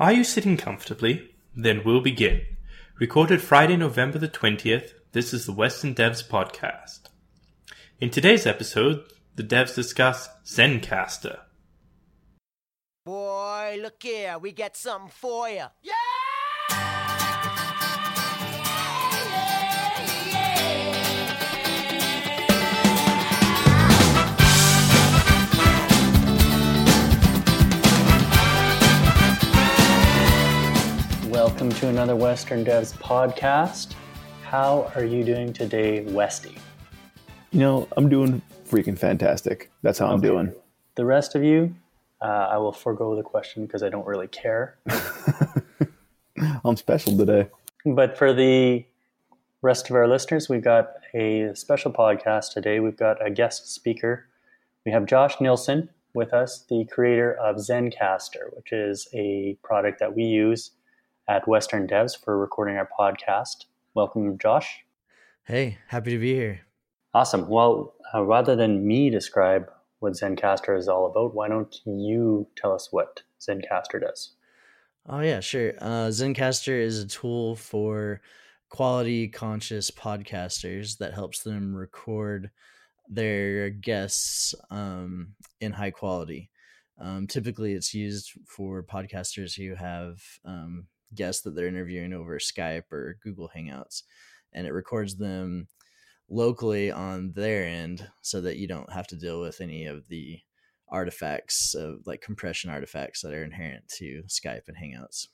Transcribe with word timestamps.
Are 0.00 0.14
you 0.14 0.24
sitting 0.24 0.56
comfortably? 0.56 1.28
Then 1.54 1.82
we'll 1.84 2.00
begin. 2.00 2.40
Recorded 2.98 3.42
Friday, 3.42 3.76
November 3.76 4.16
the 4.16 4.30
20th, 4.30 4.94
this 5.12 5.34
is 5.34 5.44
the 5.44 5.52
Western 5.52 5.94
Devs 5.94 6.26
Podcast. 6.26 7.00
In 8.00 8.08
today's 8.08 8.46
episode, 8.46 9.04
the 9.36 9.42
devs 9.42 9.74
discuss 9.74 10.30
Zencastr. 10.42 11.40
Boy, 13.04 13.78
look 13.82 14.02
here, 14.02 14.38
we 14.38 14.52
got 14.52 14.74
something 14.74 15.10
for 15.10 15.50
you. 15.50 15.66
Welcome 31.60 31.78
to 31.80 31.88
another 31.88 32.16
Western 32.16 32.64
Devs 32.64 32.94
podcast. 32.94 33.92
How 34.44 34.90
are 34.94 35.04
you 35.04 35.22
doing 35.22 35.52
today, 35.52 36.00
Westy? 36.04 36.56
You 37.52 37.60
know, 37.60 37.88
I'm 37.98 38.08
doing 38.08 38.40
freaking 38.66 38.98
fantastic. 38.98 39.70
That's 39.82 39.98
how 39.98 40.06
I'm 40.06 40.22
doing. 40.22 40.54
The 40.94 41.04
rest 41.04 41.34
of 41.34 41.44
you, 41.44 41.74
uh, 42.22 42.48
I 42.50 42.56
will 42.56 42.72
forego 42.72 43.14
the 43.14 43.22
question 43.22 43.66
because 43.66 43.82
I 43.82 43.90
don't 43.90 44.06
really 44.06 44.28
care. 44.28 44.78
I'm 46.64 46.78
special 46.78 47.14
today. 47.14 47.50
But 47.84 48.16
for 48.16 48.32
the 48.32 48.86
rest 49.60 49.90
of 49.90 49.96
our 49.96 50.08
listeners, 50.08 50.48
we've 50.48 50.64
got 50.64 50.92
a 51.14 51.50
special 51.52 51.92
podcast 51.92 52.54
today. 52.54 52.80
We've 52.80 52.96
got 52.96 53.22
a 53.22 53.28
guest 53.28 53.70
speaker. 53.70 54.24
We 54.86 54.92
have 54.92 55.04
Josh 55.04 55.38
Nielsen 55.42 55.90
with 56.14 56.32
us, 56.32 56.64
the 56.70 56.86
creator 56.86 57.34
of 57.34 57.56
Zencastr, 57.56 58.56
which 58.56 58.72
is 58.72 59.08
a 59.12 59.58
product 59.62 59.98
that 59.98 60.16
we 60.16 60.22
use 60.22 60.70
at 61.30 61.46
Western 61.46 61.86
Devs 61.86 62.18
for 62.20 62.36
recording 62.36 62.76
our 62.76 62.88
podcast. 62.98 63.66
Welcome, 63.94 64.36
Josh. 64.36 64.80
Hey, 65.44 65.78
happy 65.86 66.10
to 66.10 66.18
be 66.18 66.34
here. 66.34 66.62
Awesome. 67.14 67.48
Well, 67.48 67.94
uh, 68.12 68.24
rather 68.24 68.56
than 68.56 68.84
me 68.84 69.10
describe 69.10 69.70
what 70.00 70.14
Zencastr 70.14 70.76
is 70.76 70.88
all 70.88 71.06
about, 71.06 71.32
why 71.32 71.46
don't 71.46 71.72
you 71.86 72.48
tell 72.56 72.72
us 72.72 72.88
what 72.90 73.22
Zencastr 73.40 74.00
does? 74.00 74.32
Oh 75.08 75.20
yeah, 75.20 75.38
sure. 75.38 75.74
Uh, 75.80 76.08
Zencastr 76.08 76.76
is 76.82 76.98
a 76.98 77.06
tool 77.06 77.54
for 77.54 78.20
quality 78.68 79.28
conscious 79.28 79.88
podcasters 79.88 80.98
that 80.98 81.14
helps 81.14 81.44
them 81.44 81.76
record 81.76 82.50
their 83.08 83.70
guests 83.70 84.52
um, 84.70 85.34
in 85.60 85.70
high 85.70 85.92
quality. 85.92 86.50
Um, 87.00 87.28
typically, 87.28 87.74
it's 87.74 87.94
used 87.94 88.32
for 88.48 88.82
podcasters 88.82 89.54
who 89.56 89.76
have 89.76 90.20
um, 90.44 90.86
guests 91.14 91.42
that 91.42 91.54
they're 91.54 91.66
interviewing 91.66 92.12
over 92.12 92.38
Skype 92.38 92.92
or 92.92 93.18
Google 93.22 93.50
Hangouts, 93.54 94.02
and 94.52 94.66
it 94.66 94.72
records 94.72 95.16
them 95.16 95.68
locally 96.28 96.90
on 96.90 97.32
their 97.32 97.64
end 97.64 98.08
so 98.22 98.40
that 98.40 98.56
you 98.56 98.68
don't 98.68 98.92
have 98.92 99.06
to 99.08 99.16
deal 99.16 99.40
with 99.40 99.60
any 99.60 99.86
of 99.86 100.06
the 100.08 100.38
artifacts 100.88 101.74
of 101.74 102.00
like 102.06 102.20
compression 102.20 102.70
artifacts 102.70 103.22
that 103.22 103.32
are 103.32 103.44
inherent 103.44 103.88
to 103.88 104.22
Skype 104.28 104.68
and 104.68 104.76
Hangouts. 104.76 105.28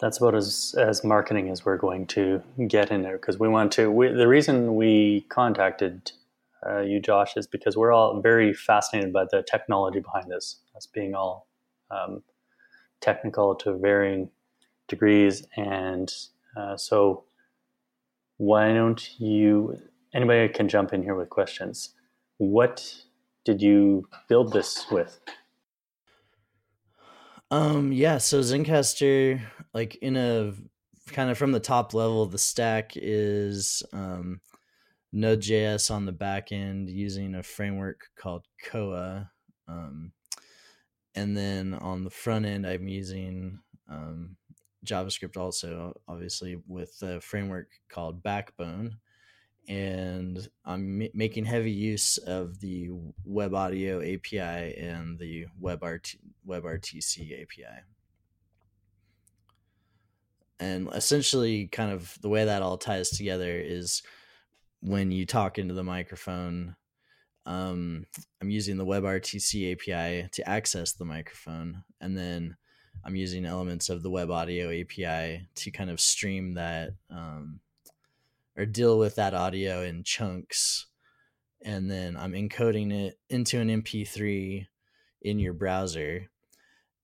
That's 0.00 0.18
about 0.18 0.36
as, 0.36 0.76
as 0.78 1.02
marketing 1.02 1.50
as 1.50 1.64
we're 1.64 1.76
going 1.76 2.06
to 2.08 2.40
get 2.68 2.92
in 2.92 3.02
there 3.02 3.16
because 3.16 3.38
we 3.38 3.48
want 3.48 3.72
to. 3.72 3.90
We, 3.90 4.08
the 4.08 4.28
reason 4.28 4.76
we 4.76 5.26
contacted 5.28 6.12
uh, 6.64 6.80
you, 6.80 7.00
Josh, 7.00 7.36
is 7.36 7.48
because 7.48 7.76
we're 7.76 7.92
all 7.92 8.20
very 8.20 8.52
fascinated 8.54 9.12
by 9.12 9.24
the 9.30 9.42
technology 9.42 9.98
behind 9.98 10.30
this, 10.30 10.60
us 10.76 10.86
being 10.86 11.14
all 11.14 11.48
um, 11.90 12.22
technical 13.00 13.54
to 13.56 13.76
varying 13.76 14.30
degrees. 14.88 15.46
And 15.56 16.12
uh, 16.56 16.76
so, 16.76 17.24
why 18.36 18.72
don't 18.72 19.20
you, 19.20 19.78
anybody 20.14 20.48
can 20.48 20.68
jump 20.68 20.92
in 20.92 21.02
here 21.02 21.14
with 21.14 21.28
questions. 21.28 21.94
What 22.38 22.94
did 23.44 23.60
you 23.60 24.08
build 24.28 24.52
this 24.52 24.86
with? 24.90 25.20
Um 27.50 27.92
yeah, 27.92 28.18
so 28.18 28.40
Zencastr 28.40 29.40
like 29.72 29.96
in 29.96 30.18
a 30.18 30.52
kind 31.06 31.30
of 31.30 31.38
from 31.38 31.52
the 31.52 31.60
top 31.60 31.94
level 31.94 32.26
the 32.26 32.36
stack 32.36 32.92
is 32.94 33.82
um 33.94 34.42
Node.js 35.12 35.90
on 35.90 36.04
the 36.04 36.12
back 36.12 36.52
end 36.52 36.90
using 36.90 37.34
a 37.34 37.42
framework 37.42 38.08
called 38.16 38.44
Koa. 38.62 39.30
Um, 39.66 40.12
and 41.14 41.36
then 41.36 41.74
on 41.74 42.04
the 42.04 42.10
front 42.10 42.46
end, 42.46 42.66
I'm 42.66 42.88
using 42.88 43.58
um, 43.88 44.36
JavaScript 44.84 45.36
also, 45.36 45.98
obviously, 46.06 46.58
with 46.66 46.96
a 47.02 47.20
framework 47.20 47.68
called 47.88 48.22
Backbone. 48.22 48.96
And 49.68 50.48
I'm 50.64 50.98
ma- 50.98 51.06
making 51.12 51.44
heavy 51.44 51.70
use 51.70 52.16
of 52.18 52.60
the 52.60 52.90
Web 53.24 53.54
Audio 53.54 54.00
API 54.00 54.76
and 54.78 55.18
the 55.18 55.46
WebRT, 55.60 56.16
WebRTC 56.46 57.42
API. 57.42 57.82
And 60.60 60.88
essentially, 60.94 61.66
kind 61.66 61.92
of 61.92 62.16
the 62.20 62.28
way 62.28 62.44
that 62.44 62.62
all 62.62 62.78
ties 62.78 63.10
together 63.10 63.58
is 63.58 64.02
when 64.80 65.10
you 65.10 65.26
talk 65.26 65.58
into 65.58 65.74
the 65.74 65.84
microphone 65.84 66.76
um, 67.48 68.04
i'm 68.40 68.50
using 68.50 68.76
the 68.76 68.86
webrtc 68.86 69.72
api 69.72 70.28
to 70.30 70.48
access 70.48 70.92
the 70.92 71.04
microphone 71.04 71.82
and 72.00 72.16
then 72.16 72.56
i'm 73.04 73.16
using 73.16 73.44
elements 73.44 73.88
of 73.88 74.02
the 74.02 74.10
web 74.10 74.30
audio 74.30 74.70
api 74.70 75.48
to 75.54 75.70
kind 75.70 75.90
of 75.90 76.00
stream 76.00 76.54
that 76.54 76.90
um, 77.10 77.60
or 78.56 78.66
deal 78.66 78.98
with 78.98 79.16
that 79.16 79.34
audio 79.34 79.82
in 79.82 80.04
chunks 80.04 80.86
and 81.62 81.90
then 81.90 82.16
i'm 82.16 82.32
encoding 82.32 82.92
it 82.92 83.18
into 83.28 83.58
an 83.58 83.82
mp3 83.82 84.66
in 85.22 85.38
your 85.38 85.52
browser 85.52 86.30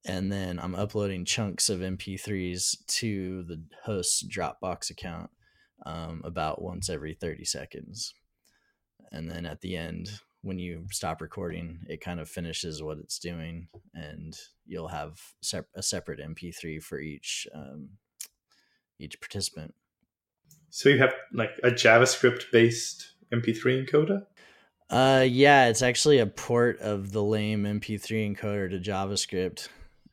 and 0.06 0.30
then 0.30 0.58
i'm 0.60 0.74
uploading 0.74 1.24
chunks 1.24 1.68
of 1.68 1.80
mp3s 1.80 2.76
to 2.86 3.42
the 3.44 3.60
host's 3.84 4.22
dropbox 4.22 4.90
account 4.90 5.30
um, 5.84 6.22
about 6.24 6.62
once 6.62 6.88
every 6.88 7.14
30 7.14 7.44
seconds. 7.44 8.14
And 9.12 9.30
then 9.30 9.46
at 9.46 9.60
the 9.60 9.76
end, 9.76 10.20
when 10.44 10.58
you 10.58 10.84
stop 10.90 11.22
recording, 11.22 11.80
it 11.88 12.02
kind 12.02 12.20
of 12.20 12.28
finishes 12.28 12.82
what 12.82 12.98
it's 12.98 13.18
doing, 13.18 13.66
and 13.94 14.38
you'll 14.66 14.88
have 14.88 15.18
sep- 15.40 15.70
a 15.74 15.82
separate 15.82 16.20
MP3 16.20 16.82
for 16.82 17.00
each 17.00 17.48
um, 17.54 17.88
each 19.00 19.18
participant. 19.20 19.74
So 20.68 20.90
you 20.90 20.98
have 20.98 21.14
like 21.32 21.58
a 21.64 21.70
JavaScript 21.70 22.52
based 22.52 23.14
MP3 23.32 23.88
encoder? 23.88 24.26
Uh, 24.90 25.24
yeah, 25.26 25.68
it's 25.68 25.82
actually 25.82 26.18
a 26.18 26.26
port 26.26 26.78
of 26.80 27.10
the 27.10 27.22
lame 27.22 27.64
MP3 27.64 28.36
encoder 28.36 28.70
to 28.70 28.78
JavaScript. 28.78 29.68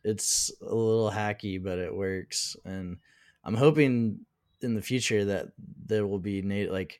It's 0.05 0.49
a 0.61 0.73
little 0.73 1.11
hacky, 1.11 1.61
but 1.61 1.77
it 1.77 1.93
works, 1.93 2.55
and 2.63 2.97
I'm 3.43 3.55
hoping 3.55 4.25
in 4.61 4.75
the 4.75 4.81
future 4.81 5.25
that 5.25 5.47
there 5.85 6.07
will 6.07 6.19
be 6.19 6.41
native 6.41 6.71
like 6.71 6.99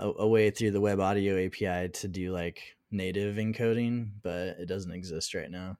a, 0.00 0.12
a 0.18 0.28
way 0.28 0.50
through 0.50 0.72
the 0.72 0.80
web 0.80 1.00
audio 1.00 1.44
API 1.44 1.90
to 1.90 2.08
do 2.08 2.32
like 2.32 2.76
native 2.90 3.36
encoding, 3.36 4.10
but 4.22 4.58
it 4.58 4.66
doesn't 4.66 4.92
exist 4.92 5.34
right 5.34 5.50
now. 5.50 5.76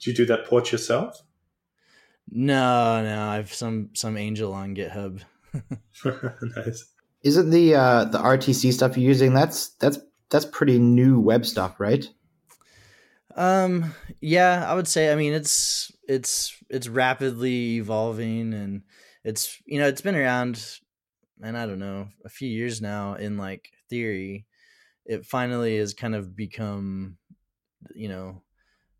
Do 0.00 0.10
you 0.10 0.16
do 0.16 0.26
that 0.26 0.46
port 0.46 0.70
yourself? 0.70 1.22
No, 2.30 3.02
no, 3.02 3.28
I've 3.28 3.52
some 3.52 3.90
some 3.94 4.16
angel 4.16 4.52
on 4.52 4.74
GitHub. 4.74 5.22
nice. 6.56 6.84
Isn't 7.22 7.50
the 7.50 7.74
uh, 7.74 8.04
the 8.04 8.18
RTC 8.18 8.72
stuff 8.72 8.96
you're 8.96 9.08
using 9.08 9.34
that's 9.34 9.70
that's 9.80 9.98
that's 10.30 10.44
pretty 10.44 10.78
new 10.78 11.18
web 11.18 11.46
stuff, 11.46 11.80
right? 11.80 12.08
Um, 13.34 13.94
yeah, 14.20 14.64
I 14.68 14.74
would 14.74 14.88
say. 14.88 15.12
I 15.12 15.14
mean, 15.14 15.32
it's 15.32 15.92
it's 16.08 16.56
it's 16.68 16.88
rapidly 16.88 17.76
evolving, 17.76 18.52
and 18.52 18.82
it's 19.24 19.60
you 19.64 19.78
know 19.78 19.86
it's 19.86 20.00
been 20.00 20.16
around, 20.16 20.80
and 21.42 21.56
I 21.56 21.66
don't 21.66 21.78
know, 21.78 22.08
a 22.24 22.28
few 22.28 22.48
years 22.48 22.80
now 22.80 23.14
in 23.14 23.36
like 23.36 23.70
theory. 23.88 24.46
It 25.06 25.24
finally 25.24 25.78
has 25.78 25.94
kind 25.94 26.14
of 26.14 26.36
become, 26.36 27.16
you 27.94 28.08
know, 28.08 28.42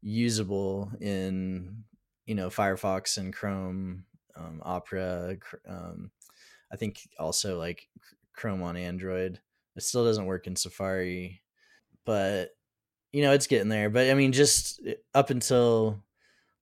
usable 0.01 0.91
in 1.01 1.85
you 2.27 2.35
know 2.35 2.49
Firefox 2.49 3.19
and 3.19 3.33
Chrome, 3.33 4.05
um, 4.37 4.61
Opera. 4.63 5.37
Um, 5.67 6.11
I 6.73 6.77
think 6.77 7.09
also 7.19 7.59
like 7.59 7.89
Chrome 8.35 8.63
on 8.63 8.77
Android. 8.77 9.41
It 9.77 9.83
still 9.83 10.05
doesn't 10.05 10.27
work 10.27 10.47
in 10.47 10.57
Safari, 10.57 11.43
but 12.05 12.51
you 13.13 13.23
know 13.23 13.33
it's 13.33 13.47
getting 13.47 13.69
there. 13.69 13.91
But 13.91 14.11
I 14.11 14.15
mean, 14.15 14.33
just 14.33 14.81
eh, 14.87 14.95
up 15.15 15.31
until 15.31 16.03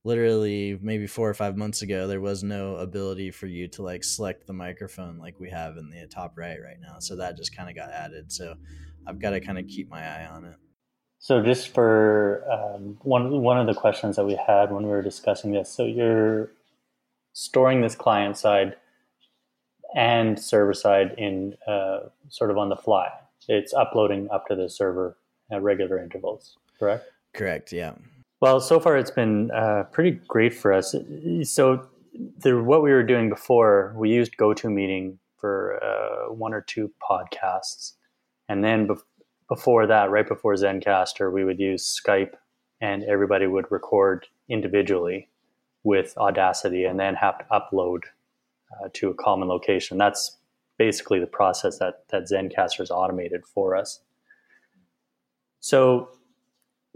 literally 0.06 0.78
maybe 0.80 1.08
four 1.08 1.28
or 1.28 1.34
five 1.34 1.56
months 1.56 1.82
ago, 1.82 2.06
there 2.06 2.20
was 2.20 2.44
no 2.44 2.76
ability 2.76 3.32
for 3.32 3.46
you 3.46 3.66
to 3.66 3.82
like 3.82 4.04
select 4.04 4.46
the 4.46 4.52
microphone 4.52 5.18
like 5.18 5.40
we 5.40 5.50
have 5.50 5.76
in 5.76 5.90
the 5.90 6.06
top 6.06 6.38
right 6.38 6.58
right 6.62 6.80
now. 6.80 7.00
So 7.00 7.16
that 7.16 7.36
just 7.36 7.54
kind 7.54 7.68
of 7.68 7.74
got 7.74 7.90
added. 7.90 8.30
So 8.30 8.54
I've 9.04 9.18
got 9.18 9.30
to 9.30 9.40
kind 9.40 9.58
of 9.58 9.66
keep 9.66 9.90
my 9.90 10.00
eye 10.00 10.26
on 10.26 10.44
it. 10.44 10.54
So 11.18 11.42
just 11.42 11.74
for 11.74 12.44
um, 12.48 12.98
one 13.02 13.42
one 13.42 13.58
of 13.58 13.66
the 13.66 13.74
questions 13.74 14.14
that 14.14 14.24
we 14.24 14.36
had 14.36 14.70
when 14.70 14.84
we 14.84 14.90
were 14.90 15.02
discussing 15.02 15.50
this, 15.50 15.68
so 15.68 15.84
you're 15.84 16.52
storing 17.32 17.80
this 17.80 17.96
client 17.96 18.36
side 18.36 18.76
and 19.96 20.38
server 20.38 20.72
side 20.72 21.14
in 21.18 21.56
uh, 21.66 22.00
sort 22.28 22.52
of 22.52 22.58
on 22.58 22.68
the 22.68 22.76
fly. 22.76 23.08
It's 23.48 23.74
uploading 23.74 24.28
up 24.30 24.46
to 24.46 24.54
the 24.54 24.70
server 24.70 25.16
at 25.50 25.62
regular 25.62 25.98
intervals, 25.98 26.58
correct? 26.78 27.06
Correct. 27.34 27.72
Yeah. 27.72 27.94
Well, 28.40 28.60
so 28.60 28.78
far 28.78 28.98
it's 28.98 29.10
been 29.10 29.50
uh, 29.50 29.84
pretty 29.92 30.20
great 30.28 30.54
for 30.54 30.72
us. 30.72 30.94
So, 31.44 31.88
the, 32.38 32.62
what 32.62 32.82
we 32.82 32.90
were 32.90 33.02
doing 33.02 33.28
before, 33.28 33.94
we 33.96 34.10
used 34.10 34.36
GoToMeeting 34.36 35.16
for 35.38 35.82
uh, 35.82 36.32
one 36.32 36.52
or 36.52 36.60
two 36.60 36.90
podcasts, 37.02 37.92
and 38.48 38.62
then 38.62 38.88
bef- 38.88 39.02
before 39.48 39.86
that, 39.86 40.10
right 40.10 40.26
before 40.26 40.54
Zencastr, 40.54 41.32
we 41.32 41.44
would 41.44 41.58
use 41.58 42.00
Skype, 42.04 42.34
and 42.80 43.04
everybody 43.04 43.46
would 43.46 43.70
record 43.70 44.26
individually 44.48 45.28
with 45.82 46.16
Audacity, 46.18 46.84
and 46.84 47.00
then 47.00 47.14
have 47.14 47.38
to 47.38 47.44
upload 47.50 48.00
uh, 48.72 48.88
to 48.94 49.08
a 49.08 49.14
common 49.14 49.48
location. 49.48 49.96
That's 49.96 50.36
basically 50.78 51.20
the 51.20 51.26
process 51.26 51.78
that 51.78 52.04
that 52.08 52.24
Zencastr 52.30 52.78
has 52.78 52.90
automated 52.90 53.46
for 53.46 53.76
us. 53.76 54.00
So, 55.60 56.10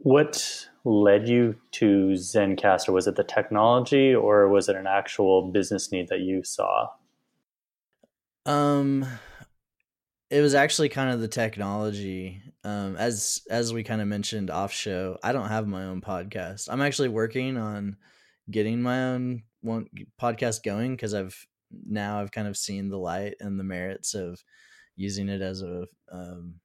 what 0.03 0.69
led 0.85 1.29
you 1.29 1.57
to 1.73 2.11
Zencastr? 2.13 2.93
Was 2.93 3.07
it 3.07 3.17
the 3.17 3.25
technology, 3.25 4.15
or 4.15 4.49
was 4.49 4.69
it 4.69 4.77
an 4.77 4.87
actual 4.87 5.51
business 5.51 5.93
need 5.93 6.09
that 6.09 6.21
you 6.21 6.43
saw? 6.43 6.89
Um, 8.47 9.07
it 10.31 10.41
was 10.41 10.55
actually 10.55 10.89
kind 10.89 11.11
of 11.11 11.21
the 11.21 11.29
technology. 11.29 12.43
Um, 12.65 12.97
as 12.97 13.43
as 13.51 13.73
we 13.73 13.83
kind 13.83 14.01
of 14.01 14.09
mentioned 14.09 14.51
off 14.51 14.73
show, 14.73 15.19
I 15.23 15.33
don't 15.33 15.49
have 15.49 15.67
my 15.67 15.85
own 15.85 16.01
podcast. 16.01 16.69
I'm 16.71 16.83
actually 16.83 17.09
working 17.09 17.57
on 17.57 17.97
getting 18.51 18.81
my 18.83 19.05
own 19.05 19.43
one 19.61 19.87
podcast 20.21 20.63
going 20.63 20.93
because 20.93 21.15
I've 21.15 21.47
now 21.71 22.21
I've 22.21 22.33
kind 22.33 22.49
of 22.49 22.57
seen 22.57 22.89
the 22.89 22.99
light 22.99 23.35
and 23.41 23.59
the 23.59 23.65
merits 23.65 24.15
of 24.15 24.43
using 24.97 25.29
it 25.29 25.43
as 25.43 25.63
a 25.63 25.87
um, 26.11 26.57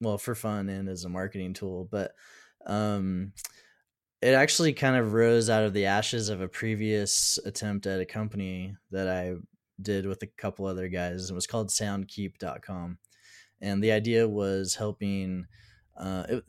well 0.00 0.18
for 0.18 0.34
fun 0.34 0.68
and 0.68 0.88
as 0.88 1.04
a 1.04 1.08
marketing 1.08 1.54
tool. 1.54 1.88
But 1.90 2.12
um, 2.66 3.32
it 4.20 4.34
actually 4.34 4.72
kind 4.72 4.96
of 4.96 5.12
rose 5.12 5.50
out 5.50 5.64
of 5.64 5.72
the 5.72 5.86
ashes 5.86 6.28
of 6.28 6.40
a 6.40 6.48
previous 6.48 7.38
attempt 7.44 7.86
at 7.86 8.00
a 8.00 8.06
company 8.06 8.76
that 8.92 9.08
I 9.08 9.34
did 9.80 10.06
with 10.06 10.22
a 10.22 10.28
couple 10.28 10.66
other 10.66 10.88
guys. 10.88 11.28
It 11.28 11.34
was 11.34 11.46
called 11.46 11.70
soundkeep.com. 11.70 12.98
And 13.60 13.82
the 13.82 13.92
idea 13.92 14.28
was 14.28 14.76
helping, 14.76 15.46
uh, 15.96 16.24
it, 16.28 16.44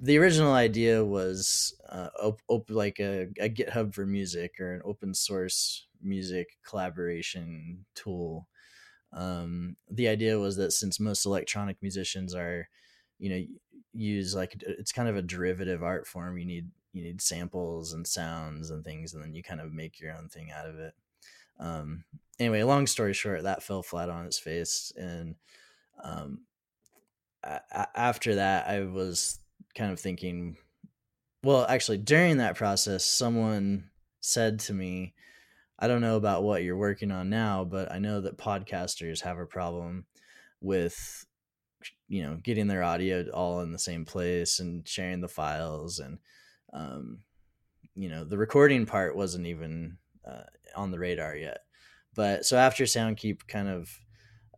the 0.00 0.18
original 0.18 0.52
idea 0.52 1.04
was 1.04 1.74
uh, 1.88 2.08
op- 2.22 2.42
op- 2.48 2.70
like 2.70 3.00
a, 3.00 3.28
a 3.40 3.48
GitHub 3.48 3.94
for 3.94 4.06
music 4.06 4.60
or 4.60 4.74
an 4.74 4.82
open 4.84 5.14
source 5.14 5.86
music 6.02 6.58
collaboration 6.64 7.84
tool. 7.94 8.46
Um, 9.12 9.76
the 9.90 10.08
idea 10.08 10.38
was 10.38 10.56
that 10.56 10.72
since 10.72 11.00
most 11.00 11.24
electronic 11.24 11.78
musicians 11.80 12.34
are, 12.34 12.68
you 13.18 13.30
know, 13.30 13.44
use 13.98 14.34
like 14.34 14.62
it's 14.66 14.92
kind 14.92 15.08
of 15.08 15.16
a 15.16 15.22
derivative 15.22 15.82
art 15.82 16.06
form. 16.06 16.38
You 16.38 16.46
need 16.46 16.68
you 16.92 17.02
need 17.02 17.20
samples 17.20 17.92
and 17.92 18.06
sounds 18.06 18.70
and 18.70 18.84
things, 18.84 19.12
and 19.12 19.22
then 19.22 19.34
you 19.34 19.42
kind 19.42 19.60
of 19.60 19.72
make 19.72 20.00
your 20.00 20.14
own 20.14 20.28
thing 20.28 20.50
out 20.50 20.68
of 20.68 20.78
it. 20.78 20.94
Um, 21.60 22.04
anyway, 22.38 22.62
long 22.62 22.86
story 22.86 23.12
short, 23.12 23.42
that 23.42 23.62
fell 23.62 23.82
flat 23.82 24.08
on 24.08 24.26
its 24.26 24.38
face, 24.38 24.92
and 24.96 25.34
um, 26.02 26.42
a- 27.42 27.98
after 27.98 28.36
that, 28.36 28.68
I 28.68 28.82
was 28.84 29.40
kind 29.74 29.92
of 29.92 30.00
thinking. 30.00 30.56
Well, 31.44 31.66
actually, 31.68 31.98
during 31.98 32.38
that 32.38 32.56
process, 32.56 33.04
someone 33.04 33.90
said 34.20 34.58
to 34.60 34.74
me, 34.74 35.14
I 35.78 35.86
don't 35.86 36.00
know 36.00 36.16
about 36.16 36.42
what 36.42 36.64
you're 36.64 36.76
working 36.76 37.12
on 37.12 37.30
now, 37.30 37.64
but 37.64 37.92
I 37.92 38.00
know 38.00 38.20
that 38.20 38.38
podcasters 38.38 39.22
have 39.22 39.38
a 39.38 39.46
problem 39.46 40.06
with 40.60 41.24
you 42.08 42.22
know 42.22 42.38
getting 42.42 42.66
their 42.66 42.82
audio 42.82 43.28
all 43.30 43.60
in 43.60 43.72
the 43.72 43.78
same 43.78 44.04
place 44.04 44.60
and 44.60 44.86
sharing 44.88 45.20
the 45.20 45.28
files 45.28 45.98
and 45.98 46.18
um, 46.72 47.18
you 47.94 48.08
know 48.08 48.24
the 48.24 48.38
recording 48.38 48.86
part 48.86 49.16
wasn't 49.16 49.46
even 49.46 49.98
uh, 50.26 50.44
on 50.76 50.90
the 50.90 50.98
radar 50.98 51.36
yet. 51.36 51.58
But 52.14 52.44
so 52.44 52.56
after 52.56 52.84
soundkeep 52.84 53.46
kind 53.46 53.68
of 53.68 53.90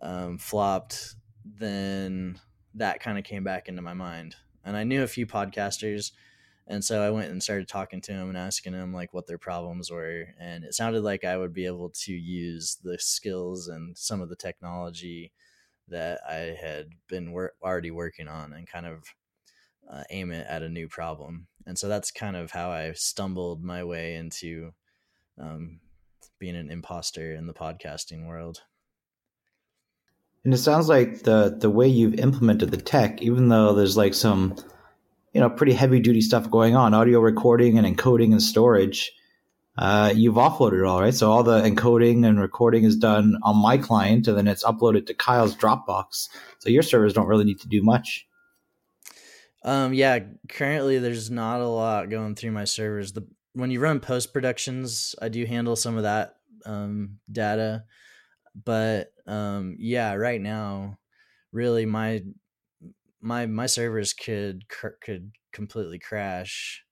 um, 0.01 0.39
flopped 0.39 1.15
then 1.45 2.39
that 2.75 3.01
kind 3.01 3.19
of 3.19 3.25
came 3.25 3.45
back 3.45 3.69
into 3.69 3.83
my 3.83 3.95
mind. 3.95 4.37
And 4.65 4.77
i 4.77 4.85
knew 4.85 5.03
a 5.03 5.09
few 5.09 5.27
podcasters 5.27 6.13
and 6.67 6.85
so 6.85 7.03
i 7.03 7.11
went 7.11 7.31
and 7.31 7.43
started 7.43 7.67
talking 7.67 8.01
to 8.03 8.13
them 8.13 8.29
and 8.29 8.39
asking 8.39 8.75
them 8.75 8.93
like 8.93 9.13
what 9.13 9.27
their 9.27 9.39
problems 9.39 9.91
were 9.91 10.27
and 10.39 10.65
it 10.65 10.75
sounded 10.75 11.03
like 11.03 11.25
i 11.25 11.37
would 11.37 11.55
be 11.55 11.65
able 11.67 11.91
to 11.91 12.13
use 12.13 12.77
the 12.85 12.99
skills 12.99 13.69
and 13.69 13.97
some 13.97 14.21
of 14.21 14.29
the 14.29 14.37
technology 14.37 15.33
that 15.91 16.21
I 16.29 16.57
had 16.61 16.91
been 17.09 17.33
wor- 17.33 17.55
already 17.63 17.91
working 17.91 18.29
on 18.29 18.53
and 18.53 18.67
kind 18.67 18.87
of 18.87 19.05
uh, 19.91 20.05
aim 20.11 20.31
it 20.31 20.47
at 20.49 20.63
a 20.63 20.69
new 20.69 20.89
problem. 20.89 21.47
And 21.67 21.79
so 21.79 21.89
that's 21.89 22.11
kind 22.11 22.37
of 22.37 22.51
how 22.51 22.71
I 22.71 22.93
stumbled 22.93 23.63
my 23.63 23.85
way 23.85 24.15
into 24.15 24.73
um, 25.39 25.81
being 26.39 26.57
an 26.57 26.71
imposter 26.71 27.35
in 27.35 27.47
the 27.47 27.55
podcasting 27.55 28.27
world. 28.27 28.63
And 30.45 30.55
it 30.55 30.59
sounds 30.59 30.89
like 30.89 31.23
the 31.23 31.55
the 31.59 31.69
way 31.69 31.87
you've 31.87 32.15
implemented 32.15 32.71
the 32.71 32.79
tech, 32.79 33.21
even 33.21 33.49
though 33.49 33.75
there's 33.75 33.97
like 33.97 34.15
some, 34.15 34.57
you 35.35 35.41
know, 35.41 35.51
pretty 35.51 35.75
heavy 35.75 36.01
duty 36.01 36.23
stuff 36.23 36.51
going 36.51 36.75
on, 36.75 36.95
audio 36.95 37.21
recording 37.21 37.77
and 37.77 37.87
encoding 37.87 38.33
and 38.33 38.43
storage, 38.43 39.13
uh, 39.79 40.13
you've 40.15 40.35
offloaded 40.35 40.81
it 40.81 40.85
all, 40.85 41.01
right? 41.01 41.15
So 41.15 41.31
all 41.31 41.43
the 41.43 41.63
encoding 41.63 42.27
and 42.27 42.41
recording 42.41 42.85
is 42.85 42.97
done 42.97 43.37
on 43.43 43.57
my 43.57 43.79
client, 43.79 44.29
and 44.29 44.37
then 44.37 44.49
it's 44.49 44.65
uploaded 44.65 45.07
to 45.07 45.15
Kyle's 45.15 45.55
Dropbox. 45.55 46.29
So 46.59 46.69
your 46.69 46.83
servers 46.83 47.13
don't 47.13 47.27
really 47.27 47.45
need 47.45 47.61
to 47.61 47.69
do 47.69 47.83
much. 47.83 48.27
Um, 49.63 49.93
yeah, 49.93 50.21
currently 50.49 50.99
there's 50.99 51.31
not 51.31 51.61
a 51.61 51.69
lot 51.69 52.11
going 52.11 52.35
through 52.35 52.53
my 52.53 52.65
servers. 52.65 53.13
The 53.13 53.27
when 53.53 53.71
you 53.71 53.81
run 53.81 54.01
post 54.01 54.33
productions, 54.33 55.15
I 55.21 55.29
do 55.29 55.45
handle 55.45 55.77
some 55.77 55.97
of 55.97 56.05
that 56.05 56.37
um, 56.65 57.19
data, 57.31 57.85
but 58.65 59.13
um, 59.27 59.77
yeah, 59.79 60.15
right 60.15 60.41
now, 60.41 60.99
really 61.53 61.87
my 61.87 62.23
my 63.21 63.47
my 63.47 63.67
servers 63.67 64.13
could 64.15 64.65
could 65.01 65.33
completely 65.53 65.99
crash 65.99 66.85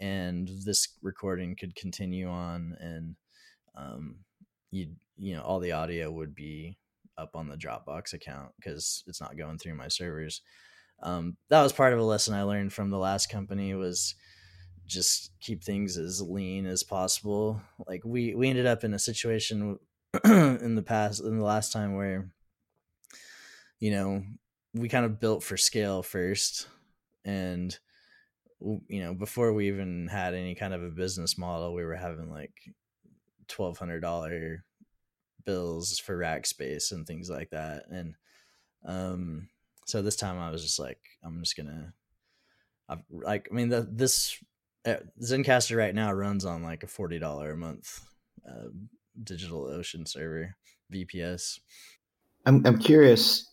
and 0.00 0.50
this 0.64 0.88
recording 1.02 1.54
could 1.54 1.74
continue 1.76 2.28
on 2.28 2.76
and 2.80 3.14
um 3.76 4.16
you 4.70 4.88
you 5.16 5.34
know 5.34 5.42
all 5.42 5.60
the 5.60 5.72
audio 5.72 6.10
would 6.10 6.34
be 6.34 6.76
up 7.18 7.36
on 7.36 7.48
the 7.48 7.56
dropbox 7.56 8.14
account 8.14 8.50
because 8.56 9.04
it's 9.06 9.20
not 9.20 9.36
going 9.36 9.58
through 9.58 9.74
my 9.74 9.88
servers. 9.88 10.42
Um 11.02 11.36
that 11.48 11.62
was 11.62 11.72
part 11.72 11.92
of 11.92 11.98
a 11.98 12.04
lesson 12.04 12.34
i 12.34 12.42
learned 12.42 12.72
from 12.72 12.90
the 12.90 12.98
last 12.98 13.28
company 13.28 13.74
was 13.74 14.14
just 14.90 15.30
keep 15.40 15.62
things 15.62 15.96
as 15.96 16.20
lean 16.20 16.66
as 16.66 16.82
possible. 16.82 17.62
Like 17.86 18.02
we 18.04 18.34
we 18.34 18.50
ended 18.50 18.66
up 18.66 18.84
in 18.84 18.92
a 18.92 18.98
situation 18.98 19.78
in 20.24 20.74
the 20.74 20.82
past 20.82 21.22
in 21.22 21.38
the 21.38 21.44
last 21.44 21.72
time 21.72 21.94
where 21.94 22.30
you 23.78 23.92
know 23.92 24.22
we 24.74 24.88
kind 24.88 25.06
of 25.06 25.20
built 25.20 25.42
for 25.42 25.56
scale 25.56 26.02
first 26.02 26.68
and 27.24 27.78
you 28.60 29.00
know, 29.00 29.14
before 29.14 29.52
we 29.52 29.68
even 29.68 30.08
had 30.08 30.34
any 30.34 30.54
kind 30.54 30.74
of 30.74 30.82
a 30.82 30.90
business 30.90 31.38
model, 31.38 31.74
we 31.74 31.84
were 31.84 31.96
having 31.96 32.30
like 32.30 32.52
twelve 33.48 33.78
hundred 33.78 34.00
dollar 34.00 34.64
bills 35.44 35.98
for 35.98 36.16
rack 36.16 36.46
space 36.46 36.92
and 36.92 37.06
things 37.06 37.30
like 37.30 37.50
that. 37.50 37.84
And 37.90 38.14
um, 38.84 39.48
so 39.86 40.02
this 40.02 40.16
time 40.16 40.38
I 40.38 40.50
was 40.50 40.62
just 40.62 40.78
like, 40.78 41.00
I'm 41.24 41.40
just 41.40 41.56
gonna, 41.56 41.94
I've, 42.88 43.02
like, 43.10 43.48
I 43.50 43.54
mean, 43.54 43.70
the, 43.70 43.88
this 43.90 44.36
uh, 44.86 44.96
Zencastr 45.22 45.76
right 45.76 45.94
now 45.94 46.12
runs 46.12 46.44
on 46.44 46.62
like 46.62 46.82
a 46.82 46.88
forty 46.88 47.18
dollar 47.18 47.52
a 47.52 47.56
month 47.56 48.04
uh, 48.48 48.68
digital 49.22 49.66
ocean 49.66 50.04
server 50.04 50.54
VPS. 50.92 51.60
I'm 52.44 52.66
I'm 52.66 52.78
curious. 52.78 53.46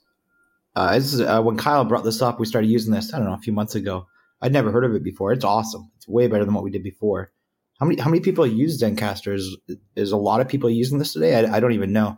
Uh, 0.75 0.93
is, 0.95 1.19
uh, 1.19 1.41
when 1.41 1.57
Kyle 1.57 1.83
brought 1.85 2.03
this 2.03 2.21
up, 2.21 2.39
we 2.39 2.45
started 2.45 2.69
using 2.69 2.93
this. 2.93 3.11
I 3.11 3.17
don't 3.17 3.25
know 3.25 3.33
a 3.33 3.39
few 3.39 3.53
months 3.53 3.73
ago 3.73 4.05
I'd 4.41 4.53
never 4.53 4.72
heard 4.72 4.86
of 4.86 4.96
it 4.96 5.03
before. 5.03 5.32
It's 5.32 5.46
awesome. 5.46 5.91
It's 5.96 6.08
way 6.08 6.27
better 6.27 6.46
than 6.46 6.53
what 6.53 6.63
we 6.63 6.72
did 6.72 6.84
before. 6.84 7.32
How 7.79 7.86
many 7.86 8.00
how 8.01 8.10
many 8.10 8.22
people 8.22 8.46
use 8.46 8.82
Zencastr? 8.82 9.36
Is, 9.36 9.58
is 9.96 10.12
a 10.12 10.17
lot 10.17 10.41
of 10.41 10.48
people 10.48 10.70
using 10.70 10.98
this 10.98 11.13
today? 11.13 11.36
I, 11.36 11.58
I 11.58 11.60
don't 11.60 11.74
even 11.74 11.94
know. 11.94 12.17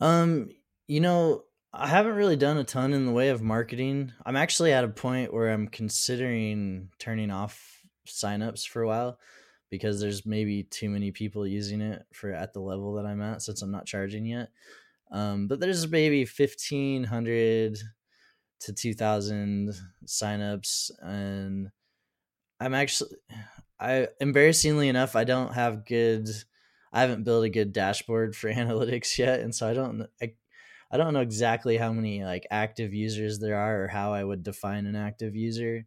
Um, 0.00 0.50
you 0.86 1.00
know, 1.00 1.42
I 1.72 1.86
haven't 1.86 2.14
really 2.14 2.36
done 2.36 2.56
a 2.56 2.64
ton 2.64 2.92
in 2.92 3.04
the 3.04 3.12
way 3.12 3.28
of 3.28 3.42
marketing. 3.42 4.12
I'm 4.24 4.36
actually 4.36 4.72
at 4.72 4.84
a 4.84 4.88
point 4.88 5.34
where 5.34 5.50
I'm 5.50 5.68
considering 5.68 6.88
turning 6.98 7.30
off 7.30 7.82
signups 8.06 8.66
for 8.66 8.82
a 8.82 8.86
while 8.86 9.18
because 9.70 10.00
there's 10.00 10.24
maybe 10.24 10.62
too 10.62 10.88
many 10.88 11.10
people 11.10 11.46
using 11.46 11.82
it 11.82 12.06
for 12.12 12.32
at 12.32 12.54
the 12.54 12.60
level 12.60 12.94
that 12.94 13.04
I'm 13.04 13.20
at 13.20 13.42
since 13.42 13.60
I'm 13.60 13.70
not 13.70 13.86
charging 13.86 14.24
yet. 14.24 14.48
Um, 15.10 15.46
but 15.46 15.60
there's 15.60 15.88
maybe 15.88 16.20
1500 16.24 17.78
to 18.60 18.72
2000 18.72 19.72
signups 20.06 20.90
and 21.02 21.70
i'm 22.60 22.74
actually 22.74 23.10
i 23.80 24.08
embarrassingly 24.20 24.88
enough 24.88 25.16
i 25.16 25.24
don't 25.24 25.54
have 25.54 25.86
good 25.86 26.28
i 26.92 27.00
haven't 27.00 27.24
built 27.24 27.44
a 27.44 27.50
good 27.50 27.72
dashboard 27.72 28.34
for 28.34 28.50
analytics 28.52 29.18
yet 29.18 29.40
and 29.40 29.54
so 29.54 29.68
i 29.68 29.74
don't 29.74 30.06
I, 30.20 30.32
I 30.90 30.96
don't 30.96 31.12
know 31.12 31.20
exactly 31.20 31.76
how 31.76 31.92
many 31.92 32.24
like 32.24 32.46
active 32.50 32.94
users 32.94 33.38
there 33.38 33.56
are 33.56 33.84
or 33.84 33.88
how 33.88 34.12
i 34.12 34.24
would 34.24 34.42
define 34.42 34.86
an 34.86 34.96
active 34.96 35.36
user. 35.36 35.86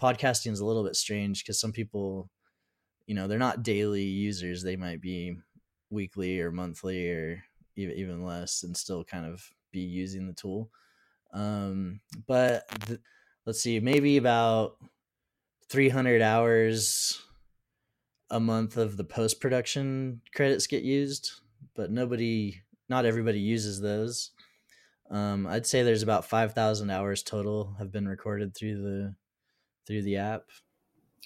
Podcasting 0.00 0.52
is 0.52 0.60
a 0.60 0.66
little 0.66 0.84
bit 0.84 0.96
strange 0.96 1.42
because 1.42 1.60
some 1.60 1.72
people 1.72 2.30
you 3.06 3.14
know 3.14 3.28
they're 3.28 3.38
not 3.38 3.62
daily 3.62 4.04
users. 4.04 4.62
They 4.62 4.76
might 4.76 5.00
be 5.00 5.36
weekly 5.90 6.40
or 6.40 6.50
monthly 6.50 7.10
or 7.10 7.44
even, 7.76 7.96
even 7.96 8.24
less 8.24 8.62
and 8.62 8.76
still 8.76 9.04
kind 9.04 9.26
of 9.26 9.50
be 9.72 9.80
using 9.80 10.26
the 10.26 10.32
tool 10.32 10.70
um, 11.34 12.00
but 12.26 12.64
th- 12.86 13.00
let's 13.44 13.60
see, 13.60 13.80
maybe 13.80 14.16
about 14.16 14.76
300 15.68 16.22
hours 16.22 17.20
a 18.30 18.40
month 18.40 18.76
of 18.76 18.96
the 18.96 19.04
post 19.04 19.40
production 19.40 20.20
credits 20.34 20.66
get 20.66 20.84
used, 20.84 21.32
but 21.74 21.90
nobody, 21.90 22.62
not 22.88 23.04
everybody 23.04 23.40
uses 23.40 23.80
those. 23.80 24.30
Um, 25.10 25.46
I'd 25.46 25.66
say 25.66 25.82
there's 25.82 26.02
about 26.02 26.24
5,000 26.24 26.90
hours 26.90 27.22
total 27.22 27.74
have 27.78 27.92
been 27.92 28.08
recorded 28.08 28.54
through 28.54 28.82
the 28.82 29.14
through 29.86 30.02
the 30.02 30.16
app. 30.16 30.44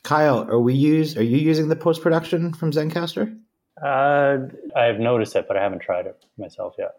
Kyle, 0.02 0.40
are 0.50 0.58
we 0.58 0.74
use 0.74 1.16
are 1.16 1.22
you 1.22 1.36
using 1.36 1.68
the 1.68 1.76
post 1.76 2.02
production 2.02 2.52
from 2.52 2.72
Zencastr? 2.72 3.38
Uh, 3.80 4.38
I've 4.74 4.98
noticed 4.98 5.36
it, 5.36 5.46
but 5.46 5.56
I 5.56 5.62
haven't 5.62 5.80
tried 5.80 6.06
it 6.06 6.24
myself 6.36 6.74
yet. 6.78 6.96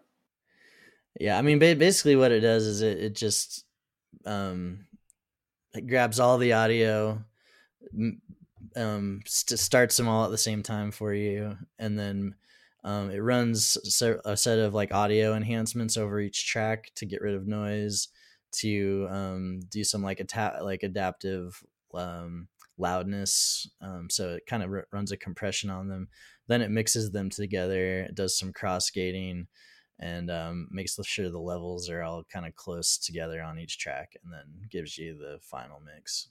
Yeah, 1.18 1.36
I 1.38 1.42
mean, 1.42 1.58
basically, 1.58 2.16
what 2.16 2.32
it 2.32 2.40
does 2.40 2.66
is 2.66 2.82
it 2.82 2.98
it 2.98 3.14
just 3.16 3.64
um, 4.26 4.86
it 5.74 5.86
grabs 5.88 6.20
all 6.20 6.38
the 6.38 6.52
audio, 6.54 7.24
um, 8.76 9.20
st- 9.26 9.58
starts 9.58 9.96
them 9.96 10.08
all 10.08 10.24
at 10.24 10.30
the 10.30 10.38
same 10.38 10.62
time 10.62 10.90
for 10.90 11.12
you, 11.12 11.56
and 11.78 11.98
then 11.98 12.34
um, 12.84 13.10
it 13.10 13.18
runs 13.18 13.76
a 14.24 14.36
set 14.36 14.58
of 14.58 14.74
like 14.74 14.92
audio 14.94 15.34
enhancements 15.34 15.96
over 15.96 16.20
each 16.20 16.46
track 16.46 16.90
to 16.96 17.06
get 17.06 17.20
rid 17.20 17.34
of 17.34 17.46
noise, 17.46 18.08
to 18.52 19.06
um, 19.10 19.60
do 19.68 19.84
some 19.84 20.02
like 20.02 20.20
atta- 20.20 20.60
like 20.62 20.82
adaptive 20.82 21.62
um, 21.94 22.48
loudness. 22.78 23.68
Um, 23.82 24.08
so 24.08 24.34
it 24.34 24.46
kind 24.46 24.62
of 24.62 24.70
r- 24.70 24.86
runs 24.92 25.12
a 25.12 25.16
compression 25.16 25.68
on 25.70 25.88
them. 25.88 26.08
Then 26.46 26.62
it 26.62 26.70
mixes 26.70 27.10
them 27.10 27.30
together. 27.30 28.00
It 28.02 28.14
does 28.14 28.38
some 28.38 28.52
cross 28.52 28.90
gating 28.90 29.46
and 30.00 30.30
um, 30.30 30.66
makes 30.70 30.98
sure 31.04 31.30
the 31.30 31.38
levels 31.38 31.88
are 31.90 32.02
all 32.02 32.24
kind 32.24 32.46
of 32.46 32.56
close 32.56 32.96
together 32.98 33.42
on 33.42 33.58
each 33.58 33.78
track 33.78 34.16
and 34.24 34.32
then 34.32 34.66
gives 34.68 34.96
you 34.98 35.16
the 35.16 35.38
final 35.42 35.80
mix. 35.80 36.28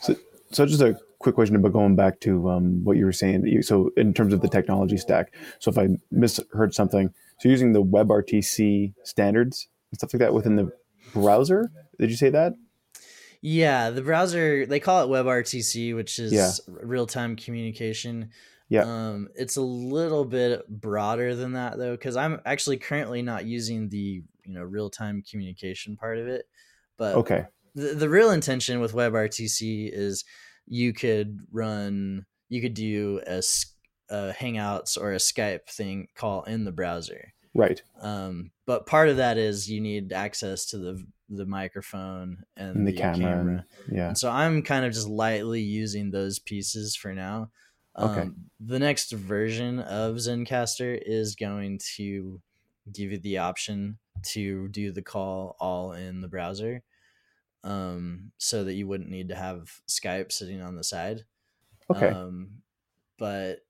So, 0.00 0.14
so 0.52 0.66
just 0.66 0.82
a 0.82 0.98
quick 1.18 1.34
question 1.34 1.56
about 1.56 1.72
going 1.72 1.96
back 1.96 2.20
to 2.20 2.50
um, 2.50 2.84
what 2.84 2.98
you 2.98 3.06
were 3.06 3.12
saying 3.12 3.62
so 3.62 3.90
in 3.96 4.12
terms 4.12 4.34
of 4.34 4.42
the 4.42 4.48
technology 4.48 4.98
stack 4.98 5.34
so 5.58 5.70
if 5.70 5.78
i 5.78 5.88
misheard 6.10 6.74
something 6.74 7.12
so 7.40 7.48
using 7.48 7.72
the 7.72 7.82
webrtc 7.82 8.92
standards 9.04 9.68
and 9.90 9.98
stuff 9.98 10.12
like 10.12 10.20
that 10.20 10.34
within 10.34 10.56
the 10.56 10.70
browser 11.14 11.70
did 11.98 12.10
you 12.10 12.16
say 12.16 12.28
that? 12.28 12.52
Yeah 13.40 13.88
the 13.88 14.02
browser 14.02 14.66
they 14.66 14.80
call 14.80 15.02
it 15.02 15.08
webrtc 15.08 15.94
which 15.94 16.18
is 16.18 16.32
yeah. 16.32 16.50
real-time 16.68 17.36
communication 17.36 18.28
yeah. 18.68 18.82
Um, 18.82 19.28
it's 19.34 19.56
a 19.56 19.62
little 19.62 20.24
bit 20.24 20.68
broader 20.68 21.34
than 21.34 21.52
that 21.52 21.78
though, 21.78 21.92
because 21.92 22.16
I'm 22.16 22.40
actually 22.44 22.78
currently 22.78 23.22
not 23.22 23.44
using 23.44 23.88
the 23.88 24.22
you 24.44 24.54
know 24.54 24.62
real 24.62 24.90
time 24.90 25.22
communication 25.28 25.96
part 25.96 26.18
of 26.18 26.28
it. 26.28 26.46
But 26.96 27.16
okay, 27.16 27.44
the, 27.74 27.94
the 27.94 28.08
real 28.08 28.30
intention 28.30 28.80
with 28.80 28.94
WebRTC 28.94 29.90
is 29.92 30.24
you 30.66 30.92
could 30.92 31.40
run, 31.52 32.24
you 32.48 32.60
could 32.60 32.74
do 32.74 33.20
a, 33.26 33.42
a 34.08 34.32
Hangouts 34.32 34.98
or 34.98 35.12
a 35.12 35.16
Skype 35.16 35.68
thing 35.68 36.08
call 36.14 36.44
in 36.44 36.64
the 36.64 36.72
browser. 36.72 37.32
Right. 37.54 37.80
Um, 38.00 38.50
but 38.66 38.86
part 38.86 39.08
of 39.08 39.18
that 39.18 39.38
is 39.38 39.70
you 39.70 39.80
need 39.80 40.12
access 40.12 40.66
to 40.66 40.78
the 40.78 41.04
the 41.30 41.46
microphone 41.46 42.38
and, 42.56 42.76
and 42.76 42.86
the, 42.86 42.92
the, 42.92 42.98
camera. 42.98 43.18
camera. 43.18 43.66
Yeah. 43.90 44.08
And 44.08 44.18
so 44.18 44.30
I'm 44.30 44.62
kind 44.62 44.84
of 44.84 44.92
just 44.92 45.08
lightly 45.08 45.62
using 45.62 46.10
those 46.10 46.38
pieces 46.38 46.94
for 46.94 47.14
now. 47.14 47.50
Okay. 47.98 48.22
Um, 48.22 48.36
the 48.60 48.78
next 48.78 49.12
version 49.12 49.78
of 49.78 50.16
Zencastr 50.16 51.00
is 51.04 51.36
going 51.36 51.78
to 51.96 52.40
give 52.92 53.12
you 53.12 53.18
the 53.18 53.38
option 53.38 53.98
to 54.22 54.68
do 54.68 54.90
the 54.90 55.02
call 55.02 55.56
all 55.60 55.92
in 55.92 56.20
the 56.20 56.28
browser, 56.28 56.82
um, 57.62 58.32
so 58.38 58.64
that 58.64 58.74
you 58.74 58.88
wouldn't 58.88 59.10
need 59.10 59.28
to 59.28 59.34
have 59.34 59.70
Skype 59.88 60.32
sitting 60.32 60.60
on 60.60 60.76
the 60.76 60.84
side. 60.84 61.24
Okay. 61.90 62.08
Um, 62.08 62.62
but 63.18 63.60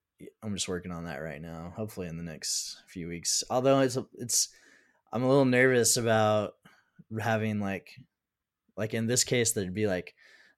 I'm 0.43 0.55
just 0.55 0.69
working 0.69 0.93
on 0.93 1.05
that 1.05 1.19
right 1.19 1.43
now. 1.43 1.73
Hopefully 1.77 2.07
in 2.07 2.17
the 2.17 2.23
next 2.23 2.83
few 2.87 3.09
weeks. 3.09 3.45
Although 3.51 3.81
it's 3.81 3.99
it's, 4.15 4.49
I'm 5.13 5.23
a 5.23 5.29
little 5.29 5.45
nervous 5.45 5.97
about 5.97 6.55
having 7.21 7.61
like, 7.61 7.91
like 8.77 8.95
in 8.95 9.07
this 9.07 9.25
case, 9.25 9.53
there'd 9.53 9.75
be 9.75 9.87
like 9.87 10.15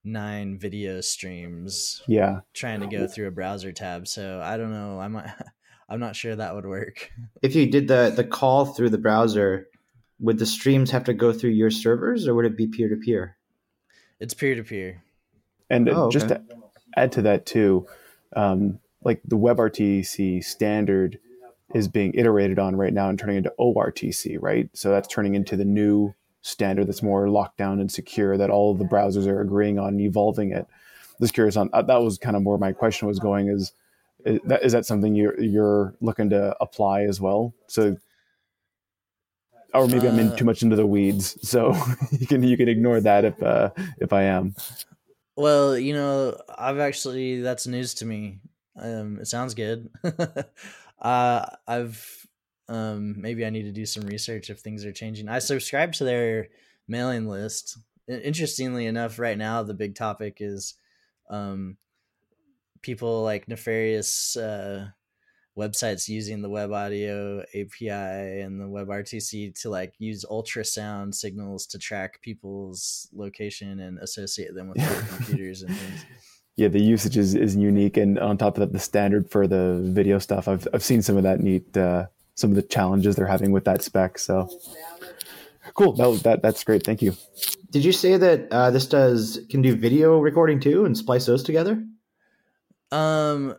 nine 0.06 0.56
video 0.56 1.00
streams 1.00 2.00
yeah. 2.06 2.40
trying 2.54 2.80
to 2.80 2.86
go 2.86 3.08
through 3.08 3.26
a 3.26 3.30
browser 3.32 3.72
tab 3.72 4.06
so 4.06 4.40
i 4.42 4.56
don't 4.56 4.72
know 4.72 5.00
i 5.00 5.08
might 5.08 5.28
i'm 5.88 6.00
not 6.00 6.16
sure 6.16 6.34
that 6.34 6.54
would 6.54 6.66
work. 6.66 7.10
If 7.42 7.54
you 7.54 7.66
did 7.66 7.88
the 7.88 8.12
the 8.14 8.25
call 8.25 8.66
through 8.66 8.90
the 8.90 8.98
browser 8.98 9.68
would 10.18 10.38
the 10.38 10.46
streams 10.46 10.90
have 10.92 11.04
to 11.04 11.14
go 11.14 11.32
through 11.32 11.50
your 11.50 11.70
servers 11.70 12.26
or 12.26 12.34
would 12.34 12.46
it 12.46 12.56
be 12.56 12.66
peer-to-peer? 12.66 13.36
It's 14.18 14.32
peer-to-peer. 14.32 15.02
And 15.68 15.90
oh, 15.90 16.04
okay. 16.04 16.12
just 16.14 16.28
to 16.28 16.42
add 16.96 17.12
to 17.12 17.22
that 17.22 17.44
too 17.44 17.86
um, 18.34 18.78
like 19.02 19.20
the 19.25 19.36
webrtc 19.36 20.42
standard 20.42 21.18
is 21.75 21.88
being 21.88 22.14
iterated 22.14 22.58
on 22.58 22.76
right 22.76 22.94
now 22.94 23.08
and 23.08 23.18
turning 23.18 23.36
into 23.36 23.52
ortc 23.58 24.36
right? 24.40 24.70
So 24.72 24.90
that's 24.90 25.08
turning 25.08 25.34
into 25.34 25.56
the 25.56 25.64
new 25.64 26.14
standard 26.46 26.86
that's 26.86 27.02
more 27.02 27.28
locked 27.28 27.58
down 27.58 27.80
and 27.80 27.90
secure 27.90 28.36
that 28.38 28.50
all 28.50 28.70
of 28.70 28.78
the 28.78 28.84
browsers 28.84 29.26
are 29.26 29.40
agreeing 29.40 29.78
on 29.78 29.98
evolving 29.98 30.52
it. 30.52 30.66
Just 31.20 31.34
curious 31.34 31.56
on 31.56 31.70
uh, 31.72 31.82
that 31.82 32.02
was 32.02 32.18
kind 32.18 32.36
of 32.36 32.44
where 32.44 32.58
my 32.58 32.72
question 32.72 33.08
was 33.08 33.18
going 33.18 33.48
is 33.48 33.72
is 34.24 34.40
that, 34.44 34.62
is 34.62 34.72
that 34.72 34.86
something 34.86 35.14
you're 35.14 35.38
you're 35.40 35.94
looking 36.00 36.30
to 36.30 36.56
apply 36.60 37.02
as 37.02 37.20
well? 37.20 37.52
So 37.66 37.96
or 39.74 39.88
maybe 39.88 40.06
uh, 40.06 40.12
I'm 40.12 40.18
in 40.18 40.28
uh, 40.28 40.36
too 40.36 40.44
much 40.44 40.62
into 40.62 40.76
the 40.76 40.86
weeds, 40.86 41.36
so 41.46 41.74
you 42.12 42.26
can 42.26 42.42
you 42.42 42.56
can 42.56 42.68
ignore 42.68 43.00
that 43.00 43.24
if 43.24 43.42
uh, 43.42 43.70
if 43.98 44.12
I 44.12 44.24
am. 44.24 44.54
Well, 45.36 45.76
you 45.76 45.94
know, 45.94 46.40
I've 46.56 46.78
actually 46.78 47.40
that's 47.40 47.66
news 47.66 47.94
to 47.94 48.06
me. 48.06 48.38
Um, 48.78 49.18
it 49.20 49.26
sounds 49.26 49.54
good. 49.54 49.90
uh, 51.00 51.46
I've 51.66 52.25
um, 52.68 53.20
maybe 53.20 53.44
I 53.44 53.50
need 53.50 53.64
to 53.64 53.73
do 53.73 53.87
some 53.87 54.04
research 54.04 54.50
if 54.50 54.61
things 54.61 54.85
are 54.85 54.92
changing. 54.92 55.28
I 55.28 55.38
subscribe 55.38 55.92
to 55.94 56.04
their 56.04 56.49
mailing 56.88 57.28
list. 57.28 57.78
Interestingly 58.08 58.87
enough, 58.87 59.18
right 59.18 59.38
now 59.38 59.62
the 59.62 59.75
big 59.75 59.94
topic 59.94 60.38
is 60.40 60.75
um, 61.30 61.76
people 62.82 63.23
like 63.23 63.49
nefarious 63.49 64.37
uh, 64.37 64.88
websites 65.56 66.08
using 66.08 66.42
the 66.42 66.50
web 66.50 66.73
audio 66.73 67.40
API 67.54 68.40
and 68.40 68.61
the 68.61 68.64
WebRTC 68.64 69.61
to 69.62 69.70
like 69.70 69.94
use 69.99 70.25
ultrasound 70.30 71.14
signals 71.14 71.66
to 71.66 71.78
track 71.78 72.20
people's 72.23 73.08
location 73.12 73.80
and 73.80 73.99
associate 73.99 74.54
them 74.54 74.68
with 74.68 74.78
their 74.78 75.02
computers 75.16 75.62
and 75.62 75.76
things. 75.76 76.04
Yeah, 76.56 76.68
the 76.68 76.80
usage 76.80 77.18
is, 77.18 77.35
is 77.35 77.54
unique, 77.54 77.99
and 77.99 78.18
on 78.18 78.38
top 78.38 78.56
of 78.56 78.61
that, 78.61 78.73
the 78.73 78.78
standard 78.78 79.30
for 79.30 79.46
the 79.46 79.78
video 79.82 80.18
stuff. 80.18 80.49
I've 80.49 80.66
I've 80.73 80.82
seen 80.82 81.02
some 81.02 81.18
of 81.18 81.23
that 81.23 81.40
neat 81.40 81.76
uh, 81.76 82.06
some 82.37 82.50
of 82.50 82.57
the 82.57 82.62
challenges 82.62 83.16
they're 83.16 83.26
having 83.26 83.50
with 83.50 83.64
that 83.64 83.83
spec. 83.83 84.19
So 84.19 84.49
cool. 85.75 85.93
That, 85.95 86.23
that 86.23 86.43
that's 86.43 86.62
great. 86.62 86.85
Thank 86.85 87.02
you. 87.02 87.16
Did 87.71 87.85
you 87.85 87.93
say 87.93 88.16
that 88.16 88.49
uh, 88.52 88.71
this 88.71 88.87
does 88.87 89.40
can 89.50 89.62
do 89.62 89.75
video 89.75 90.19
recording 90.19 90.61
too 90.61 90.85
and 90.85 90.97
splice 90.97 91.26
those 91.26 91.43
together? 91.43 91.85
Um, 92.93 93.57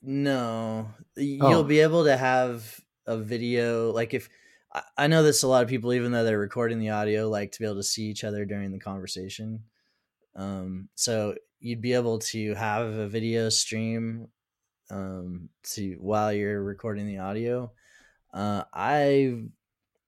no. 0.00 0.90
You'll 1.16 1.54
oh. 1.54 1.64
be 1.64 1.80
able 1.80 2.04
to 2.04 2.16
have 2.16 2.80
a 3.06 3.16
video 3.16 3.90
like 3.90 4.14
if 4.14 4.28
I 4.96 5.06
know 5.06 5.22
this 5.22 5.42
a 5.42 5.48
lot 5.48 5.62
of 5.62 5.68
people, 5.68 5.94
even 5.94 6.12
though 6.12 6.24
they're 6.24 6.38
recording 6.38 6.78
the 6.78 6.90
audio, 6.90 7.28
like 7.28 7.52
to 7.52 7.58
be 7.58 7.64
able 7.64 7.76
to 7.76 7.82
see 7.82 8.04
each 8.04 8.22
other 8.22 8.44
during 8.44 8.70
the 8.70 8.78
conversation. 8.78 9.64
Um, 10.36 10.88
so 10.94 11.34
you'd 11.58 11.80
be 11.80 11.94
able 11.94 12.18
to 12.18 12.54
have 12.54 12.86
a 12.86 13.08
video 13.08 13.48
stream 13.48 14.28
um, 14.90 15.48
to 15.62 15.96
while 16.00 16.32
you're 16.32 16.62
recording 16.62 17.06
the 17.06 17.18
audio. 17.18 17.72
Uh, 18.32 18.64
I 18.72 19.42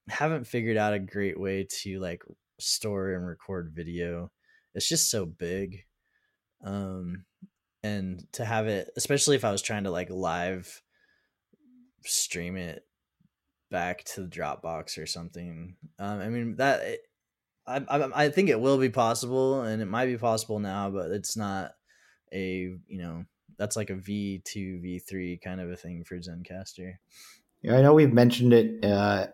haven't 0.09 0.47
figured 0.47 0.77
out 0.77 0.95
a 0.95 0.99
great 0.99 1.39
way 1.39 1.67
to 1.83 2.01
like 2.01 2.23
store 2.59 3.13
and 3.13 3.27
record 3.27 3.73
video. 3.75 4.31
It's 4.75 4.89
just 4.89 5.11
so 5.11 5.27
big. 5.27 5.85
Um, 6.65 7.25
and 7.83 8.27
to 8.33 8.45
have 8.45 8.67
it, 8.67 8.91
especially 8.97 9.37
if 9.37 9.45
I 9.45 9.53
was 9.53 9.63
trying 9.63 9.85
to 9.85 9.91
like 9.91 10.11
live 10.11 10.83
stream 12.05 12.57
it 12.57 12.85
back 13.71 14.05
to 14.05 14.23
the 14.23 14.29
Dropbox 14.29 14.99
or 14.99 15.07
something. 15.07 15.77
Um, 15.99 16.21
I 16.21 16.29
mean 16.29 16.57
that 16.57 16.83
it, 16.83 17.01
I, 17.67 17.77
I, 17.89 18.25
I 18.25 18.29
think 18.29 18.49
it 18.49 18.61
will 18.61 18.79
be 18.79 18.91
possible, 18.91 19.63
and 19.63 19.81
it 19.81 19.87
might 19.87 20.07
be 20.07 20.19
possible 20.19 20.59
now, 20.59 20.91
but 20.91 21.11
it's 21.11 21.37
not 21.37 21.73
a 22.33 22.75
you 22.87 22.99
know 22.99 23.25
that's 23.61 23.77
like 23.77 23.91
a 23.91 23.95
V 23.95 24.41
two 24.43 24.81
V 24.81 24.99
three 24.99 25.37
kind 25.37 25.61
of 25.61 25.71
a 25.71 25.77
thing 25.77 26.03
for 26.03 26.17
Zencastr. 26.17 26.95
Yeah, 27.61 27.77
I 27.77 27.83
know 27.83 27.93
we've 27.93 28.13
mentioned 28.13 28.55
it 28.55 28.83
uh, 28.83 29.27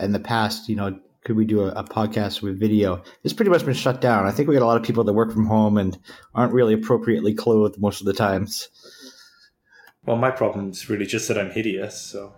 in 0.00 0.10
the 0.10 0.18
past. 0.18 0.68
You 0.68 0.74
know, 0.74 0.98
could 1.24 1.36
we 1.36 1.44
do 1.44 1.60
a, 1.60 1.68
a, 1.68 1.84
podcast 1.84 2.42
with 2.42 2.58
video? 2.58 3.04
It's 3.22 3.32
pretty 3.32 3.52
much 3.52 3.64
been 3.64 3.74
shut 3.74 4.00
down. 4.00 4.26
I 4.26 4.32
think 4.32 4.48
we 4.48 4.54
got 4.56 4.64
a 4.64 4.66
lot 4.66 4.76
of 4.76 4.82
people 4.82 5.04
that 5.04 5.12
work 5.12 5.32
from 5.32 5.46
home 5.46 5.78
and 5.78 5.96
aren't 6.34 6.52
really 6.52 6.74
appropriately 6.74 7.32
clothed 7.32 7.80
most 7.80 8.00
of 8.00 8.06
the 8.06 8.12
times. 8.12 8.68
Well, 10.04 10.16
my 10.16 10.32
problem 10.32 10.70
is 10.70 10.90
really 10.90 11.06
just 11.06 11.28
that 11.28 11.38
I'm 11.38 11.50
hideous, 11.50 12.00
so 12.00 12.34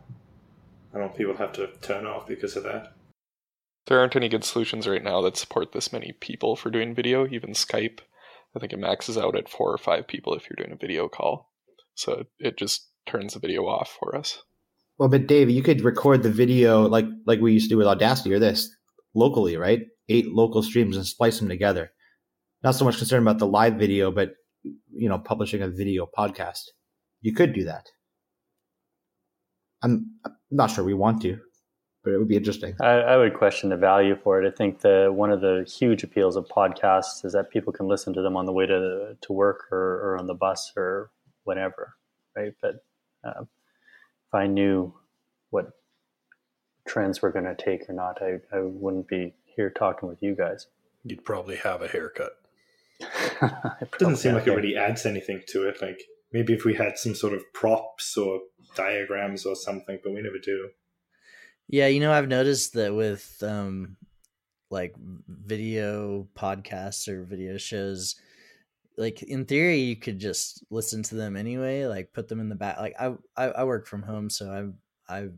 I 0.93 0.99
don't 0.99 1.07
want 1.07 1.17
people 1.17 1.37
have 1.37 1.53
to 1.55 1.69
turn 1.81 2.05
off 2.05 2.29
because 2.29 2.55
of 2.55 2.65
that. 2.65 2.93
There 3.87 3.99
aren't 3.99 4.15
any 4.15 4.29
good 4.29 4.45
solutions 4.45 4.87
right 4.87 5.03
now 5.03 5.23
that 5.23 5.39
support 5.39 5.73
this 5.73 5.91
many 5.91 6.13
people 6.21 6.55
for 6.55 6.69
doing 6.69 6.95
video, 6.95 7.27
even 7.27 7.53
Skype. 7.53 8.01
I 8.55 8.59
think 8.59 8.73
it 8.73 8.79
maxes 8.79 9.17
out 9.17 9.37
at 9.37 9.49
four 9.49 9.73
or 9.73 9.79
five 9.79 10.09
people 10.09 10.35
if 10.35 10.49
you're 10.49 10.65
doing 10.65 10.73
a 10.73 10.81
video 10.81 11.09
call. 11.09 11.51
So 11.95 12.25
it 12.39 12.57
just 12.57 12.89
turns 13.07 13.35
the 13.35 13.41
video 13.41 13.63
off 13.67 13.97
for 13.99 14.17
us. 14.17 14.43
Well, 14.99 15.09
but 15.09 15.27
Dave, 15.27 15.51
you 15.51 15.63
could 15.63 15.83
record 15.83 16.23
the 16.23 16.31
video 16.31 16.87
like 16.89 17.07
like 17.27 17.41
we 17.41 17.53
used 17.53 17.67
to 17.67 17.75
do 17.75 17.79
with 17.79 17.87
Audacity 17.87 18.33
or 18.35 18.39
this 18.39 18.75
locally, 19.15 19.57
right? 19.57 19.83
Eight 20.09 20.27
local 20.29 20.63
streams 20.63 20.97
and 20.97 21.07
splice 21.07 21.39
them 21.39 21.49
together. 21.49 21.93
Not 22.63 22.75
so 22.75 22.85
much 22.85 22.99
concerned 22.99 23.27
about 23.27 23.39
the 23.39 23.47
live 23.47 23.75
video, 23.75 24.11
but 24.11 24.35
you 24.63 25.09
know, 25.09 25.19
publishing 25.19 25.63
a 25.63 25.69
video 25.69 26.07
podcast. 26.07 26.65
You 27.23 27.35
could 27.35 27.55
do 27.55 27.65
that. 27.65 27.87
I'm, 29.83 30.11
I'm 30.25 30.37
not 30.51 30.71
sure 30.71 30.85
we 30.85 30.95
want 30.95 31.23
to, 31.23 31.39
but 32.03 32.13
it 32.13 32.19
would 32.19 32.29
be 32.29 32.37
interesting. 32.37 32.75
I, 32.81 32.93
I, 32.93 33.17
would 33.17 33.35
question 33.35 33.69
the 33.71 33.77
value 33.77 34.17
for 34.17 34.43
it. 34.43 34.47
I 34.51 34.57
think 34.57 34.81
the 34.81 35.11
one 35.13 35.31
of 35.31 35.41
the 35.41 35.71
huge 35.71 36.03
appeals 36.03 36.37
of 36.37 36.49
podcasts 36.49 37.25
is 37.25 37.33
that 37.33 37.51
people 37.51 37.73
can 37.73 37.89
listen 37.89 38.15
to 38.15 38.23
them 38.23 38.37
on 38.37 38.47
the 38.47 38.53
way 38.53 38.67
to 38.67 39.17
to 39.21 39.33
work 39.33 39.69
or, 39.71 39.79
or 39.79 40.19
on 40.19 40.27
the 40.27 40.35
bus 40.35 40.73
or 40.77 41.11
whatever, 41.45 41.97
right? 42.37 42.55
But 42.63 42.85
uh, 43.25 43.43
if 43.43 44.35
I 44.35 44.47
knew 44.47 44.95
what 45.51 45.73
trends 46.87 47.21
were 47.21 47.31
going 47.31 47.45
to 47.45 47.55
take 47.55 47.89
or 47.89 47.93
not, 47.93 48.23
I, 48.23 48.39
I 48.57 48.61
wouldn't 48.61 49.09
be 49.09 49.35
here 49.45 49.71
talking 49.71 50.09
with 50.09 50.23
you 50.23 50.35
guys. 50.35 50.67
You'd 51.05 51.25
probably 51.25 51.57
have 51.57 51.83
a 51.83 51.89
haircut. 51.89 52.33
it 53.01 53.91
doesn't 53.99 54.17
seem 54.17 54.35
like 54.35 54.47
it 54.47 54.55
really 54.55 54.77
adds 54.77 55.07
anything 55.07 55.43
to 55.49 55.69
it. 55.69 55.81
Like 55.81 56.01
maybe 56.33 56.53
if 56.53 56.65
we 56.65 56.75
had 56.75 56.99
some 56.99 57.15
sort 57.15 57.33
of 57.33 57.43
props 57.53 58.17
or 58.17 58.41
diagrams 58.75 59.45
or 59.45 59.57
something, 59.57 59.99
but 60.03 60.13
we 60.13 60.23
never 60.23 60.39
do. 60.39 60.71
Yeah, 61.73 61.87
you 61.87 62.01
know, 62.01 62.13
I've 62.13 62.27
noticed 62.27 62.73
that 62.75 62.93
with 62.95 63.41
um 63.47 63.97
like 64.71 64.95
video 65.29 66.27
podcasts 66.37 67.07
or 67.07 67.23
video 67.23 67.59
shows, 67.59 68.17
like 68.99 69.23
in 69.23 69.45
theory 69.45 69.79
you 69.79 69.95
could 69.95 70.19
just 70.19 70.65
listen 70.71 71.05
to 71.05 71.15
them 71.15 71.37
anyway, 71.37 71.87
like 71.87 72.13
put 72.13 72.27
them 72.27 72.41
in 72.41 72.49
the 72.49 72.57
back. 72.57 72.79
Like 72.79 72.97
I 72.99 73.15
I, 73.37 73.45
I 73.51 73.65
work 73.65 73.87
from 73.87 74.03
home, 74.03 74.31
so 74.31 74.75
I 75.09 75.17
I 75.17 75.29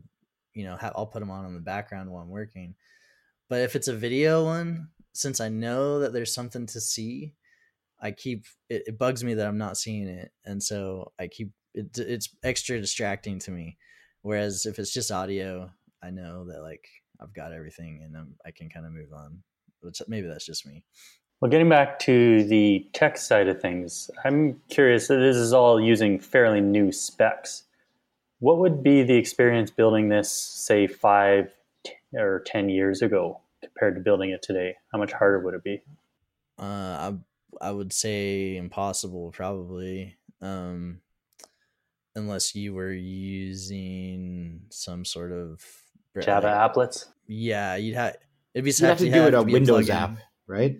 you 0.55 0.65
know 0.65 0.75
I'll 0.81 1.05
put 1.05 1.19
them 1.19 1.29
on 1.29 1.45
in 1.45 1.53
the 1.53 1.59
background 1.59 2.09
while 2.09 2.23
I'm 2.23 2.29
working. 2.29 2.73
But 3.47 3.61
if 3.61 3.75
it's 3.75 3.87
a 3.87 3.95
video 3.95 4.43
one, 4.43 4.89
since 5.13 5.39
I 5.39 5.49
know 5.49 5.99
that 5.99 6.13
there's 6.13 6.33
something 6.33 6.65
to 6.67 6.81
see, 6.81 7.35
I 8.01 8.09
keep 8.09 8.45
it, 8.69 8.83
it 8.87 8.97
bugs 8.97 9.23
me 9.23 9.35
that 9.35 9.47
I'm 9.47 9.59
not 9.59 9.77
seeing 9.77 10.07
it, 10.07 10.31
and 10.45 10.63
so 10.63 11.11
I 11.19 11.27
keep 11.27 11.51
it, 11.75 11.95
it's 11.95 12.29
extra 12.43 12.81
distracting 12.81 13.37
to 13.39 13.51
me. 13.51 13.77
Whereas 14.23 14.65
if 14.65 14.79
it's 14.79 14.93
just 14.93 15.11
audio, 15.11 15.69
I 16.03 16.09
know 16.09 16.45
that 16.45 16.61
like 16.61 16.87
I've 17.21 17.33
got 17.33 17.53
everything 17.53 18.01
and 18.03 18.17
I'm, 18.17 18.35
I 18.45 18.51
can 18.51 18.69
kind 18.69 18.85
of 18.85 18.91
move 18.91 19.13
on. 19.13 19.41
Which 19.81 20.01
maybe 20.07 20.27
that's 20.27 20.45
just 20.45 20.65
me. 20.65 20.83
Well, 21.41 21.51
getting 21.51 21.67
back 21.67 21.99
to 21.99 22.45
the 22.45 22.87
tech 22.93 23.17
side 23.17 23.49
of 23.49 23.61
things, 23.61 24.09
I'm 24.23 24.61
curious. 24.69 25.09
This 25.09 25.35
is 25.35 25.51
all 25.51 25.81
using 25.81 26.17
fairly 26.19 26.61
new 26.61 26.91
specs. 26.93 27.63
What 28.39 28.59
would 28.59 28.81
be 28.81 29.03
the 29.03 29.15
experience 29.15 29.69
building 29.69 30.07
this, 30.07 30.31
say, 30.31 30.87
five 30.87 31.53
or 32.13 32.41
ten 32.45 32.69
years 32.69 33.01
ago 33.01 33.41
compared 33.61 33.95
to 33.95 34.01
building 34.01 34.29
it 34.29 34.41
today? 34.41 34.77
How 34.93 34.97
much 34.97 35.11
harder 35.11 35.39
would 35.39 35.53
it 35.53 35.63
be? 35.63 35.81
Uh, 36.57 36.63
I 37.11 37.13
I 37.59 37.71
would 37.71 37.91
say 37.91 38.55
impossible, 38.55 39.31
probably. 39.31 40.15
Um, 40.41 41.01
unless 42.15 42.55
you 42.55 42.73
were 42.73 42.93
using 42.93 44.61
some 44.69 45.03
sort 45.03 45.33
of 45.33 45.82
Java 46.21 46.47
like, 46.47 46.73
applets. 46.73 47.05
Yeah, 47.27 47.75
you'd 47.75 47.95
have. 47.95 48.17
It'd 48.53 48.65
be 48.65 48.71
you'd 48.71 48.87
have 48.87 48.97
to 48.99 49.11
do 49.11 49.27
it 49.27 49.33
a 49.33 49.41
Windows 49.41 49.89
app, 49.89 50.17
right? 50.47 50.79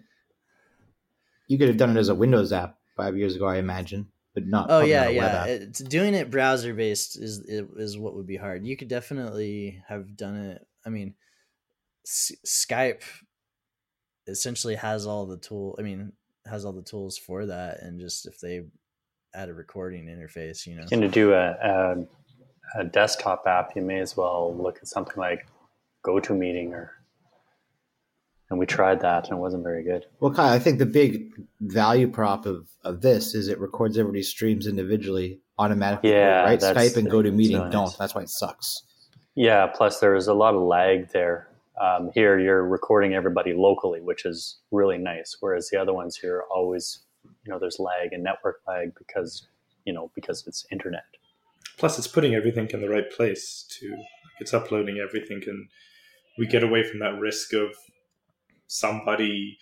You 1.48 1.58
could 1.58 1.68
have 1.68 1.78
done 1.78 1.96
it 1.96 2.00
as 2.00 2.10
a 2.10 2.16
Windows 2.16 2.52
app 2.54 2.78
five 2.96 3.18
years 3.18 3.36
ago, 3.36 3.48
I 3.48 3.58
imagine, 3.58 4.08
but 4.34 4.46
not. 4.46 4.68
Oh 4.70 4.82
yeah, 4.82 5.10
yeah. 5.10 5.46
It's, 5.46 5.80
doing 5.80 6.14
it 6.14 6.32
browser 6.32 6.74
based 6.74 7.18
is 7.18 7.40
is 7.40 7.98
what 7.98 8.16
would 8.16 8.28
be 8.28 8.38
hard. 8.38 8.66
You 8.66 8.78
could 8.78 8.88
definitely 8.88 9.82
have 9.88 10.16
done 10.16 10.36
it. 10.36 10.68
I 10.86 10.90
mean, 10.90 11.16
S- 12.06 12.34
Skype 12.46 13.04
essentially 14.28 14.76
has 14.76 15.06
all 15.06 15.26
the 15.26 15.38
tool. 15.38 15.76
I 15.80 15.82
mean, 15.82 16.14
has 16.46 16.66
all 16.66 16.74
the 16.74 16.82
tools 16.82 17.18
for 17.18 17.46
that, 17.48 17.82
and 17.82 18.00
just 18.00 18.26
if 18.26 18.40
they 18.40 18.62
add 19.34 19.50
a 19.50 19.54
recording 19.54 20.06
interface, 20.06 20.66
you 20.68 20.76
know. 20.76 20.86
Going 20.88 21.02
to 21.02 21.08
do 21.08 21.34
a, 21.34 21.52
a, 21.52 21.96
a 22.76 22.84
desktop 22.84 23.44
app, 23.48 23.76
you 23.76 23.82
may 23.82 24.00
as 24.00 24.16
well 24.18 24.56
look 24.56 24.78
at 24.78 24.88
something 24.88 25.18
like 25.18 25.48
GoToMeeting 26.06 26.72
or. 26.72 26.92
And 28.50 28.60
we 28.60 28.68
tried 28.68 29.02
that, 29.02 29.30
and 29.30 29.38
it 29.38 29.42
wasn't 29.42 29.64
very 29.64 29.84
good. 29.84 30.06
Well, 30.20 30.32
Kyle, 30.32 30.54
I 30.54 30.60
think 30.60 30.78
the 30.78 30.86
big 30.86 31.32
value 31.60 32.08
prop 32.08 32.46
of, 32.46 32.68
of 32.84 33.02
this 33.02 33.34
is 33.34 33.48
it 33.48 33.60
records 33.60 33.98
everybody's 33.98 34.30
streams 34.30 34.68
individually 34.68 35.40
automatically. 35.58 36.12
Yeah, 36.12 36.44
right. 36.44 36.60
Skype 36.60 36.98
and 36.98 37.10
GoToMeeting 37.10 37.72
don't. 37.72 37.98
That's 37.98 38.14
why 38.14 38.22
it 38.22 38.30
sucks. 38.30 38.84
Yeah. 39.34 39.68
Plus, 39.68 40.00
there's 40.00 40.28
a 40.28 40.36
lot 40.36 40.54
of 40.54 40.62
lag 40.62 41.10
there. 41.10 41.48
Um, 41.82 42.12
here, 42.14 42.38
you're 42.38 42.64
recording 42.64 43.16
everybody 43.16 43.54
locally, 43.54 44.02
which 44.02 44.26
is 44.26 44.60
really 44.70 45.00
nice. 45.00 45.36
Whereas 45.40 45.70
the 45.72 45.82
other 45.82 45.94
ones, 45.94 46.16
here 46.18 46.38
are 46.38 46.48
always 46.54 47.00
you 47.46 47.52
know 47.52 47.60
there's 47.60 47.80
lag 47.80 48.14
and 48.14 48.24
network 48.24 48.62
lag 48.68 48.94
because 48.96 49.48
you 49.86 49.94
know 49.94 50.12
because 50.16 50.46
it's 50.48 50.66
internet. 50.72 51.04
Plus, 51.78 51.98
it's 51.98 52.08
putting 52.08 52.36
everything 52.36 52.70
in 52.72 52.82
the 52.82 52.90
right 52.90 53.10
place 53.12 53.66
too. 53.70 53.92
Like 53.92 54.42
it's 54.42 54.54
uploading 54.54 55.00
everything, 55.00 55.42
and 55.48 55.68
we 56.38 56.48
get 56.48 56.64
away 56.64 56.84
from 56.84 57.00
that 57.00 57.20
risk 57.20 57.54
of 57.54 57.72
somebody 58.68 59.58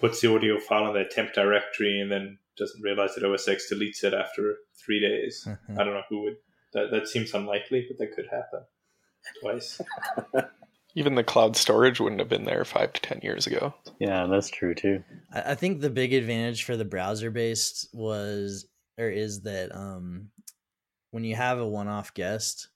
puts 0.00 0.20
the 0.20 0.34
audio 0.34 0.58
file 0.58 0.88
in 0.88 0.94
their 0.94 1.08
temp 1.08 1.32
directory 1.32 2.00
and 2.00 2.10
then 2.10 2.38
doesn't 2.58 2.82
realize 2.82 3.14
that 3.14 3.24
OS 3.24 3.48
X 3.48 3.72
deletes 3.72 4.02
it 4.04 4.14
after 4.14 4.56
three 4.84 5.00
days. 5.00 5.46
I 5.78 5.84
don't 5.84 5.94
know 5.94 6.02
who 6.08 6.22
would. 6.22 6.36
That 6.72 6.90
that 6.90 7.08
seems 7.08 7.34
unlikely, 7.34 7.86
but 7.88 7.98
that 7.98 8.14
could 8.14 8.26
happen 8.30 8.60
twice. 9.40 9.80
Even 10.94 11.14
the 11.14 11.24
cloud 11.24 11.56
storage 11.56 12.00
wouldn't 12.00 12.20
have 12.20 12.28
been 12.28 12.44
there 12.44 12.64
five 12.64 12.92
to 12.94 13.00
ten 13.00 13.20
years 13.22 13.46
ago. 13.46 13.74
Yeah, 13.98 14.26
that's 14.26 14.48
true 14.48 14.74
too. 14.74 15.04
I 15.32 15.54
think 15.54 15.80
the 15.80 15.90
big 15.90 16.14
advantage 16.14 16.64
for 16.64 16.76
the 16.76 16.86
browser 16.86 17.30
based 17.30 17.88
was 17.92 18.66
or 18.98 19.10
is 19.10 19.42
that 19.42 19.74
um, 19.74 20.30
when 21.16 21.24
you 21.24 21.34
have 21.34 21.58
a 21.58 21.66
one 21.66 21.88
off 21.88 22.12
guest, 22.12 22.68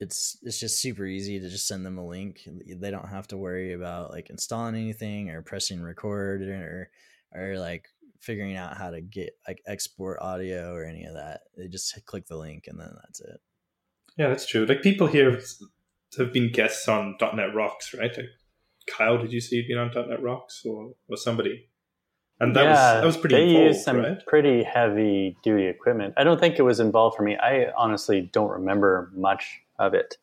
it's 0.00 0.36
it's 0.42 0.58
just 0.58 0.80
super 0.80 1.06
easy 1.06 1.38
to 1.38 1.48
just 1.48 1.68
send 1.68 1.86
them 1.86 1.96
a 1.96 2.04
link. 2.04 2.40
They 2.44 2.90
don't 2.90 3.08
have 3.08 3.28
to 3.28 3.36
worry 3.36 3.72
about 3.72 4.10
like 4.10 4.30
installing 4.30 4.74
anything 4.74 5.30
or 5.30 5.42
pressing 5.42 5.80
record 5.80 6.42
or 6.42 6.90
or 7.32 7.56
like 7.56 7.86
figuring 8.20 8.56
out 8.56 8.76
how 8.76 8.90
to 8.90 9.00
get 9.00 9.38
like 9.46 9.62
export 9.64 10.18
audio 10.20 10.74
or 10.74 10.84
any 10.84 11.04
of 11.04 11.14
that. 11.14 11.42
They 11.56 11.68
just 11.68 12.04
click 12.04 12.26
the 12.26 12.36
link 12.36 12.64
and 12.66 12.80
then 12.80 12.90
that's 13.04 13.20
it. 13.20 13.40
Yeah, 14.18 14.26
that's 14.30 14.48
true. 14.48 14.66
Like 14.66 14.82
people 14.82 15.06
here 15.06 15.40
have 16.18 16.32
been 16.32 16.50
guests 16.50 16.88
on 16.88 17.16
.NET 17.20 17.54
Rocks, 17.54 17.94
right? 17.94 18.10
Like 18.16 18.26
Kyle, 18.90 19.18
did 19.18 19.32
you 19.32 19.40
see 19.40 19.64
being 19.64 19.78
on 19.78 19.92
.NET 19.94 20.20
Rocks 20.20 20.62
or, 20.64 20.94
or 21.08 21.16
somebody? 21.16 21.68
And 22.38 22.54
that 22.54 22.64
yeah, 22.64 22.70
was 22.70 23.00
that 23.00 23.06
was 23.06 23.16
pretty. 23.16 23.34
They 23.34 23.42
involved, 23.48 23.66
used 23.66 23.84
some 23.84 23.96
right? 23.98 24.26
pretty 24.26 24.62
heavy 24.62 25.36
duty 25.42 25.66
equipment. 25.66 26.14
I 26.16 26.24
don't 26.24 26.38
think 26.38 26.58
it 26.58 26.62
was 26.62 26.80
involved 26.80 27.16
for 27.16 27.22
me. 27.22 27.36
I 27.36 27.68
honestly 27.76 28.28
don't 28.32 28.50
remember 28.50 29.10
much 29.14 29.60
of 29.78 29.94
it. 29.94 30.18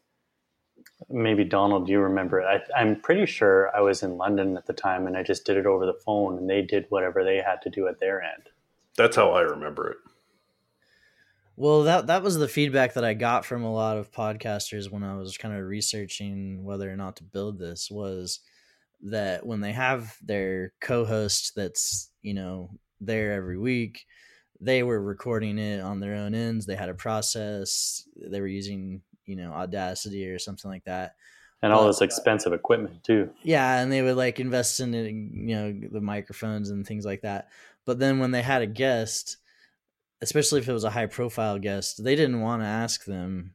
Maybe 1.10 1.44
Donald, 1.44 1.90
you 1.90 2.00
remember 2.00 2.40
it? 2.40 2.46
I, 2.46 2.80
I'm 2.80 3.02
pretty 3.02 3.26
sure 3.26 3.76
I 3.76 3.82
was 3.82 4.04
in 4.04 4.18
London 4.18 4.58
at 4.58 4.68
the 4.68 4.74
time, 4.74 5.08
and 5.08 5.18
I 5.18 5.24
just 5.24 5.46
did 5.46 5.58
it 5.58 5.66
over 5.66 5.86
the 5.86 6.00
phone, 6.06 6.38
and 6.38 6.50
they 6.50 6.62
did 6.62 6.86
whatever 6.90 7.24
they 7.24 7.38
had 7.38 7.62
to 7.64 7.70
do 7.70 7.88
at 7.88 8.00
their 8.00 8.22
end. 8.22 8.50
That's 8.96 9.16
how 9.16 9.32
I 9.32 9.42
remember 9.42 9.90
it. 9.90 9.98
Well, 11.56 11.84
that 11.84 12.08
that 12.08 12.24
was 12.24 12.38
the 12.38 12.48
feedback 12.48 12.94
that 12.94 13.06
I 13.06 13.14
got 13.14 13.46
from 13.46 13.64
a 13.64 13.74
lot 13.74 13.98
of 13.98 14.12
podcasters 14.12 14.90
when 14.90 15.04
I 15.04 15.16
was 15.16 15.38
kind 15.38 15.56
of 15.56 15.66
researching 15.66 16.64
whether 16.64 16.92
or 16.92 16.96
not 16.96 17.16
to 17.18 17.24
build 17.24 17.60
this 17.60 17.90
was 17.92 18.40
that 19.04 19.46
when 19.46 19.62
they 19.62 19.72
have 19.74 20.16
their 20.24 20.74
co-host 20.82 21.54
that's, 21.56 22.10
you 22.22 22.34
know, 22.34 22.70
there 23.02 23.34
every 23.34 23.58
week, 23.58 24.06
they 24.62 24.82
were 24.84 25.02
recording 25.02 25.58
it 25.60 25.82
on 25.82 26.00
their 26.00 26.16
own 26.16 26.34
ends. 26.34 26.66
They 26.66 26.76
had 26.76 26.90
a 26.90 26.94
process. 26.94 28.08
They 28.16 28.40
were 28.40 28.48
using, 28.48 29.02
you 29.26 29.36
know, 29.36 29.52
Audacity 29.52 30.28
or 30.30 30.40
something 30.40 30.72
like 30.72 30.86
that. 30.86 31.16
and 31.62 31.72
all 31.74 31.88
this 31.88 32.02
expensive 32.02 32.52
equipment 32.54 33.04
too. 33.04 33.30
yeah 33.44 33.80
and 33.82 33.90
they 33.92 34.02
would 34.02 34.18
like 34.18 34.40
invest 34.40 34.80
in 34.82 34.94
it, 34.94 35.10
you 35.12 35.56
know 35.56 35.74
the 35.92 36.02
microphones 36.02 36.70
and 36.70 36.86
things 36.86 37.06
like 37.06 37.22
that 37.22 37.48
but 37.86 38.00
then 38.00 38.20
when 38.20 38.32
they 38.32 38.42
had 38.42 38.62
a 38.62 38.68
guest 38.68 39.38
especially 40.22 40.60
if 40.60 40.68
it 40.68 40.74
was 40.74 40.84
a 40.84 40.90
high 40.90 41.06
profile 41.06 41.58
guest 41.60 42.04
they 42.04 42.16
didn't 42.18 42.42
want 42.42 42.62
to 42.62 42.66
ask 42.68 43.06
them 43.06 43.54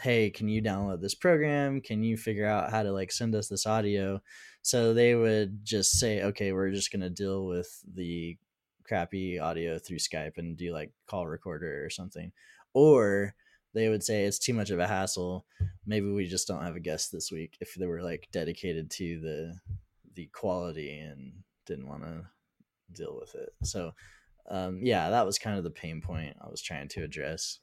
hey 0.00 0.30
can 0.30 0.48
you 0.48 0.62
download 0.62 1.00
this 1.00 1.14
program? 1.14 1.80
Can 1.80 2.02
you 2.02 2.16
figure 2.16 2.46
out 2.46 2.70
how 2.70 2.82
to 2.82 2.92
like 2.92 3.12
send 3.12 3.34
us 3.34 3.48
this 3.48 3.66
audio? 3.66 4.20
So 4.62 4.94
they 4.94 5.14
would 5.14 5.64
just 5.64 5.98
say 5.98 6.22
okay 6.22 6.52
we're 6.52 6.70
just 6.70 6.92
going 6.92 7.02
to 7.02 7.10
deal 7.10 7.46
with 7.46 7.68
the 7.94 8.36
crappy 8.84 9.38
audio 9.38 9.78
through 9.78 9.98
skype 9.98 10.38
and 10.38 10.56
do 10.56 10.72
like 10.72 10.92
call 11.06 11.26
recorder 11.26 11.84
or 11.84 11.90
something. 11.90 12.32
Or 12.74 13.34
they 13.74 13.88
would 13.88 14.02
say 14.02 14.24
it's 14.24 14.38
too 14.38 14.54
much 14.54 14.70
of 14.70 14.78
a 14.78 14.88
hassle. 14.88 15.46
Maybe 15.86 16.10
we 16.10 16.26
just 16.26 16.48
don't 16.48 16.62
have 16.62 16.76
a 16.76 16.80
guest 16.80 17.12
this 17.12 17.30
week 17.30 17.56
if 17.60 17.74
they 17.74 17.86
were 17.86 18.02
like 18.02 18.28
dedicated 18.32 18.90
to 18.92 19.20
the 19.20 19.54
the 20.14 20.26
quality 20.32 20.98
and 20.98 21.32
didn't 21.66 21.88
want 21.88 22.02
to 22.02 22.24
deal 22.92 23.16
with 23.20 23.34
it. 23.34 23.50
So 23.62 23.92
um 24.50 24.80
yeah 24.82 25.10
that 25.10 25.26
was 25.26 25.38
kind 25.38 25.58
of 25.58 25.64
the 25.64 25.70
pain 25.70 26.00
point 26.00 26.36
i 26.40 26.48
was 26.48 26.62
trying 26.62 26.88
to 26.88 27.02
address 27.02 27.58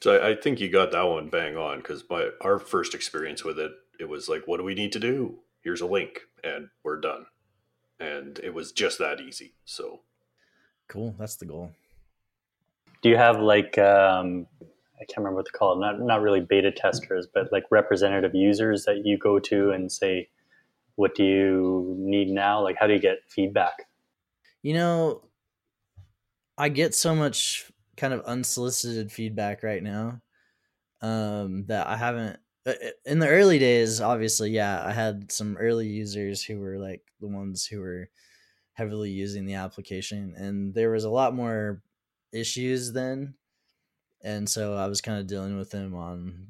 So 0.00 0.16
I, 0.16 0.30
I 0.30 0.34
think 0.36 0.60
you 0.60 0.68
got 0.70 0.92
that 0.92 1.02
one 1.02 1.28
bang 1.28 1.56
on 1.56 1.78
because 1.78 2.04
my 2.08 2.30
our 2.40 2.58
first 2.58 2.94
experience 2.94 3.44
with 3.44 3.58
it, 3.58 3.72
it 3.98 4.08
was 4.08 4.28
like, 4.28 4.42
what 4.46 4.58
do 4.58 4.64
we 4.64 4.74
need 4.74 4.92
to 4.92 5.00
do? 5.00 5.40
Here's 5.62 5.80
a 5.80 5.86
link, 5.86 6.20
and 6.44 6.68
we're 6.84 7.00
done. 7.00 7.26
And 8.00 8.38
it 8.40 8.54
was 8.54 8.72
just 8.72 8.98
that 8.98 9.20
easy. 9.20 9.54
So 9.64 10.00
cool 10.88 11.14
that's 11.18 11.36
the 11.36 11.44
goal 11.44 11.72
Do 13.02 13.10
you 13.10 13.16
have 13.16 13.40
like 13.40 13.76
um, 13.78 14.46
I 15.00 15.04
can't 15.04 15.18
remember 15.18 15.36
what 15.36 15.46
they 15.46 15.58
call 15.58 15.76
it. 15.76 15.80
Not 15.80 16.00
not 16.00 16.22
really 16.22 16.40
beta 16.40 16.70
testers, 16.72 17.26
but 17.32 17.52
like 17.52 17.64
representative 17.70 18.34
users 18.34 18.84
that 18.84 19.02
you 19.04 19.18
go 19.18 19.38
to 19.40 19.70
and 19.72 19.90
say, 19.90 20.28
"What 20.94 21.14
do 21.14 21.24
you 21.24 21.94
need 21.98 22.28
now?" 22.28 22.62
Like, 22.62 22.76
how 22.78 22.86
do 22.86 22.92
you 22.92 23.00
get 23.00 23.18
feedback? 23.28 23.88
you 24.62 24.74
know 24.74 25.22
i 26.56 26.68
get 26.68 26.94
so 26.94 27.14
much 27.14 27.70
kind 27.98 28.14
of 28.14 28.22
unsolicited 28.22 29.12
feedback 29.12 29.62
right 29.62 29.82
now 29.82 30.20
um 31.02 31.64
that 31.66 31.86
i 31.86 31.96
haven't 31.96 32.38
uh, 32.66 32.72
in 33.06 33.18
the 33.18 33.28
early 33.28 33.58
days 33.58 34.00
obviously 34.00 34.50
yeah 34.50 34.84
i 34.84 34.92
had 34.92 35.30
some 35.30 35.56
early 35.58 35.86
users 35.86 36.42
who 36.42 36.58
were 36.58 36.78
like 36.78 37.02
the 37.20 37.28
ones 37.28 37.66
who 37.66 37.80
were 37.80 38.08
heavily 38.74 39.10
using 39.10 39.44
the 39.46 39.54
application 39.54 40.34
and 40.36 40.74
there 40.74 40.90
was 40.90 41.04
a 41.04 41.10
lot 41.10 41.34
more 41.34 41.82
issues 42.32 42.92
then 42.92 43.34
and 44.22 44.48
so 44.48 44.74
i 44.74 44.86
was 44.86 45.00
kind 45.00 45.18
of 45.18 45.26
dealing 45.26 45.56
with 45.56 45.70
them 45.70 45.94
on 45.94 46.46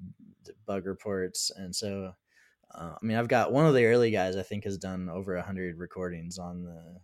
bug 0.66 0.86
reports 0.86 1.50
and 1.56 1.74
so 1.74 2.12
uh, 2.74 2.94
i 3.00 3.06
mean 3.06 3.16
i've 3.16 3.28
got 3.28 3.52
one 3.52 3.66
of 3.66 3.74
the 3.74 3.84
early 3.84 4.10
guys 4.10 4.36
i 4.36 4.42
think 4.42 4.64
has 4.64 4.78
done 4.78 5.08
over 5.08 5.34
100 5.36 5.78
recordings 5.78 6.38
on 6.38 6.62
the 6.62 7.00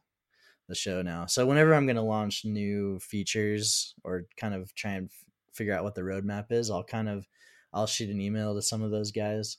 the 0.68 0.74
show 0.74 1.03
now. 1.03 1.27
So 1.27 1.46
whenever 1.46 1.74
I'm 1.74 1.87
going 1.87 1.96
to 1.96 2.03
launch 2.03 2.44
new 2.44 2.98
features 2.98 3.94
or 4.05 4.27
kind 4.37 4.55
of 4.55 4.74
try 4.74 4.92
and 4.92 5.09
f- 5.09 5.24
figure 5.53 5.74
out 5.74 5.85
what 5.85 5.94
the 5.94 6.03
roadmap 6.03 6.50
is, 6.50 6.70
I'll 6.70 6.85
kind 6.85 7.09
of 7.09 7.27
I'll 7.72 7.87
shoot 7.87 8.11
an 8.11 8.20
email 8.20 8.55
to 8.55 8.62
some 8.62 8.83
of 8.83 8.90
those 8.90 9.11
guys. 9.11 9.59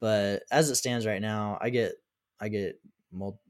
But 0.00 0.42
as 0.50 0.70
it 0.70 0.76
stands 0.76 1.06
right 1.06 1.22
now, 1.22 1.58
I 1.60 1.70
get 1.70 1.94
I 2.40 2.48
get 2.48 2.80
mul- 3.12 3.40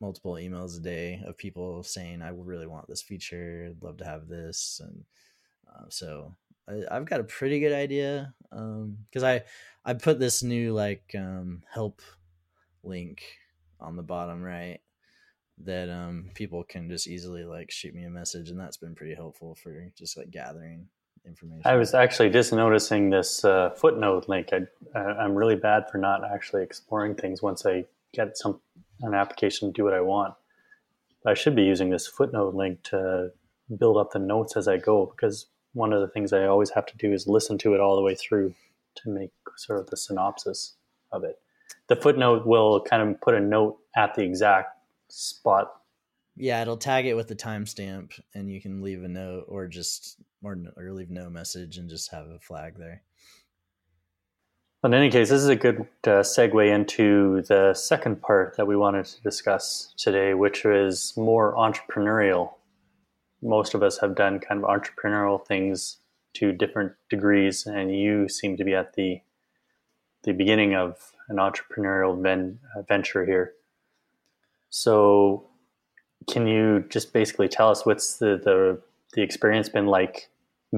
multiple 0.00 0.34
emails 0.34 0.78
a 0.78 0.82
day 0.82 1.22
of 1.26 1.36
people 1.36 1.82
saying 1.82 2.22
I 2.22 2.30
really 2.30 2.66
want 2.66 2.88
this 2.88 3.02
feature, 3.02 3.74
love 3.82 3.98
to 3.98 4.04
have 4.04 4.28
this, 4.28 4.80
and 4.82 5.04
uh, 5.68 5.84
so 5.90 6.34
I, 6.68 6.82
I've 6.90 7.04
got 7.04 7.20
a 7.20 7.24
pretty 7.24 7.60
good 7.60 7.72
idea 7.72 8.34
because 8.50 9.24
I 9.24 9.42
I 9.84 9.94
put 9.94 10.18
this 10.18 10.42
new 10.42 10.72
like 10.72 11.14
um, 11.16 11.62
help 11.70 12.00
link 12.82 13.22
on 13.78 13.96
the 13.96 14.02
bottom 14.02 14.42
right 14.42 14.80
that 15.64 15.90
um 15.90 16.30
people 16.34 16.64
can 16.64 16.88
just 16.88 17.06
easily 17.06 17.44
like 17.44 17.70
shoot 17.70 17.94
me 17.94 18.04
a 18.04 18.10
message 18.10 18.50
and 18.50 18.58
that's 18.58 18.76
been 18.76 18.94
pretty 18.94 19.14
helpful 19.14 19.54
for 19.54 19.90
just 19.96 20.16
like 20.16 20.30
gathering 20.30 20.86
information 21.26 21.62
I 21.64 21.76
was 21.76 21.94
actually 21.94 22.30
just 22.30 22.52
noticing 22.52 23.10
this 23.10 23.44
uh, 23.44 23.70
footnote 23.70 24.28
link. 24.28 24.50
I, 24.52 24.98
I'm 24.98 25.34
really 25.34 25.56
bad 25.56 25.84
for 25.90 25.98
not 25.98 26.22
actually 26.24 26.62
exploring 26.62 27.14
things 27.14 27.42
once 27.42 27.66
I 27.66 27.84
get 28.12 28.36
some 28.36 28.60
an 29.02 29.14
application 29.14 29.68
to 29.68 29.72
do 29.72 29.84
what 29.84 29.94
I 29.94 30.00
want. 30.00 30.34
I 31.26 31.34
should 31.34 31.54
be 31.54 31.62
using 31.62 31.90
this 31.90 32.06
footnote 32.06 32.54
link 32.54 32.82
to 32.84 33.30
build 33.78 33.96
up 33.98 34.12
the 34.12 34.18
notes 34.18 34.56
as 34.56 34.68
I 34.68 34.78
go 34.78 35.06
because 35.06 35.46
one 35.72 35.92
of 35.92 36.00
the 36.00 36.08
things 36.08 36.32
I 36.32 36.46
always 36.46 36.70
have 36.70 36.86
to 36.86 36.96
do 36.96 37.12
is 37.12 37.26
listen 37.26 37.58
to 37.58 37.74
it 37.74 37.80
all 37.80 37.96
the 37.96 38.02
way 38.02 38.14
through 38.14 38.54
to 38.96 39.08
make 39.08 39.30
sort 39.56 39.80
of 39.80 39.88
the 39.90 39.96
synopsis 39.96 40.74
of 41.12 41.24
it. 41.24 41.38
The 41.88 41.96
footnote 41.96 42.46
will 42.46 42.80
kind 42.80 43.02
of 43.02 43.20
put 43.20 43.34
a 43.34 43.40
note 43.40 43.78
at 43.96 44.14
the 44.14 44.22
exact 44.22 44.79
spot. 45.10 45.72
yeah 46.36 46.62
it'll 46.62 46.76
tag 46.76 47.06
it 47.06 47.14
with 47.14 47.28
the 47.28 47.36
timestamp 47.36 48.18
and 48.34 48.50
you 48.50 48.60
can 48.60 48.82
leave 48.82 49.02
a 49.02 49.08
note 49.08 49.44
or 49.48 49.66
just 49.66 50.16
or, 50.42 50.56
or 50.76 50.92
leave 50.92 51.10
no 51.10 51.28
message 51.28 51.76
and 51.78 51.88
just 51.90 52.10
have 52.10 52.26
a 52.28 52.38
flag 52.38 52.76
there 52.78 53.02
In 54.82 54.94
any 54.94 55.10
case, 55.10 55.28
this 55.28 55.42
is 55.42 55.48
a 55.48 55.56
good 55.56 55.80
uh, 56.04 56.22
segue 56.24 56.74
into 56.74 57.42
the 57.42 57.74
second 57.74 58.22
part 58.22 58.56
that 58.56 58.66
we 58.66 58.76
wanted 58.76 59.04
to 59.04 59.20
discuss 59.20 59.92
today, 59.98 60.32
which 60.32 60.64
is 60.64 61.12
more 61.18 61.54
entrepreneurial. 61.54 62.54
Most 63.42 63.74
of 63.74 63.82
us 63.82 63.98
have 63.98 64.14
done 64.14 64.38
kind 64.40 64.64
of 64.64 64.70
entrepreneurial 64.70 65.46
things 65.46 65.98
to 66.34 66.52
different 66.52 66.92
degrees, 67.10 67.66
and 67.66 67.94
you 67.94 68.26
seem 68.28 68.56
to 68.56 68.64
be 68.64 68.74
at 68.74 68.94
the 68.94 69.20
the 70.22 70.32
beginning 70.32 70.74
of 70.74 71.12
an 71.28 71.36
entrepreneurial 71.36 72.18
ven- 72.22 72.58
uh, 72.74 72.80
venture 72.82 73.26
here. 73.26 73.52
So, 74.70 75.48
can 76.30 76.46
you 76.46 76.84
just 76.88 77.12
basically 77.12 77.48
tell 77.48 77.70
us 77.70 77.84
what's 77.84 78.18
the, 78.18 78.40
the 78.42 78.80
the 79.14 79.22
experience 79.22 79.68
been 79.68 79.86
like 79.86 80.28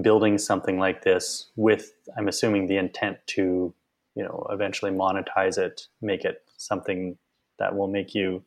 building 0.00 0.38
something 0.38 0.78
like 0.78 1.02
this 1.02 1.50
with, 1.56 1.92
I'm 2.16 2.28
assuming, 2.28 2.66
the 2.66 2.78
intent 2.78 3.18
to 3.28 3.74
you 4.14 4.22
know 4.22 4.46
eventually 4.50 4.90
monetize 4.90 5.58
it 5.58 5.88
make 6.00 6.24
it 6.24 6.42
something 6.58 7.16
that 7.58 7.74
will 7.74 7.88
make 7.88 8.14
you 8.14 8.42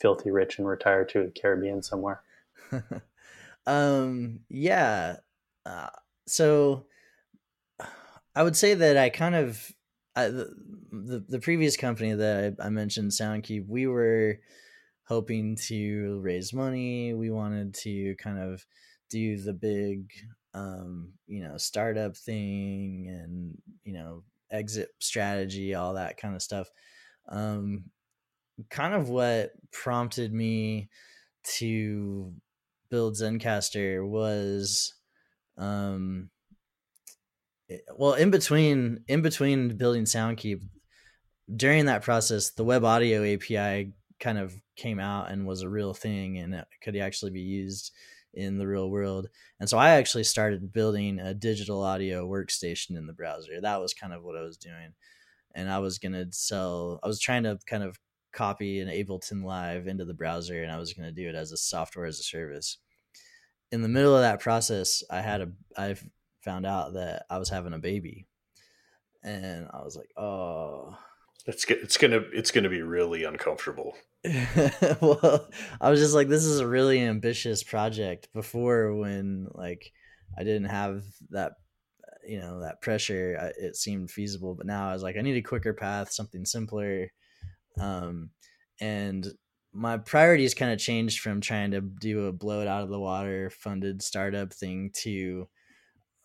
filthy 0.00 0.30
rich 0.30 0.58
and 0.58 0.66
retire 0.66 1.04
to 1.04 1.24
the 1.24 1.40
caribbean 1.40 1.82
somewhere? 1.82 2.22
Um 3.66 4.40
yeah 4.48 5.16
uh, 5.66 5.90
so 6.26 6.86
i 8.34 8.42
would 8.42 8.56
say 8.56 8.74
that 8.74 8.96
i 8.96 9.10
kind 9.10 9.34
of 9.34 9.70
I, 10.16 10.28
the, 10.28 11.24
the 11.28 11.38
previous 11.38 11.76
company 11.76 12.12
that 12.14 12.56
I, 12.58 12.66
I 12.66 12.70
mentioned 12.70 13.10
soundkeep 13.10 13.68
we 13.68 13.86
were 13.86 14.40
hoping 15.10 15.56
to 15.56 16.20
raise 16.22 16.52
money. 16.52 17.12
We 17.14 17.30
wanted 17.30 17.74
to 17.82 18.14
kind 18.14 18.38
of 18.38 18.64
do 19.10 19.36
the 19.36 19.52
big 19.52 20.12
um 20.54 21.14
you 21.26 21.42
know 21.42 21.56
startup 21.56 22.16
thing 22.16 23.06
and 23.08 23.58
you 23.82 23.92
know 23.92 24.22
exit 24.52 24.88
strategy 25.00 25.74
all 25.74 25.94
that 25.94 26.16
kind 26.16 26.36
of 26.36 26.42
stuff. 26.42 26.68
Um 27.28 27.86
kind 28.68 28.94
of 28.94 29.08
what 29.08 29.50
prompted 29.72 30.32
me 30.32 30.88
to 31.58 32.32
build 32.88 33.14
Zencastr 33.14 34.08
was 34.08 34.94
um 35.58 36.30
well 37.96 38.14
in 38.14 38.30
between 38.30 39.02
in 39.08 39.22
between 39.22 39.76
building 39.76 40.04
soundkeep 40.04 40.62
during 41.56 41.86
that 41.86 42.02
process 42.02 42.50
the 42.50 42.62
web 42.62 42.84
audio 42.84 43.24
api 43.34 43.92
kind 44.20 44.38
of 44.38 44.54
came 44.76 45.00
out 45.00 45.30
and 45.30 45.46
was 45.46 45.62
a 45.62 45.68
real 45.68 45.94
thing 45.94 46.38
and 46.38 46.54
it 46.54 46.66
could 46.82 46.96
actually 46.96 47.30
be 47.30 47.40
used 47.40 47.92
in 48.32 48.58
the 48.58 48.66
real 48.66 48.90
world. 48.90 49.28
And 49.58 49.68
so 49.68 49.78
i 49.78 49.90
actually 49.90 50.24
started 50.24 50.72
building 50.72 51.18
a 51.18 51.34
digital 51.34 51.82
audio 51.82 52.28
workstation 52.28 52.96
in 52.96 53.06
the 53.06 53.12
browser. 53.12 53.60
That 53.60 53.80
was 53.80 53.94
kind 53.94 54.12
of 54.12 54.22
what 54.22 54.36
i 54.36 54.42
was 54.42 54.56
doing. 54.56 54.94
And 55.54 55.70
i 55.70 55.78
was 55.78 55.98
going 55.98 56.12
to 56.12 56.26
sell 56.30 57.00
i 57.02 57.08
was 57.08 57.20
trying 57.20 57.42
to 57.44 57.58
kind 57.66 57.82
of 57.82 57.98
copy 58.32 58.78
an 58.78 58.88
ableton 58.88 59.42
live 59.42 59.88
into 59.88 60.04
the 60.04 60.14
browser 60.14 60.62
and 60.62 60.70
i 60.70 60.78
was 60.78 60.92
going 60.92 61.08
to 61.08 61.22
do 61.22 61.28
it 61.28 61.34
as 61.34 61.50
a 61.50 61.56
software 61.56 62.06
as 62.06 62.20
a 62.20 62.24
service. 62.24 62.78
In 63.72 63.82
the 63.82 63.88
middle 63.88 64.14
of 64.14 64.22
that 64.22 64.40
process 64.40 65.02
i 65.10 65.20
had 65.20 65.40
a 65.40 65.48
i 65.76 65.96
found 66.42 66.66
out 66.66 66.94
that 66.94 67.24
i 67.30 67.38
was 67.38 67.48
having 67.48 67.72
a 67.72 67.78
baby. 67.78 68.26
And 69.22 69.66
i 69.72 69.82
was 69.82 69.96
like 69.96 70.10
oh 70.16 70.96
it's 71.46 71.64
it's 71.64 71.96
gonna 71.96 72.22
it's 72.32 72.50
gonna 72.50 72.68
be 72.68 72.82
really 72.82 73.24
uncomfortable. 73.24 73.96
well, 75.00 75.48
I 75.80 75.90
was 75.90 76.00
just 76.00 76.14
like, 76.14 76.28
this 76.28 76.44
is 76.44 76.60
a 76.60 76.66
really 76.66 77.00
ambitious 77.00 77.62
project. 77.62 78.28
Before, 78.32 78.94
when 78.94 79.48
like 79.52 79.92
I 80.38 80.44
didn't 80.44 80.68
have 80.68 81.02
that, 81.30 81.52
you 82.26 82.38
know, 82.38 82.60
that 82.60 82.82
pressure, 82.82 83.38
I, 83.40 83.64
it 83.64 83.76
seemed 83.76 84.10
feasible. 84.10 84.54
But 84.54 84.66
now 84.66 84.90
I 84.90 84.92
was 84.92 85.02
like, 85.02 85.16
I 85.16 85.22
need 85.22 85.36
a 85.36 85.42
quicker 85.42 85.72
path, 85.72 86.12
something 86.12 86.44
simpler. 86.44 87.10
Um, 87.78 88.30
and 88.80 89.26
my 89.72 89.98
priorities 89.98 90.54
kind 90.54 90.72
of 90.72 90.78
changed 90.78 91.20
from 91.20 91.40
trying 91.40 91.70
to 91.70 91.80
do 91.80 92.26
a 92.26 92.32
blow 92.32 92.60
it 92.60 92.68
out 92.68 92.82
of 92.82 92.90
the 92.90 92.98
water 92.98 93.50
funded 93.50 94.02
startup 94.02 94.52
thing 94.52 94.90
to 94.92 95.48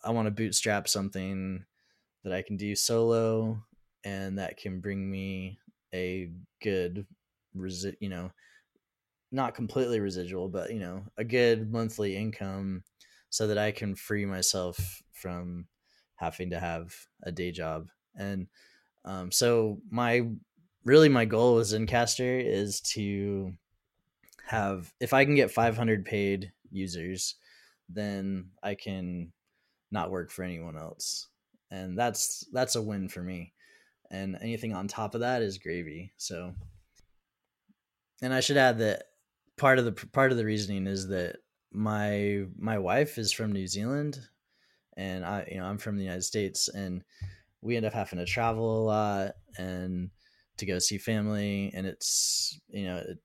I 0.04 0.12
want 0.12 0.28
to 0.28 0.32
bootstrap 0.32 0.88
something 0.88 1.64
that 2.24 2.34
I 2.34 2.42
can 2.42 2.58
do 2.58 2.76
solo 2.76 3.64
and 4.06 4.38
that 4.40 4.58
can 4.58 4.80
bring 4.80 5.10
me 5.10 5.60
a 5.94 6.30
good 6.62 7.06
resi- 7.56 7.98
you 8.00 8.10
know 8.10 8.32
not 9.32 9.56
completely 9.56 10.00
residual 10.00 10.48
but 10.48 10.72
you 10.72 10.80
know 10.80 11.04
a 11.18 11.24
good 11.24 11.72
monthly 11.72 12.16
income 12.16 12.84
so 13.30 13.48
that 13.48 13.58
i 13.58 13.72
can 13.72 13.96
free 13.96 14.26
myself 14.26 15.02
from 15.12 15.68
having 16.16 16.50
to 16.52 16.60
have 16.60 16.94
a 17.24 17.32
day 17.32 17.52
job 17.52 17.88
and 18.18 18.48
um, 19.06 19.32
so 19.32 19.80
my 19.90 20.24
really 20.84 21.10
my 21.10 21.26
goal 21.26 21.56
with 21.56 21.68
Zencastr 21.68 22.44
is 22.44 22.82
to 22.82 23.54
have 24.46 24.94
if 25.00 25.14
I 25.14 25.26
can 25.26 25.36
get 25.36 25.52
500 25.52 26.06
paid 26.06 26.52
users, 26.72 27.36
then 27.90 28.52
I 28.64 28.76
can 28.76 29.34
not 29.92 30.12
work 30.12 30.32
for 30.32 30.44
anyone 30.44 30.78
else, 30.78 31.28
and 31.72 31.98
that's 31.98 32.46
that's 32.54 32.76
a 32.76 32.82
win 32.82 33.10
for 33.10 33.22
me. 33.22 33.54
And 34.16 34.38
anything 34.42 34.74
on 34.74 34.88
top 34.88 35.14
of 35.16 35.22
that 35.22 35.42
is 35.42 35.58
gravy. 35.58 36.14
So, 36.18 36.54
and 38.22 38.34
I 38.34 38.40
should 38.40 38.58
add 38.58 38.80
that 38.80 39.04
part 39.58 39.80
of 39.80 39.86
the 39.86 39.92
part 39.92 40.32
of 40.32 40.38
the 40.38 40.46
reasoning 40.46 40.88
is 40.88 41.08
that 41.10 41.38
my 41.72 42.46
my 42.58 42.78
wife 42.78 43.18
is 43.18 43.32
from 43.32 43.52
New 43.52 43.68
Zealand, 43.68 44.20
and 44.96 45.26
I 45.26 45.48
you 45.52 45.58
know 45.58 45.66
I'm 45.66 45.78
from 45.78 45.98
the 45.98 46.04
United 46.04 46.24
States, 46.24 46.70
and 46.70 47.04
we 47.62 47.76
end 47.76 47.86
up 47.86 47.94
having 47.94 48.20
to 48.20 48.26
travel 48.26 48.84
a 48.84 48.86
lot 48.86 49.32
and 49.58 50.12
to 50.58 50.66
go 50.66 50.80
see 50.80 50.98
family 50.98 51.72
and 51.74 51.86
it's 51.86 52.60
you 52.70 52.86
know 52.86 52.98
it, 52.98 53.18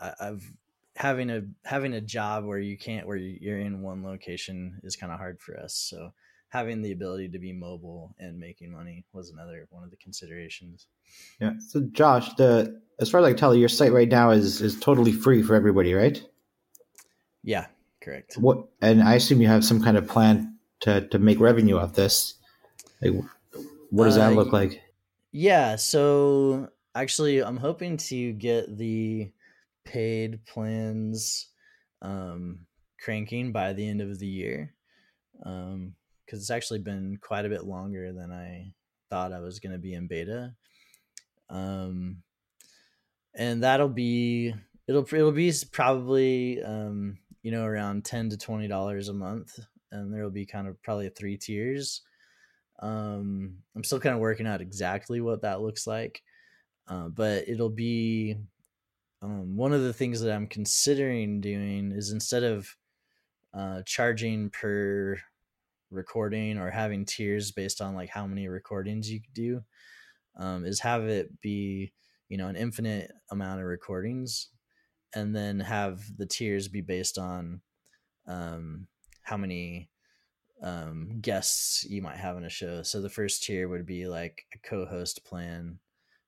I, 0.00 0.12
i've 0.20 0.52
having 0.96 1.30
a 1.30 1.42
having 1.64 1.94
a 1.94 2.00
job 2.00 2.44
where 2.44 2.58
you 2.58 2.78
can't 2.78 3.06
where 3.06 3.16
you're 3.16 3.58
in 3.58 3.82
one 3.82 4.02
location 4.02 4.80
is 4.82 4.96
kind 4.96 5.12
of 5.12 5.18
hard 5.18 5.40
for 5.40 5.58
us 5.58 5.74
so 5.74 6.12
having 6.50 6.80
the 6.82 6.92
ability 6.92 7.28
to 7.28 7.38
be 7.38 7.52
mobile 7.52 8.14
and 8.18 8.38
making 8.38 8.72
money 8.72 9.04
was 9.12 9.30
another 9.30 9.66
one 9.70 9.84
of 9.84 9.90
the 9.90 9.96
considerations. 9.96 10.86
Yeah. 11.40 11.52
So 11.58 11.80
josh 11.92 12.34
the 12.34 12.80
as 13.00 13.10
far 13.10 13.20
as 13.20 13.26
i 13.26 13.30
can 13.30 13.38
tell 13.38 13.54
your 13.54 13.68
site 13.68 13.92
right 13.92 14.08
now 14.08 14.30
is 14.30 14.60
is 14.60 14.78
totally 14.78 15.12
free 15.12 15.42
for 15.42 15.54
everybody 15.54 15.94
right? 15.94 16.22
Yeah 17.42 17.66
correct. 18.02 18.34
What 18.34 18.68
and 18.80 19.02
i 19.02 19.14
assume 19.14 19.40
you 19.40 19.48
have 19.48 19.64
some 19.64 19.82
kind 19.82 19.96
of 19.96 20.06
plan 20.06 20.58
to 20.80 21.06
to 21.08 21.18
make 21.18 21.40
revenue 21.40 21.78
off 21.78 21.94
this. 21.94 22.34
Like 23.02 23.12
what 23.90 24.04
does 24.04 24.16
that 24.16 24.32
uh, 24.32 24.34
look 24.34 24.52
like? 24.52 24.82
Yeah, 25.32 25.76
so 25.76 26.68
actually, 26.94 27.42
I'm 27.42 27.56
hoping 27.56 27.96
to 27.96 28.32
get 28.32 28.76
the 28.76 29.30
paid 29.84 30.44
plans 30.46 31.48
um, 32.02 32.60
cranking 33.00 33.52
by 33.52 33.72
the 33.72 33.86
end 33.86 34.00
of 34.00 34.18
the 34.18 34.26
year 34.26 34.74
because 36.28 36.40
it's 36.40 36.50
actually 36.50 36.80
been 36.80 37.16
quite 37.22 37.46
a 37.46 37.48
bit 37.48 37.64
longer 37.64 38.12
than 38.12 38.30
I 38.30 38.72
thought 39.08 39.32
I 39.32 39.40
was 39.40 39.60
going 39.60 39.72
to 39.72 39.78
be 39.78 39.94
in 39.94 40.06
beta. 40.06 40.52
Um, 41.48 42.18
and 43.34 43.62
that'll 43.62 43.88
be 43.88 44.54
it'll 44.86 45.06
it'll 45.10 45.32
be 45.32 45.52
probably 45.72 46.62
um, 46.62 47.18
you 47.42 47.50
know 47.50 47.64
around 47.64 48.04
ten 48.04 48.28
to 48.28 48.36
twenty 48.36 48.68
dollars 48.68 49.08
a 49.08 49.14
month, 49.14 49.58
and 49.90 50.12
there'll 50.12 50.30
be 50.30 50.44
kind 50.44 50.68
of 50.68 50.82
probably 50.82 51.08
three 51.08 51.38
tiers. 51.38 52.02
Um, 52.80 53.56
I'm 53.74 53.84
still 53.84 54.00
kind 54.00 54.14
of 54.14 54.20
working 54.20 54.46
out 54.46 54.60
exactly 54.60 55.20
what 55.20 55.42
that 55.42 55.62
looks 55.62 55.86
like, 55.86 56.22
uh, 56.88 57.08
but 57.08 57.48
it'll 57.48 57.70
be 57.70 58.36
um, 59.22 59.56
one 59.56 59.72
of 59.72 59.82
the 59.82 59.94
things 59.94 60.20
that 60.20 60.34
I'm 60.34 60.46
considering 60.46 61.40
doing 61.40 61.92
is 61.92 62.12
instead 62.12 62.44
of 62.44 62.68
uh, 63.54 63.82
charging 63.86 64.50
per 64.50 65.18
recording 65.90 66.58
or 66.58 66.70
having 66.70 67.04
tiers 67.04 67.50
based 67.50 67.80
on 67.80 67.94
like 67.94 68.10
how 68.10 68.26
many 68.26 68.48
recordings 68.48 69.10
you 69.10 69.20
do, 69.32 69.62
um, 70.36 70.64
is 70.64 70.80
have 70.80 71.04
it 71.04 71.40
be 71.40 71.92
you 72.28 72.36
know 72.36 72.48
an 72.48 72.56
infinite 72.56 73.10
amount 73.30 73.60
of 73.60 73.66
recordings, 73.66 74.48
and 75.14 75.34
then 75.34 75.60
have 75.60 76.02
the 76.16 76.26
tiers 76.26 76.68
be 76.68 76.80
based 76.80 77.18
on 77.18 77.60
um, 78.26 78.86
how 79.22 79.36
many 79.36 79.90
um, 80.62 81.18
guests 81.20 81.84
you 81.88 82.02
might 82.02 82.16
have 82.16 82.36
in 82.36 82.44
a 82.44 82.50
show. 82.50 82.82
So 82.82 83.00
the 83.00 83.08
first 83.08 83.42
tier 83.44 83.68
would 83.68 83.86
be 83.86 84.06
like 84.06 84.44
a 84.54 84.58
co-host 84.68 85.24
plan, 85.24 85.78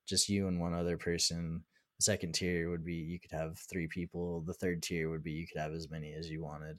just 0.07 0.29
you 0.29 0.49
and 0.49 0.61
one 0.61 0.75
other 0.75 0.97
person. 0.97 1.65
The 1.99 2.05
second 2.05 2.35
tier 2.35 2.71
would 2.71 2.85
be 2.85 2.95
you 2.95 3.21
could 3.21 3.33
have 3.33 3.59
three 3.59 3.87
people. 3.87 4.43
The 4.43 4.55
third 4.55 4.83
tier 4.83 5.11
would 5.11 5.23
be 5.23 5.33
you 5.33 5.47
could 5.47 5.61
have 5.61 5.73
as 5.73 5.91
many 5.91 6.15
as 6.15 6.31
you 6.31 6.43
wanted. 6.43 6.79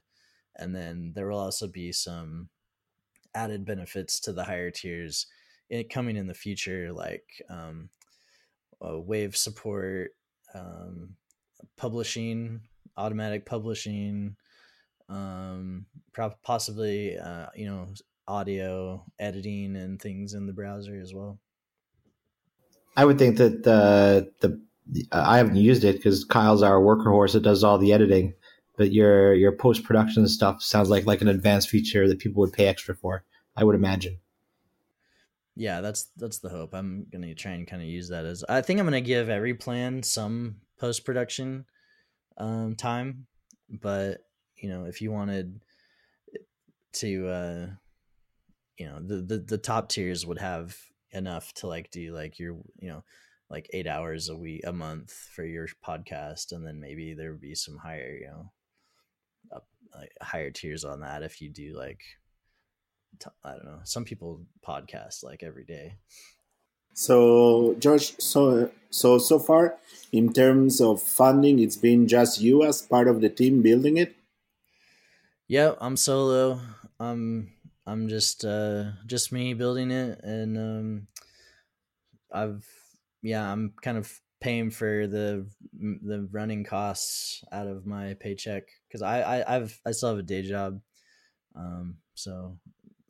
And 0.57 0.75
then 0.75 1.11
there 1.15 1.29
will 1.29 1.39
also 1.39 1.67
be 1.67 1.91
some 1.91 2.49
added 3.35 3.65
benefits 3.65 4.19
to 4.21 4.33
the 4.33 4.43
higher 4.43 4.71
tiers 4.71 5.27
in, 5.69 5.87
coming 5.87 6.17
in 6.17 6.27
the 6.27 6.33
future, 6.33 6.91
like 6.91 7.41
um, 7.49 7.89
wave 8.79 9.35
support, 9.35 10.11
um, 10.53 11.15
publishing, 11.77 12.61
automatic 12.97 13.45
publishing, 13.45 14.35
um, 15.09 15.85
possibly 16.43 17.17
uh, 17.17 17.47
you 17.55 17.65
know 17.65 17.87
audio 18.27 19.03
editing 19.19 19.75
and 19.75 20.01
things 20.01 20.33
in 20.33 20.45
the 20.45 20.53
browser 20.53 20.99
as 20.99 21.13
well. 21.13 21.39
I 22.95 23.05
would 23.05 23.17
think 23.17 23.37
that 23.37 23.63
the 23.63 24.31
the 24.39 24.61
I 25.11 25.37
haven't 25.37 25.55
used 25.55 25.83
it 25.83 25.97
because 25.97 26.25
Kyle's 26.25 26.63
our 26.63 26.81
worker 26.81 27.09
horse 27.09 27.33
that 27.33 27.43
does 27.43 27.63
all 27.63 27.77
the 27.77 27.93
editing, 27.93 28.33
but 28.81 28.91
your 28.91 29.35
your 29.35 29.51
post 29.51 29.83
production 29.83 30.27
stuff 30.27 30.63
sounds 30.63 30.89
like 30.89 31.05
like 31.05 31.21
an 31.21 31.27
advanced 31.27 31.69
feature 31.69 32.07
that 32.07 32.17
people 32.17 32.41
would 32.41 32.51
pay 32.51 32.65
extra 32.65 32.95
for. 32.95 33.23
I 33.55 33.63
would 33.63 33.75
imagine. 33.75 34.17
Yeah, 35.55 35.81
that's 35.81 36.07
that's 36.17 36.39
the 36.39 36.49
hope. 36.49 36.73
I'm 36.73 37.05
gonna 37.11 37.35
try 37.35 37.51
and 37.51 37.67
kind 37.67 37.83
of 37.83 37.87
use 37.87 38.09
that 38.09 38.25
as. 38.25 38.43
I 38.49 38.61
think 38.61 38.79
I'm 38.79 38.87
gonna 38.87 38.99
give 38.99 39.29
every 39.29 39.53
plan 39.53 40.01
some 40.01 40.55
post 40.79 41.05
production 41.05 41.65
um, 42.39 42.75
time, 42.75 43.27
but 43.69 44.25
you 44.57 44.67
know, 44.67 44.85
if 44.85 44.99
you 44.99 45.11
wanted 45.11 45.61
to, 46.93 47.27
uh, 47.27 47.67
you 48.79 48.87
know, 48.87 48.99
the, 48.99 49.17
the, 49.17 49.37
the 49.37 49.57
top 49.59 49.89
tiers 49.89 50.25
would 50.25 50.39
have 50.39 50.75
enough 51.11 51.53
to 51.53 51.67
like 51.67 51.91
do 51.91 52.15
like 52.15 52.39
your, 52.39 52.57
you 52.79 52.89
know, 52.89 53.03
like 53.47 53.69
eight 53.73 53.85
hours 53.85 54.29
a 54.29 54.35
week, 54.35 54.61
a 54.65 54.73
month 54.73 55.11
for 55.11 55.45
your 55.45 55.67
podcast. 55.85 56.51
And 56.51 56.65
then 56.65 56.79
maybe 56.79 57.13
there 57.13 57.31
would 57.31 57.41
be 57.41 57.53
some 57.53 57.77
higher, 57.77 58.17
you 58.19 58.27
know, 58.27 58.51
like 59.95 60.13
higher 60.21 60.51
tiers 60.51 60.83
on 60.83 61.01
that. 61.01 61.23
If 61.23 61.41
you 61.41 61.49
do 61.49 61.77
like, 61.77 62.01
I 63.43 63.51
don't 63.51 63.65
know, 63.65 63.79
some 63.83 64.05
people 64.05 64.41
podcast 64.65 65.23
like 65.23 65.43
every 65.43 65.65
day. 65.65 65.95
So, 66.93 67.75
George, 67.79 68.19
so 68.19 68.69
so 68.89 69.17
so 69.17 69.39
far, 69.39 69.77
in 70.11 70.33
terms 70.33 70.81
of 70.81 71.01
funding, 71.01 71.59
it's 71.59 71.77
been 71.77 72.07
just 72.07 72.41
you 72.41 72.63
as 72.63 72.81
part 72.81 73.07
of 73.07 73.21
the 73.21 73.29
team 73.29 73.61
building 73.61 73.97
it. 73.97 74.15
Yeah, 75.47 75.75
I'm 75.79 75.97
solo. 75.97 76.59
I'm 76.99 77.51
I'm 77.85 78.07
just 78.07 78.45
uh 78.45 78.91
just 79.05 79.31
me 79.31 79.53
building 79.53 79.91
it 79.91 80.19
and 80.23 80.57
um 80.57 81.07
I've 82.31 82.65
yeah, 83.21 83.51
I'm 83.51 83.73
kind 83.81 83.97
of 83.97 84.20
paying 84.41 84.71
for 84.71 85.07
the 85.07 85.47
the 85.73 86.27
running 86.31 86.63
costs 86.63 87.43
out 87.51 87.67
of 87.67 87.85
my 87.85 88.15
paycheck 88.15 88.67
cuz 88.91 89.01
I, 89.01 89.21
I 89.21 89.55
I've 89.55 89.79
I 89.85 89.91
still 89.91 90.09
have 90.09 90.19
a 90.19 90.23
day 90.23 90.41
job. 90.41 90.81
Um 91.55 91.97
so 92.15 92.57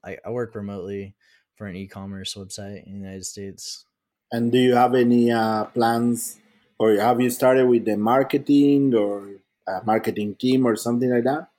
I 0.03 0.17
I 0.25 0.31
work 0.31 0.55
remotely 0.55 1.15
for 1.55 1.67
an 1.67 1.75
e-commerce 1.75 2.35
website 2.35 2.85
in 2.85 2.93
the 2.93 2.99
United 2.99 3.25
States. 3.25 3.85
And 4.31 4.51
do 4.51 4.59
you 4.59 4.75
have 4.75 4.95
any 4.95 5.31
uh 5.31 5.65
plans 5.65 6.39
or 6.79 6.93
have 6.95 7.21
you 7.21 7.29
started 7.29 7.67
with 7.67 7.85
the 7.85 7.97
marketing 7.97 8.95
or 8.95 9.37
a 9.67 9.81
marketing 9.85 10.35
team 10.35 10.65
or 10.65 10.75
something 10.75 11.09
like 11.09 11.23
that? 11.25 11.49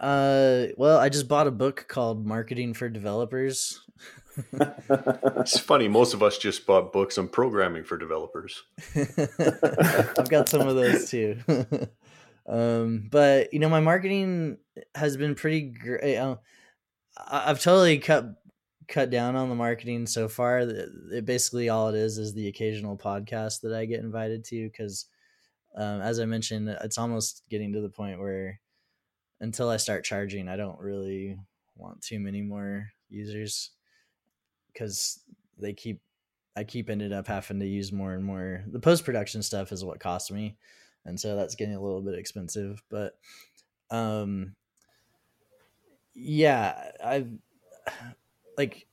Uh, 0.00 0.68
well, 0.76 0.98
I 0.98 1.08
just 1.08 1.28
bought 1.28 1.46
a 1.46 1.50
book 1.50 1.86
called 1.88 2.26
Marketing 2.26 2.72
for 2.72 2.88
Developers. 2.88 3.80
it's 4.52 5.58
funny. 5.58 5.88
Most 5.88 6.14
of 6.14 6.22
us 6.22 6.38
just 6.38 6.66
bought 6.66 6.92
books 6.92 7.18
on 7.18 7.28
programming 7.28 7.84
for 7.84 7.96
developers. 7.96 8.62
I've 8.96 10.28
got 10.28 10.48
some 10.48 10.66
of 10.66 10.74
those 10.74 11.10
too. 11.10 11.38
um, 12.48 13.08
but 13.10 13.52
you 13.52 13.58
know, 13.58 13.68
my 13.68 13.80
marketing 13.80 14.58
has 14.94 15.16
been 15.16 15.34
pretty 15.34 15.62
great. 15.62 16.16
Uh, 16.16 16.36
I've 17.16 17.60
totally 17.60 17.98
cut 17.98 18.26
cut 18.88 19.10
down 19.10 19.36
on 19.36 19.48
the 19.48 19.54
marketing 19.54 20.06
so 20.06 20.28
far. 20.28 20.60
It 20.60 21.24
basically 21.24 21.68
all 21.68 21.88
it 21.88 21.94
is 21.94 22.18
is 22.18 22.34
the 22.34 22.48
occasional 22.48 22.96
podcast 22.96 23.62
that 23.62 23.72
I 23.72 23.86
get 23.86 24.00
invited 24.00 24.44
to 24.46 24.68
because, 24.68 25.06
um, 25.76 26.00
as 26.00 26.20
I 26.20 26.26
mentioned, 26.26 26.68
it's 26.68 26.98
almost 26.98 27.42
getting 27.50 27.72
to 27.72 27.80
the 27.80 27.88
point 27.88 28.20
where 28.20 28.60
until 29.40 29.70
I 29.70 29.78
start 29.78 30.04
charging, 30.04 30.48
I 30.48 30.56
don't 30.56 30.78
really 30.78 31.38
want 31.74 32.02
too 32.02 32.20
many 32.20 32.42
more 32.42 32.88
users 33.08 33.70
because 34.76 35.20
they 35.58 35.72
keep 35.72 36.00
I 36.56 36.64
keep 36.64 36.88
ended 36.88 37.12
up 37.12 37.26
having 37.26 37.60
to 37.60 37.66
use 37.66 37.92
more 37.92 38.14
and 38.14 38.24
more. 38.24 38.64
The 38.66 38.80
post 38.80 39.04
production 39.04 39.42
stuff 39.42 39.72
is 39.72 39.84
what 39.84 40.00
cost 40.00 40.32
me, 40.32 40.56
and 41.04 41.18
so 41.18 41.36
that's 41.36 41.54
getting 41.54 41.74
a 41.74 41.82
little 41.82 42.00
bit 42.00 42.18
expensive. 42.18 42.82
But 42.90 43.18
um, 43.90 44.54
yeah, 46.14 46.92
I've 47.04 47.30
like 48.56 48.86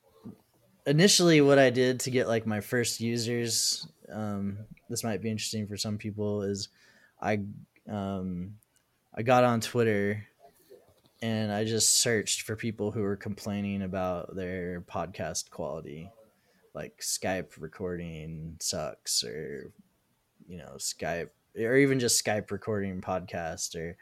initially 0.85 1.41
what 1.41 1.59
I 1.59 1.69
did 1.69 2.01
to 2.01 2.11
get 2.11 2.27
like 2.27 2.45
my 2.45 2.59
first 2.59 2.99
users, 2.99 3.87
um, 4.11 4.57
this 4.89 5.03
might 5.03 5.21
be 5.21 5.29
interesting 5.29 5.67
for 5.67 5.77
some 5.77 5.97
people, 5.97 6.43
is 6.43 6.69
I 7.21 7.39
um, 7.89 8.55
I 9.15 9.21
got 9.21 9.43
on 9.45 9.61
Twitter 9.61 10.25
and 11.23 11.53
I 11.53 11.63
just 11.63 12.01
searched 12.01 12.41
for 12.41 12.57
people 12.57 12.91
who 12.91 13.01
were 13.01 13.15
complaining 13.15 13.83
about 13.83 14.35
their 14.35 14.81
podcast 14.81 15.49
quality, 15.49 16.11
like 16.73 16.99
Skype 16.99 17.51
recording 17.61 18.57
sucks, 18.59 19.23
or 19.23 19.71
you 20.49 20.57
know 20.57 20.73
Skype, 20.77 21.29
or 21.57 21.77
even 21.77 22.01
just 22.01 22.23
Skype 22.23 22.51
recording 22.51 22.99
podcast, 22.99 23.73
or 23.77 23.95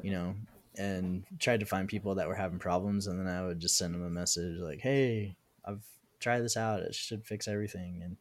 you 0.00 0.12
know, 0.12 0.36
and 0.78 1.24
tried 1.40 1.58
to 1.58 1.66
find 1.66 1.88
people 1.88 2.14
that 2.14 2.28
were 2.28 2.36
having 2.36 2.60
problems, 2.60 3.08
and 3.08 3.18
then 3.18 3.26
I 3.26 3.44
would 3.44 3.58
just 3.58 3.76
send 3.76 3.92
them 3.92 4.04
a 4.04 4.10
message 4.10 4.60
like, 4.60 4.80
"Hey, 4.80 5.34
I've 5.64 5.82
tried 6.20 6.40
this 6.42 6.56
out. 6.56 6.82
It 6.82 6.94
should 6.94 7.26
fix 7.26 7.48
everything." 7.48 8.00
And 8.04 8.16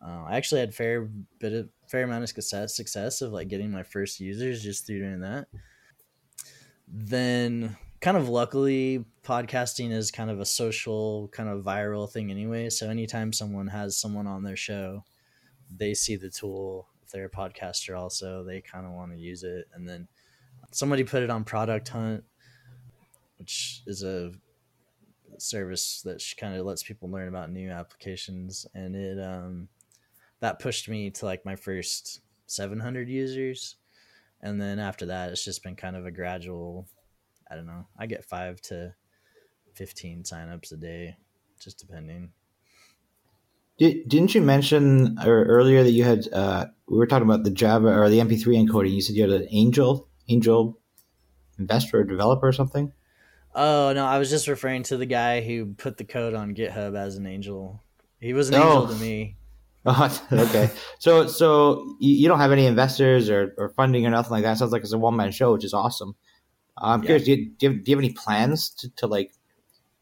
uh, 0.00 0.22
I 0.28 0.36
actually 0.36 0.60
had 0.60 0.72
fair 0.72 1.08
bit 1.40 1.52
of 1.52 1.68
fair 1.88 2.04
amount 2.04 2.22
of 2.22 2.28
success 2.28 2.76
success 2.76 3.22
of 3.22 3.32
like 3.32 3.48
getting 3.48 3.72
my 3.72 3.82
first 3.82 4.20
users 4.20 4.62
just 4.62 4.86
through 4.86 5.00
doing 5.00 5.20
that. 5.22 5.48
Then, 6.86 7.76
kind 8.00 8.16
of 8.16 8.28
luckily, 8.28 9.04
podcasting 9.24 9.90
is 9.90 10.10
kind 10.10 10.30
of 10.30 10.40
a 10.40 10.46
social, 10.46 11.28
kind 11.28 11.48
of 11.48 11.64
viral 11.64 12.10
thing 12.10 12.30
anyway. 12.30 12.70
So 12.70 12.88
anytime 12.88 13.32
someone 13.32 13.66
has 13.68 13.96
someone 13.96 14.26
on 14.26 14.42
their 14.42 14.56
show, 14.56 15.04
they 15.74 15.94
see 15.94 16.16
the 16.16 16.30
tool. 16.30 16.88
If 17.02 17.10
they're 17.10 17.26
a 17.26 17.30
podcaster, 17.30 17.98
also 17.98 18.44
they 18.44 18.60
kind 18.60 18.86
of 18.86 18.92
want 18.92 19.12
to 19.12 19.18
use 19.18 19.42
it, 19.42 19.68
and 19.74 19.88
then 19.88 20.08
somebody 20.70 21.04
put 21.04 21.22
it 21.22 21.30
on 21.30 21.44
Product 21.44 21.88
Hunt, 21.88 22.24
which 23.38 23.82
is 23.86 24.02
a 24.02 24.32
service 25.38 26.02
that 26.02 26.22
kind 26.38 26.56
of 26.56 26.66
lets 26.66 26.82
people 26.82 27.10
learn 27.10 27.28
about 27.28 27.50
new 27.50 27.70
applications, 27.70 28.66
and 28.74 28.94
it 28.94 29.18
um, 29.22 29.68
that 30.40 30.58
pushed 30.58 30.88
me 30.88 31.10
to 31.10 31.24
like 31.24 31.44
my 31.44 31.56
first 31.56 32.20
700 32.46 33.08
users, 33.08 33.76
and 34.42 34.60
then 34.60 34.78
after 34.78 35.06
that, 35.06 35.30
it's 35.30 35.44
just 35.44 35.62
been 35.62 35.76
kind 35.76 35.96
of 35.96 36.06
a 36.06 36.10
gradual. 36.10 36.86
I 37.50 37.54
don't 37.54 37.66
know. 37.66 37.86
I 37.98 38.06
get 38.06 38.24
five 38.24 38.60
to 38.62 38.94
15 39.74 40.24
signups 40.24 40.72
a 40.72 40.76
day, 40.76 41.16
just 41.60 41.78
depending. 41.78 42.32
Did, 43.78 44.08
didn't 44.08 44.34
you 44.34 44.40
mention 44.40 45.18
earlier 45.24 45.84
that 45.84 45.92
you 45.92 46.02
had 46.02 46.26
uh, 46.32 46.66
we 46.88 46.98
were 46.98 47.06
talking 47.06 47.28
about 47.28 47.44
the 47.44 47.50
Java 47.50 47.88
or 47.88 48.08
the 48.10 48.18
MP3 48.18 48.66
encoding? 48.66 48.92
You 48.92 49.00
said 49.00 49.14
you 49.14 49.22
had 49.22 49.40
an 49.40 49.46
Angel 49.50 50.08
angel 50.28 50.78
investor 51.58 52.00
or 52.00 52.04
developer 52.04 52.46
or 52.46 52.52
something? 52.52 52.92
Oh 53.54 53.92
no, 53.92 54.04
I 54.04 54.18
was 54.18 54.30
just 54.30 54.48
referring 54.48 54.82
to 54.84 54.96
the 54.96 55.06
guy 55.06 55.40
who 55.40 55.74
put 55.74 55.96
the 55.96 56.04
code 56.04 56.34
on 56.34 56.54
GitHub 56.54 56.96
as 56.96 57.16
an 57.16 57.26
angel. 57.26 57.82
He 58.20 58.32
was 58.32 58.48
an 58.48 58.56
oh. 58.56 58.82
angel 58.82 58.88
to 58.88 58.94
me. 59.00 59.36
Oh, 59.90 60.28
okay. 60.32 60.70
so 60.98 61.28
so 61.28 61.96
you 61.98 62.28
don't 62.28 62.40
have 62.40 62.52
any 62.52 62.66
investors 62.66 63.30
or, 63.30 63.54
or 63.56 63.70
funding 63.70 64.04
or 64.04 64.10
nothing 64.10 64.32
like 64.32 64.42
that. 64.42 64.58
Sounds 64.58 64.72
like 64.72 64.82
it's 64.82 64.92
a 64.92 64.98
one 64.98 65.16
man 65.16 65.30
show, 65.30 65.52
which 65.52 65.64
is 65.64 65.72
awesome. 65.72 66.14
I'm 66.80 67.02
yeah. 67.02 67.06
curious. 67.06 67.24
Do 67.24 67.30
you, 67.32 67.50
do 67.50 67.66
you, 67.66 67.72
have, 67.72 67.84
do 67.84 67.90
you 67.90 67.96
have 67.96 68.04
any 68.04 68.12
plans 68.12 68.70
to, 68.70 68.88
to 68.96 69.06
like, 69.06 69.32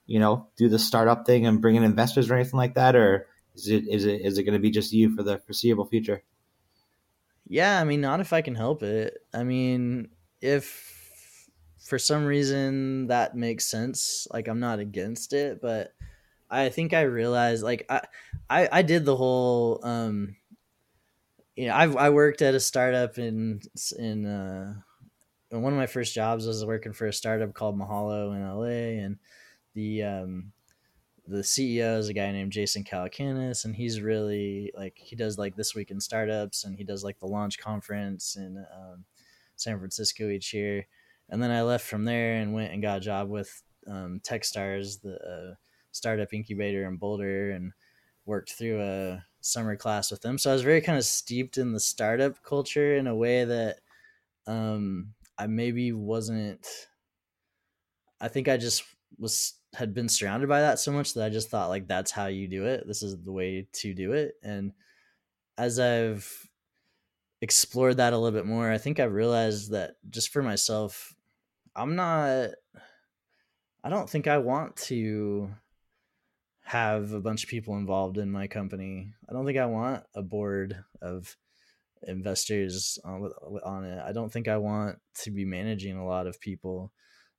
you 0.06 0.20
know, 0.20 0.46
do 0.56 0.68
the 0.68 0.78
startup 0.78 1.26
thing 1.26 1.46
and 1.46 1.60
bring 1.60 1.76
in 1.76 1.82
investors 1.82 2.30
or 2.30 2.34
anything 2.34 2.58
like 2.58 2.74
that, 2.74 2.94
or 2.94 3.26
is 3.54 3.68
it 3.68 3.84
is 3.88 4.04
it 4.04 4.20
is 4.20 4.38
it 4.38 4.44
going 4.44 4.52
to 4.54 4.60
be 4.60 4.70
just 4.70 4.92
you 4.92 5.14
for 5.14 5.22
the 5.22 5.38
foreseeable 5.38 5.86
future? 5.86 6.22
Yeah, 7.48 7.80
I 7.80 7.84
mean, 7.84 8.00
not 8.00 8.20
if 8.20 8.32
I 8.32 8.42
can 8.42 8.54
help 8.54 8.82
it. 8.82 9.18
I 9.32 9.42
mean, 9.42 10.08
if 10.40 11.48
for 11.78 11.98
some 11.98 12.24
reason 12.24 13.06
that 13.08 13.36
makes 13.36 13.66
sense, 13.66 14.26
like 14.32 14.48
I'm 14.48 14.60
not 14.60 14.78
against 14.78 15.32
it, 15.32 15.60
but 15.60 15.92
I 16.50 16.68
think 16.68 16.92
I 16.92 17.02
realized 17.02 17.62
like 17.62 17.86
I 17.88 18.02
I, 18.50 18.68
I 18.70 18.82
did 18.82 19.04
the 19.04 19.16
whole 19.16 19.80
um 19.82 20.36
you 21.56 21.68
know, 21.68 21.74
I 21.74 21.84
I 22.06 22.10
worked 22.10 22.42
at 22.42 22.54
a 22.54 22.60
startup 22.60 23.18
in 23.18 23.60
in 23.98 24.26
uh 24.26 24.74
one 25.62 25.72
of 25.72 25.78
my 25.78 25.86
first 25.86 26.14
jobs 26.14 26.46
was 26.46 26.64
working 26.64 26.92
for 26.92 27.06
a 27.06 27.12
startup 27.12 27.54
called 27.54 27.78
Mahalo 27.78 28.34
in 28.34 28.42
LA 28.42 29.04
and 29.04 29.18
the 29.74 30.02
um 30.02 30.52
the 31.28 31.38
CEO 31.38 31.98
is 31.98 32.08
a 32.08 32.12
guy 32.12 32.30
named 32.30 32.52
Jason 32.52 32.84
Calacanis, 32.84 33.64
and 33.64 33.74
he's 33.74 34.00
really 34.00 34.70
like 34.76 34.96
he 34.96 35.16
does 35.16 35.38
like 35.38 35.56
this 35.56 35.74
week 35.74 35.90
in 35.90 36.00
startups, 36.00 36.64
and 36.64 36.76
he 36.76 36.84
does 36.84 37.02
like 37.02 37.18
the 37.18 37.26
launch 37.26 37.58
conference 37.58 38.36
in 38.36 38.64
um, 38.72 39.04
San 39.56 39.78
Francisco 39.78 40.28
each 40.28 40.54
year. 40.54 40.86
And 41.28 41.42
then 41.42 41.50
I 41.50 41.62
left 41.62 41.84
from 41.86 42.04
there 42.04 42.36
and 42.36 42.54
went 42.54 42.72
and 42.72 42.82
got 42.82 42.98
a 42.98 43.00
job 43.00 43.28
with 43.28 43.62
um, 43.88 44.20
TechStars, 44.22 45.00
the 45.02 45.16
uh, 45.16 45.54
startup 45.90 46.32
incubator 46.32 46.86
in 46.86 46.96
Boulder, 46.96 47.50
and 47.50 47.72
worked 48.24 48.52
through 48.52 48.80
a 48.80 49.24
summer 49.40 49.76
class 49.76 50.10
with 50.10 50.22
them. 50.22 50.38
So 50.38 50.50
I 50.50 50.52
was 50.52 50.62
very 50.62 50.80
kind 50.80 50.98
of 50.98 51.04
steeped 51.04 51.58
in 51.58 51.72
the 51.72 51.80
startup 51.80 52.42
culture 52.44 52.96
in 52.96 53.08
a 53.08 53.14
way 53.14 53.44
that 53.44 53.78
um, 54.46 55.14
I 55.38 55.46
maybe 55.46 55.92
wasn't. 55.92 56.66
I 58.20 58.28
think 58.28 58.48
I 58.48 58.56
just 58.56 58.84
was 59.18 59.54
had 59.74 59.92
been 59.92 60.08
surrounded 60.08 60.48
by 60.48 60.60
that 60.60 60.78
so 60.78 60.90
much 60.90 61.14
that 61.14 61.24
I 61.24 61.28
just 61.28 61.50
thought 61.50 61.68
like 61.68 61.86
that's 61.86 62.10
how 62.10 62.26
you 62.26 62.48
do 62.48 62.64
it. 62.64 62.86
This 62.86 63.02
is 63.02 63.16
the 63.22 63.32
way 63.32 63.68
to 63.72 63.94
do 63.94 64.12
it. 64.12 64.34
And 64.42 64.72
as 65.58 65.78
I've 65.78 66.48
explored 67.42 67.98
that 67.98 68.12
a 68.12 68.18
little 68.18 68.36
bit 68.36 68.46
more, 68.46 68.70
I 68.70 68.78
think 68.78 68.98
I've 68.98 69.12
realized 69.12 69.72
that 69.72 69.96
just 70.08 70.30
for 70.30 70.42
myself, 70.42 71.14
I'm 71.74 71.94
not 71.94 72.50
I 73.84 73.88
don't 73.88 74.10
think 74.10 74.26
I 74.26 74.38
want 74.38 74.76
to 74.76 75.50
have 76.62 77.12
a 77.12 77.20
bunch 77.20 77.44
of 77.44 77.50
people 77.50 77.76
involved 77.76 78.18
in 78.18 78.32
my 78.32 78.48
company. 78.48 79.12
I 79.28 79.32
don't 79.32 79.46
think 79.46 79.58
I 79.58 79.66
want 79.66 80.02
a 80.14 80.22
board 80.22 80.84
of 81.00 81.36
investors 82.02 82.98
on, 83.04 83.30
on 83.64 83.84
it. 83.84 84.02
I 84.04 84.12
don't 84.12 84.32
think 84.32 84.48
I 84.48 84.56
want 84.56 84.98
to 85.22 85.30
be 85.30 85.44
managing 85.44 85.96
a 85.96 86.06
lot 86.06 86.26
of 86.26 86.40
people 86.40 86.92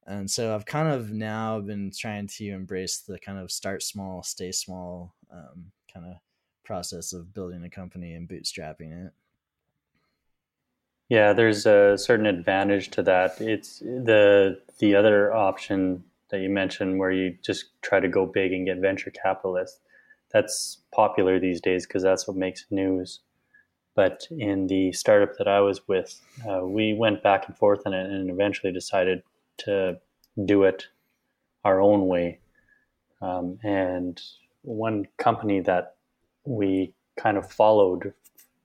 and 0.08 0.32
so 0.32 0.56
I've 0.56 0.66
kind 0.66 0.88
of 0.88 1.12
now 1.12 1.60
been 1.60 1.92
trying 1.92 2.28
to 2.28 2.48
embrace 2.48 3.00
the 3.00 3.20
kind 3.20 3.38
of 3.38 3.52
start 3.52 3.84
small, 3.84 4.24
stay 4.24 4.54
small 4.54 5.14
um, 5.30 5.72
kind 5.94 6.06
of 6.06 6.16
process 6.64 7.12
of 7.12 7.34
building 7.34 7.64
a 7.66 7.70
company 7.70 8.14
and 8.14 8.28
bootstrapping 8.28 9.08
it. 9.08 9.14
Yeah, 11.10 11.34
there's 11.34 11.66
a 11.66 11.98
certain 11.98 12.26
advantage 12.26 12.90
to 12.92 13.04
that. 13.04 13.40
It's 13.42 13.80
the 13.80 14.62
the 14.80 14.96
other 14.96 15.34
option 15.34 16.06
that 16.30 16.40
you 16.40 16.50
mentioned 16.50 17.00
where 17.00 17.12
you 17.12 17.38
just 17.46 17.82
try 17.82 18.00
to 18.00 18.08
go 18.08 18.26
big 18.26 18.54
and 18.54 18.66
get 18.66 18.78
venture 18.78 19.12
capitalists. 19.12 19.80
That's 20.32 20.82
popular 20.94 21.40
these 21.40 21.62
days 21.62 21.86
because 21.86 22.04
that's 22.04 22.28
what 22.28 22.38
makes 22.38 22.66
news. 22.70 23.22
But 23.98 24.28
in 24.30 24.68
the 24.68 24.92
startup 24.92 25.38
that 25.40 25.48
I 25.48 25.60
was 25.60 25.88
with, 25.88 26.22
uh, 26.48 26.64
we 26.64 26.94
went 26.94 27.24
back 27.24 27.48
and 27.48 27.58
forth 27.58 27.82
on 27.88 27.96
it 27.96 28.06
and 28.06 28.30
eventually 28.30 28.72
decided 28.72 29.24
to 29.66 29.98
do 30.46 30.66
it 30.66 30.86
our 31.66 31.82
own 31.82 32.06
way. 32.06 32.38
Um, 33.24 33.58
and 33.64 34.22
one 34.62 35.08
company 35.18 35.62
that 35.62 35.96
we 36.46 36.94
kind 37.20 37.38
of 37.38 37.52
followed 37.52 38.14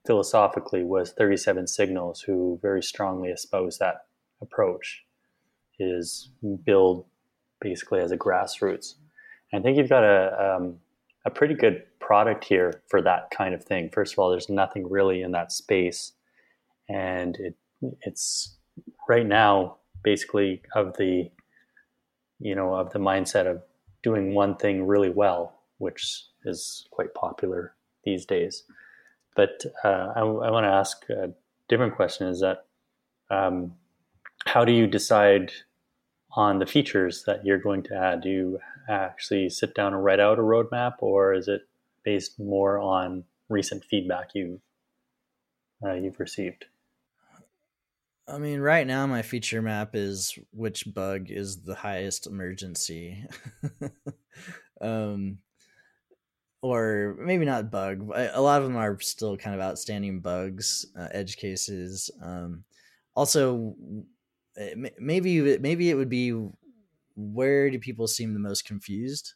philosophically 0.05 0.83
was 0.83 1.13
37 1.13 1.65
Signals, 1.65 2.21
who 2.21 2.59
very 2.61 2.83
strongly 2.83 3.29
espouse 3.29 3.79
that 3.79 4.05
approach, 4.39 5.03
is 5.79 6.29
build 6.63 7.05
basically 7.59 8.01
as 8.01 8.11
a 8.11 8.17
grassroots. 8.17 8.97
I 9.51 9.61
think 9.61 9.79
you've 9.79 9.89
got 9.89 10.03
a, 10.03 10.57
um, 10.57 10.77
a 11.25 11.29
pretty 11.29 11.53
good 11.53 11.83
product 11.99 12.43
here 12.43 12.81
for 12.89 13.01
that 13.01 13.31
kind 13.31 13.53
of 13.53 13.63
thing. 13.63 13.89
First 13.89 14.13
of 14.13 14.19
all, 14.19 14.29
there's 14.29 14.49
nothing 14.49 14.89
really 14.89 15.21
in 15.21 15.31
that 15.31 15.51
space. 15.51 16.13
And 16.89 17.37
it, 17.37 17.55
it's 18.01 18.57
right 19.07 19.25
now 19.25 19.77
basically 20.03 20.61
of 20.75 20.97
the 20.97 21.29
you 22.39 22.55
know 22.55 22.73
of 22.73 22.91
the 22.91 22.99
mindset 22.99 23.47
of 23.47 23.61
doing 24.01 24.33
one 24.33 24.55
thing 24.55 24.85
really 24.85 25.09
well 25.09 25.61
which 25.77 26.25
is 26.45 26.87
quite 26.91 27.13
popular 27.13 27.73
these 28.03 28.25
days 28.25 28.63
but 29.35 29.63
uh, 29.83 30.11
I, 30.15 30.19
I 30.19 30.51
want 30.51 30.65
to 30.65 30.69
ask 30.69 31.09
a 31.09 31.31
different 31.69 31.95
question 31.95 32.27
is 32.27 32.41
that 32.41 32.65
um, 33.29 33.73
how 34.45 34.65
do 34.65 34.71
you 34.71 34.87
decide 34.87 35.51
on 36.35 36.59
the 36.59 36.65
features 36.65 37.23
that 37.25 37.45
you're 37.45 37.57
going 37.57 37.83
to 37.83 37.95
add 37.95 38.21
do 38.21 38.29
you 38.29 38.59
actually 38.89 39.49
sit 39.49 39.73
down 39.75 39.93
and 39.93 40.03
write 40.03 40.19
out 40.19 40.39
a 40.39 40.41
roadmap 40.41 40.95
or 40.99 41.33
is 41.33 41.47
it 41.47 41.61
based 42.03 42.39
more 42.39 42.79
on 42.79 43.23
recent 43.49 43.83
feedback 43.85 44.29
you've 44.33 44.59
uh, 45.85 45.93
you've 45.93 46.19
received 46.19 46.65
I 48.27 48.37
mean, 48.37 48.61
right 48.61 48.87
now 48.87 49.05
my 49.05 49.21
feature 49.21 49.61
map 49.61 49.95
is 49.95 50.37
which 50.51 50.85
bug 50.93 51.29
is 51.29 51.61
the 51.61 51.75
highest 51.75 52.25
emergency. 52.27 53.25
um 54.81 55.39
or 56.61 57.17
maybe 57.19 57.43
not 57.43 57.69
bug. 57.69 58.09
A 58.15 58.39
lot 58.39 58.61
of 58.61 58.67
them 58.67 58.77
are 58.77 58.97
still 59.01 59.35
kind 59.35 59.53
of 59.53 59.61
outstanding 59.61 60.21
bugs, 60.21 60.85
uh, 60.97 61.09
edge 61.11 61.35
cases. 61.35 62.09
Um 62.21 62.63
also 63.15 63.75
maybe 64.97 65.57
maybe 65.59 65.89
it 65.89 65.95
would 65.95 66.09
be 66.09 66.31
where 67.15 67.69
do 67.69 67.79
people 67.79 68.07
seem 68.07 68.33
the 68.33 68.39
most 68.39 68.65
confused 68.65 69.33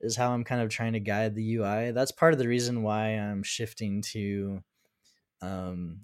is 0.00 0.16
how 0.16 0.32
I'm 0.32 0.44
kind 0.44 0.60
of 0.60 0.68
trying 0.68 0.94
to 0.94 1.00
guide 1.00 1.34
the 1.34 1.56
UI. 1.56 1.92
That's 1.92 2.12
part 2.12 2.32
of 2.32 2.38
the 2.38 2.48
reason 2.48 2.82
why 2.82 3.10
I'm 3.10 3.42
shifting 3.42 4.02
to 4.12 4.62
um, 5.40 6.00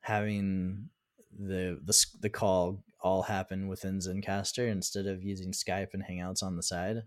having 0.00 0.88
the 1.36 1.80
the 1.84 2.06
the 2.20 2.30
call 2.30 2.82
all 3.00 3.22
happen 3.22 3.68
within 3.68 3.98
Zencastr 3.98 4.70
instead 4.70 5.06
of 5.06 5.22
using 5.22 5.52
Skype 5.52 5.88
and 5.92 6.02
Hangouts 6.02 6.42
on 6.42 6.56
the 6.56 6.62
side. 6.62 7.02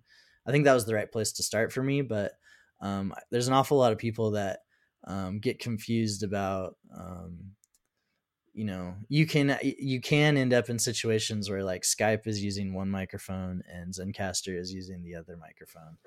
I 0.46 0.52
think 0.52 0.66
that 0.66 0.74
was 0.74 0.86
the 0.86 0.94
right 0.94 1.12
place 1.12 1.32
to 1.34 1.44
start 1.44 1.74
for 1.74 1.82
me, 1.82 2.02
but 2.02 2.34
um, 2.82 3.14
there's 3.32 3.48
an 3.48 3.54
awful 3.54 3.78
lot 3.78 3.92
of 3.92 3.98
people 3.98 4.32
that 4.32 4.60
um, 5.06 5.40
get 5.40 5.60
confused 5.60 6.24
about 6.24 6.76
um, 6.96 7.52
you 8.58 8.66
know 8.66 8.96
you 9.08 9.28
can 9.28 9.56
you 9.62 10.02
can 10.02 10.36
end 10.36 10.52
up 10.52 10.68
in 10.68 10.80
situations 10.80 11.48
where 11.48 11.64
like 11.64 11.84
Skype 11.84 12.26
is 12.26 12.44
using 12.44 12.74
one 12.74 12.90
microphone 12.90 13.62
and 13.72 13.94
Zencastr 13.94 14.58
is 14.60 14.74
using 14.74 15.04
the 15.04 15.14
other 15.14 15.38
microphone. 15.38 15.98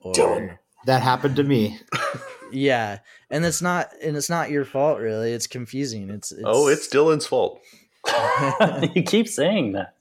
Or 0.00 0.12
Done. 0.12 0.58
that 0.86 1.00
happened 1.00 1.36
to 1.36 1.44
me. 1.44 1.78
yeah, 2.52 2.98
and 3.30 3.44
it's 3.44 3.62
not 3.62 3.90
and 4.02 4.16
it's 4.16 4.28
not 4.28 4.50
your 4.50 4.64
fault 4.64 4.98
really. 4.98 5.30
It's 5.30 5.46
confusing. 5.46 6.10
It's, 6.10 6.32
it's 6.32 6.42
oh, 6.44 6.66
it's 6.66 6.88
Dylan's 6.88 7.24
fault. 7.24 7.62
you 8.94 9.04
keep 9.04 9.28
saying 9.28 9.74
that. 9.74 9.94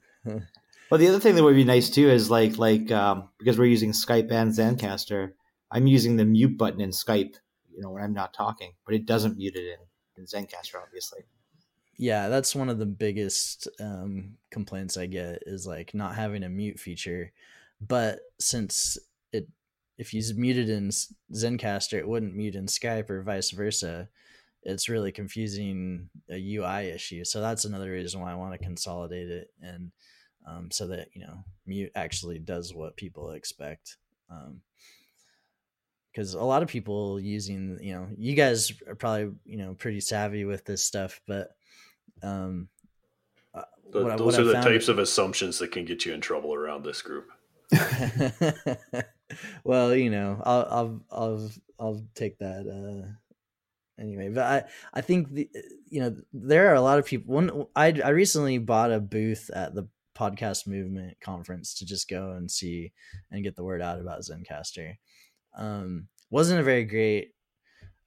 Well, 0.90 0.98
the 0.98 1.08
other 1.08 1.20
thing 1.20 1.36
that 1.36 1.44
would 1.44 1.56
be 1.56 1.64
nice 1.64 1.92
too 1.92 2.10
is 2.10 2.32
like 2.32 2.58
like 2.58 2.92
um, 2.92 3.30
because 3.38 3.60
we're 3.60 3.66
using 3.66 3.92
Skype 3.92 4.32
and 4.32 4.52
Zencastr, 4.52 5.34
I'm 5.70 5.86
using 5.86 6.16
the 6.16 6.26
mute 6.26 6.58
button 6.58 6.82
in 6.82 6.90
Skype, 6.90 7.36
you 7.72 7.84
know, 7.84 7.92
when 7.92 8.02
I'm 8.02 8.14
not 8.14 8.34
talking, 8.34 8.74
but 8.88 8.96
it 8.96 9.06
doesn't 9.06 9.38
mute 9.38 9.56
it 9.56 9.78
in, 9.78 9.78
in 10.18 10.26
Zencastr, 10.26 10.82
obviously. 10.84 11.26
Yeah, 12.02 12.30
that's 12.30 12.56
one 12.56 12.68
of 12.68 12.80
the 12.80 12.88
biggest 12.88 13.68
um, 13.80 14.32
complaints 14.50 14.98
I 14.98 15.06
get 15.06 15.44
is 15.46 15.68
like 15.68 15.94
not 15.94 16.16
having 16.16 16.42
a 16.42 16.50
mute 16.50 16.80
feature. 16.80 17.32
But 17.80 18.22
since 18.40 18.98
it, 19.32 19.48
if 20.00 20.12
you 20.12 20.24
muted 20.36 20.68
in 20.68 20.90
Zencastr, 20.90 22.00
it 22.00 22.08
wouldn't 22.08 22.36
mute 22.36 22.56
in 22.56 22.66
Skype 22.66 23.12
or 23.12 23.22
vice 23.22 23.52
versa. 23.52 24.10
It's 24.64 24.90
really 24.90 25.12
confusing 25.12 26.10
a 26.28 26.56
UI 26.56 26.88
issue. 26.88 27.24
So 27.24 27.40
that's 27.40 27.66
another 27.66 27.92
reason 27.92 28.20
why 28.20 28.32
I 28.32 28.36
want 28.36 28.54
to 28.54 28.66
consolidate 28.66 29.30
it 29.30 29.52
and 29.62 29.92
um, 30.48 30.72
so 30.72 30.88
that 30.88 31.10
you 31.14 31.22
know 31.22 31.38
mute 31.68 31.92
actually 31.94 32.40
does 32.40 32.74
what 32.74 32.98
people 32.98 33.30
expect. 33.30 33.98
Um, 34.28 34.62
because 36.12 36.34
a 36.34 36.44
lot 36.44 36.64
of 36.64 36.68
people 36.68 37.20
using 37.20 37.78
you 37.80 37.94
know 37.94 38.08
you 38.18 38.34
guys 38.34 38.74
are 38.88 38.96
probably 38.96 39.34
you 39.46 39.58
know 39.58 39.76
pretty 39.76 40.02
savvy 40.02 40.46
with 40.46 40.66
this 40.66 40.84
stuff 40.84 41.22
but 41.26 41.56
um 42.24 42.68
uh, 43.54 43.62
the, 43.92 44.04
what, 44.04 44.18
those 44.18 44.38
what 44.38 44.40
are 44.40 44.44
the 44.46 44.62
types 44.62 44.88
of 44.88 45.00
assumptions 45.00 45.60
that 45.60 45.72
can 45.72 45.86
get 45.86 46.06
you 46.06 46.14
in 46.14 46.22
trouble 46.22 46.54
around 46.54 46.84
this 46.84 47.02
group 47.02 47.30
well 49.64 49.96
you 49.96 50.10
know 50.10 50.42
i'll 50.44 50.68
i'll 50.70 51.02
i'll, 51.12 51.52
I'll 51.80 52.04
take 52.16 52.38
that 52.40 52.68
uh 52.68 53.08
anyway 54.02 54.30
but 54.30 54.44
i 54.44 54.64
i 54.94 55.02
think 55.02 55.32
the 55.32 55.50
you 55.90 56.02
know 56.02 56.16
there 56.34 56.70
are 56.70 56.76
a 56.76 56.82
lot 56.82 57.00
of 57.00 57.06
people 57.06 57.34
one 57.34 57.66
i 57.76 57.94
i 58.04 58.10
recently 58.10 58.58
bought 58.58 58.92
a 58.92 59.00
booth 59.00 59.50
at 59.54 59.74
the 59.74 59.88
podcast 60.22 60.68
movement 60.68 61.18
conference 61.22 61.74
to 61.76 61.86
just 61.86 62.10
go 62.10 62.32
and 62.32 62.50
see 62.52 62.92
and 63.32 63.44
get 63.44 63.56
the 63.56 63.64
word 63.64 63.82
out 63.82 64.00
about 64.00 64.22
Zencastr. 64.22 64.96
um, 65.58 66.08
wasn't 66.30 66.60
a 66.60 66.64
very 66.64 66.84
great 66.84 67.34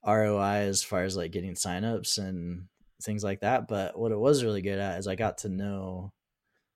ROI 0.07 0.67
as 0.69 0.83
far 0.83 1.03
as 1.03 1.17
like 1.17 1.33
getting 1.33 1.55
signups 1.55 2.19
and 2.19 2.67
things 3.03 3.25
like 3.25 3.41
that. 3.41 3.69
But 3.69 3.99
what 3.99 4.13
it 4.13 4.19
was 4.19 4.45
really 4.45 4.63
good 4.63 4.79
at 4.79 4.99
is 4.99 5.07
I 5.07 5.15
got 5.15 5.39
to 5.39 5.49
know 5.49 6.13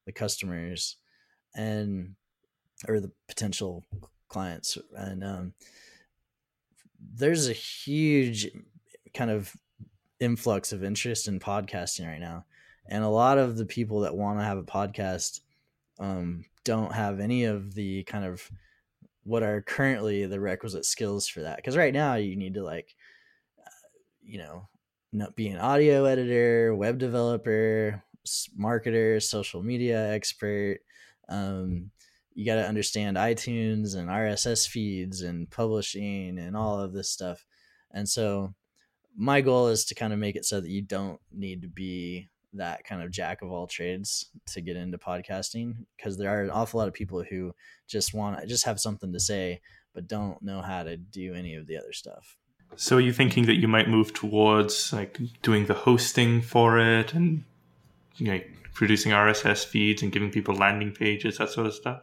the 0.07 0.13
customers 0.13 0.97
and 1.55 2.15
or 2.87 3.01
the 3.01 3.11
potential 3.27 3.85
clients 4.29 4.79
and 4.97 5.25
um, 5.25 5.53
there's 7.15 7.49
a 7.49 7.53
huge 7.53 8.51
kind 9.15 9.31
of 9.31 9.55
influx 10.21 10.73
of 10.73 10.85
interest 10.85 11.29
in 11.29 11.41
podcasting 11.41 12.07
right 12.07 12.21
now 12.21 12.45
and 12.89 13.05
a 13.05 13.09
lot 13.09 13.39
of 13.39 13.57
the 13.57 13.67
people 13.67 14.01
that 14.01 14.17
want 14.17 14.39
to 14.39 14.45
have 14.45 14.59
a 14.59 14.63
podcast 14.63 15.41
um, 15.99 16.45
don't 16.65 16.93
have 16.93 17.21
any 17.21 17.45
of 17.45 17.75
the 17.75 18.05
kind 18.05 18.25
of 18.25 18.51
what 19.25 19.43
are 19.43 19.63
currently 19.63 20.25
the 20.27 20.41
requisite 20.41 20.85
skills 20.85 21.27
for 21.27 21.43
that 21.43 21.57
because 21.57 21.77
right 21.77 21.93
now 21.93 22.15
you 22.15 22.37
need 22.37 22.55
to 22.55 22.63
like 22.63 22.95
uh, 23.65 23.71
you 24.23 24.39
know 24.39 24.69
be 25.35 25.49
an 25.49 25.59
audio 25.59 26.05
editor 26.05 26.75
web 26.75 26.99
developer 26.99 28.03
marketer 28.59 29.23
social 29.23 29.63
media 29.63 30.13
expert. 30.13 30.79
Um, 31.29 31.91
you 32.35 32.45
got 32.45 32.57
to 32.57 32.69
understand 32.69 33.17
itunes 33.17 33.97
and 33.97 34.09
rss 34.09 34.69
feeds 34.69 35.23
and 35.23 35.51
publishing 35.51 36.39
and 36.39 36.57
all 36.57 36.79
of 36.79 36.93
this 36.93 37.11
stuff. 37.11 37.45
And 37.91 38.09
so 38.09 38.55
my 39.17 39.41
goal 39.41 39.69
is 39.69 39.85
to 39.87 39.95
kind 39.95 40.13
of 40.13 40.19
make 40.19 40.37
it 40.37 40.45
so 40.45 40.61
that 40.61 40.71
you 40.71 40.83
don't 40.83 41.21
need 41.33 41.63
to 41.63 41.69
be 41.69 42.29
that 42.55 42.85
kind 42.85 43.03
of 43.03 43.11
jack 43.11 43.43
of 43.43 43.51
all 43.51 43.67
trades 43.67 44.31
to 44.47 44.61
get 44.61 44.77
into 44.77 44.99
podcasting 44.99 45.75
because 45.97 46.17
there 46.17 46.31
are 46.31 46.43
an 46.43 46.51
awful 46.51 46.79
lot 46.79 46.89
of 46.89 46.95
people 46.95 47.23
who 47.23 47.53
just 47.87 48.15
want 48.15 48.41
to 48.41 48.47
just 48.47 48.65
have 48.65 48.81
something 48.81 49.13
to 49.13 49.21
say 49.21 49.61
but 49.95 50.07
don't 50.07 50.41
know 50.43 50.63
how 50.63 50.83
to 50.83 50.97
do 50.97 51.35
any 51.35 51.55
of 51.57 51.67
the 51.67 51.77
other 51.77 51.93
stuff. 51.93 52.37
So 52.77 52.97
are 52.97 53.01
you 53.01 53.13
thinking 53.13 53.47
that 53.47 53.57
you 53.57 53.69
might 53.69 53.89
move 53.89 54.15
towards 54.15 54.93
like 54.93 55.19
doing 55.43 55.67
the 55.67 55.75
hosting 55.75 56.43
for 56.43 56.79
it 56.79 57.13
and 57.13 57.45
you 58.17 58.27
know 58.27 58.41
producing 58.73 59.13
RSS 59.13 59.65
feeds 59.65 60.03
and 60.03 60.13
giving 60.13 60.31
people 60.31 60.55
landing 60.55 60.93
pages 60.93 61.39
that 61.39 61.51
sort 61.51 61.67
of 61.67 61.75
stuff? 61.75 62.03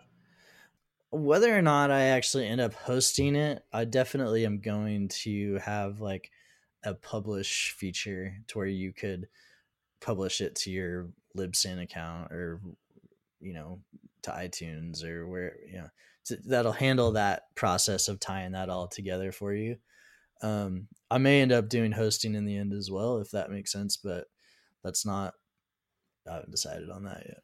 Whether 1.11 1.57
or 1.57 1.61
not 1.61 1.91
I 1.91 2.01
actually 2.07 2.47
end 2.47 2.59
up 2.59 2.74
hosting 2.74 3.36
it, 3.36 3.63
I 3.72 3.86
definitely 3.86 4.45
am 4.45 4.59
going 4.59 5.07
to 5.24 5.59
have 5.59 6.01
like 6.01 6.30
a 6.84 6.93
publish 6.93 7.74
feature 7.78 8.36
to 8.47 8.57
where 8.57 8.68
you 8.68 8.91
could 8.91 9.28
publish 10.01 10.41
it 10.41 10.55
to 10.55 10.72
your 10.72 11.07
libsyn 11.36 11.82
account 11.82 12.32
or 12.32 12.61
you 13.39 13.53
know 13.53 13.80
to 14.22 14.32
itunes 14.32 15.03
or 15.03 15.28
where 15.28 15.57
you 15.68 15.78
know 15.78 15.89
that'll 16.45 16.72
handle 16.72 17.11
that 17.11 17.43
process 17.55 18.07
of 18.07 18.20
tying 18.20 18.51
that 18.51 18.70
all 18.70 18.88
together 18.88 19.32
for 19.32 19.53
you 19.53 19.78
um 20.42 20.88
i 21.10 21.18
may 21.18 21.42
end 21.42 21.52
up 21.52 21.70
doing 21.70 21.92
hosting 21.92 22.36
in 22.36 22.46
the 22.46 22.58
end 22.58 22.74
as 22.74 22.90
well 22.92 23.18
if 23.18 23.32
that 23.32 23.52
makes 23.52 23.72
sense 23.72 23.98
but 23.98 24.26
that's 24.84 25.06
not 25.06 25.34
i 26.30 26.34
haven't 26.36 26.52
decided 26.52 26.90
on 26.90 27.04
that 27.04 27.24
yet 27.26 27.40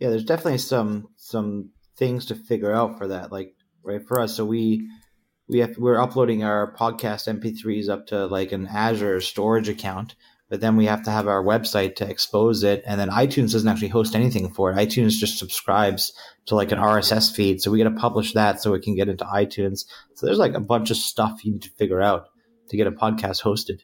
yeah 0.00 0.10
there's 0.10 0.24
definitely 0.24 0.58
some 0.58 1.08
some 1.16 1.70
things 1.96 2.26
to 2.26 2.34
figure 2.34 2.72
out 2.72 2.98
for 2.98 3.08
that 3.08 3.32
like 3.32 3.54
right 3.82 4.06
for 4.06 4.20
us 4.20 4.34
so 4.34 4.44
we 4.44 4.88
we 5.48 5.58
have 5.58 5.76
we're 5.78 6.00
uploading 6.00 6.42
our 6.42 6.74
podcast 6.74 7.28
mp3s 7.40 7.88
up 7.88 8.06
to 8.06 8.26
like 8.26 8.52
an 8.52 8.66
azure 8.66 9.20
storage 9.20 9.68
account 9.68 10.14
but 10.50 10.60
then 10.60 10.76
we 10.76 10.86
have 10.86 11.02
to 11.04 11.10
have 11.10 11.26
our 11.26 11.42
website 11.42 11.96
to 11.96 12.08
expose 12.08 12.62
it. 12.62 12.82
And 12.86 13.00
then 13.00 13.08
iTunes 13.08 13.52
doesn't 13.52 13.68
actually 13.68 13.88
host 13.88 14.14
anything 14.14 14.50
for 14.50 14.70
it. 14.70 14.76
iTunes 14.76 15.18
just 15.18 15.38
subscribes 15.38 16.12
to 16.46 16.54
like 16.54 16.70
an 16.70 16.78
RSS 16.78 17.34
feed. 17.34 17.60
So 17.60 17.70
we 17.70 17.78
got 17.78 17.90
to 17.90 17.96
publish 17.96 18.34
that 18.34 18.60
so 18.60 18.74
it 18.74 18.82
can 18.82 18.94
get 18.94 19.08
into 19.08 19.24
iTunes. 19.24 19.84
So 20.14 20.26
there's 20.26 20.38
like 20.38 20.54
a 20.54 20.60
bunch 20.60 20.90
of 20.90 20.96
stuff 20.96 21.44
you 21.44 21.52
need 21.52 21.62
to 21.62 21.70
figure 21.70 22.02
out 22.02 22.28
to 22.74 22.78
get 22.78 22.86
a 22.86 22.92
podcast 22.92 23.42
hosted. 23.42 23.80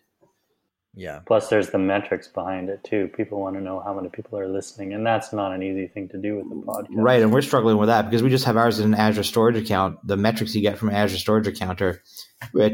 Yeah. 0.93 1.21
Plus, 1.25 1.49
there's 1.49 1.71
the 1.71 1.79
metrics 1.79 2.27
behind 2.27 2.69
it 2.69 2.83
too. 2.83 3.09
People 3.17 3.41
want 3.41 3.55
to 3.55 3.63
know 3.63 3.81
how 3.81 3.95
many 3.95 4.09
people 4.09 4.37
are 4.39 4.49
listening, 4.49 4.93
and 4.93 5.07
that's 5.07 5.33
not 5.33 5.53
an 5.53 5.63
easy 5.63 5.87
thing 5.87 6.09
to 6.09 6.19
do 6.19 6.37
with 6.37 6.49
the 6.49 6.57
podcast. 6.67 6.89
Right, 6.91 7.23
and 7.23 7.33
we're 7.33 7.43
struggling 7.43 7.77
with 7.79 7.87
that 7.87 8.07
because 8.07 8.25
we 8.25 8.29
just 8.29 8.45
have 8.45 8.57
ours 8.57 8.81
in 8.81 8.93
an 8.93 8.99
Azure 8.99 9.23
storage 9.23 9.57
account. 9.57 10.05
The 10.05 10.17
metrics 10.17 10.55
you 10.55 10.63
get 10.63 10.79
from 10.79 10.89
an 10.89 10.97
Azure 10.97 11.19
storage 11.19 11.47
account 11.47 11.81
are 11.81 12.03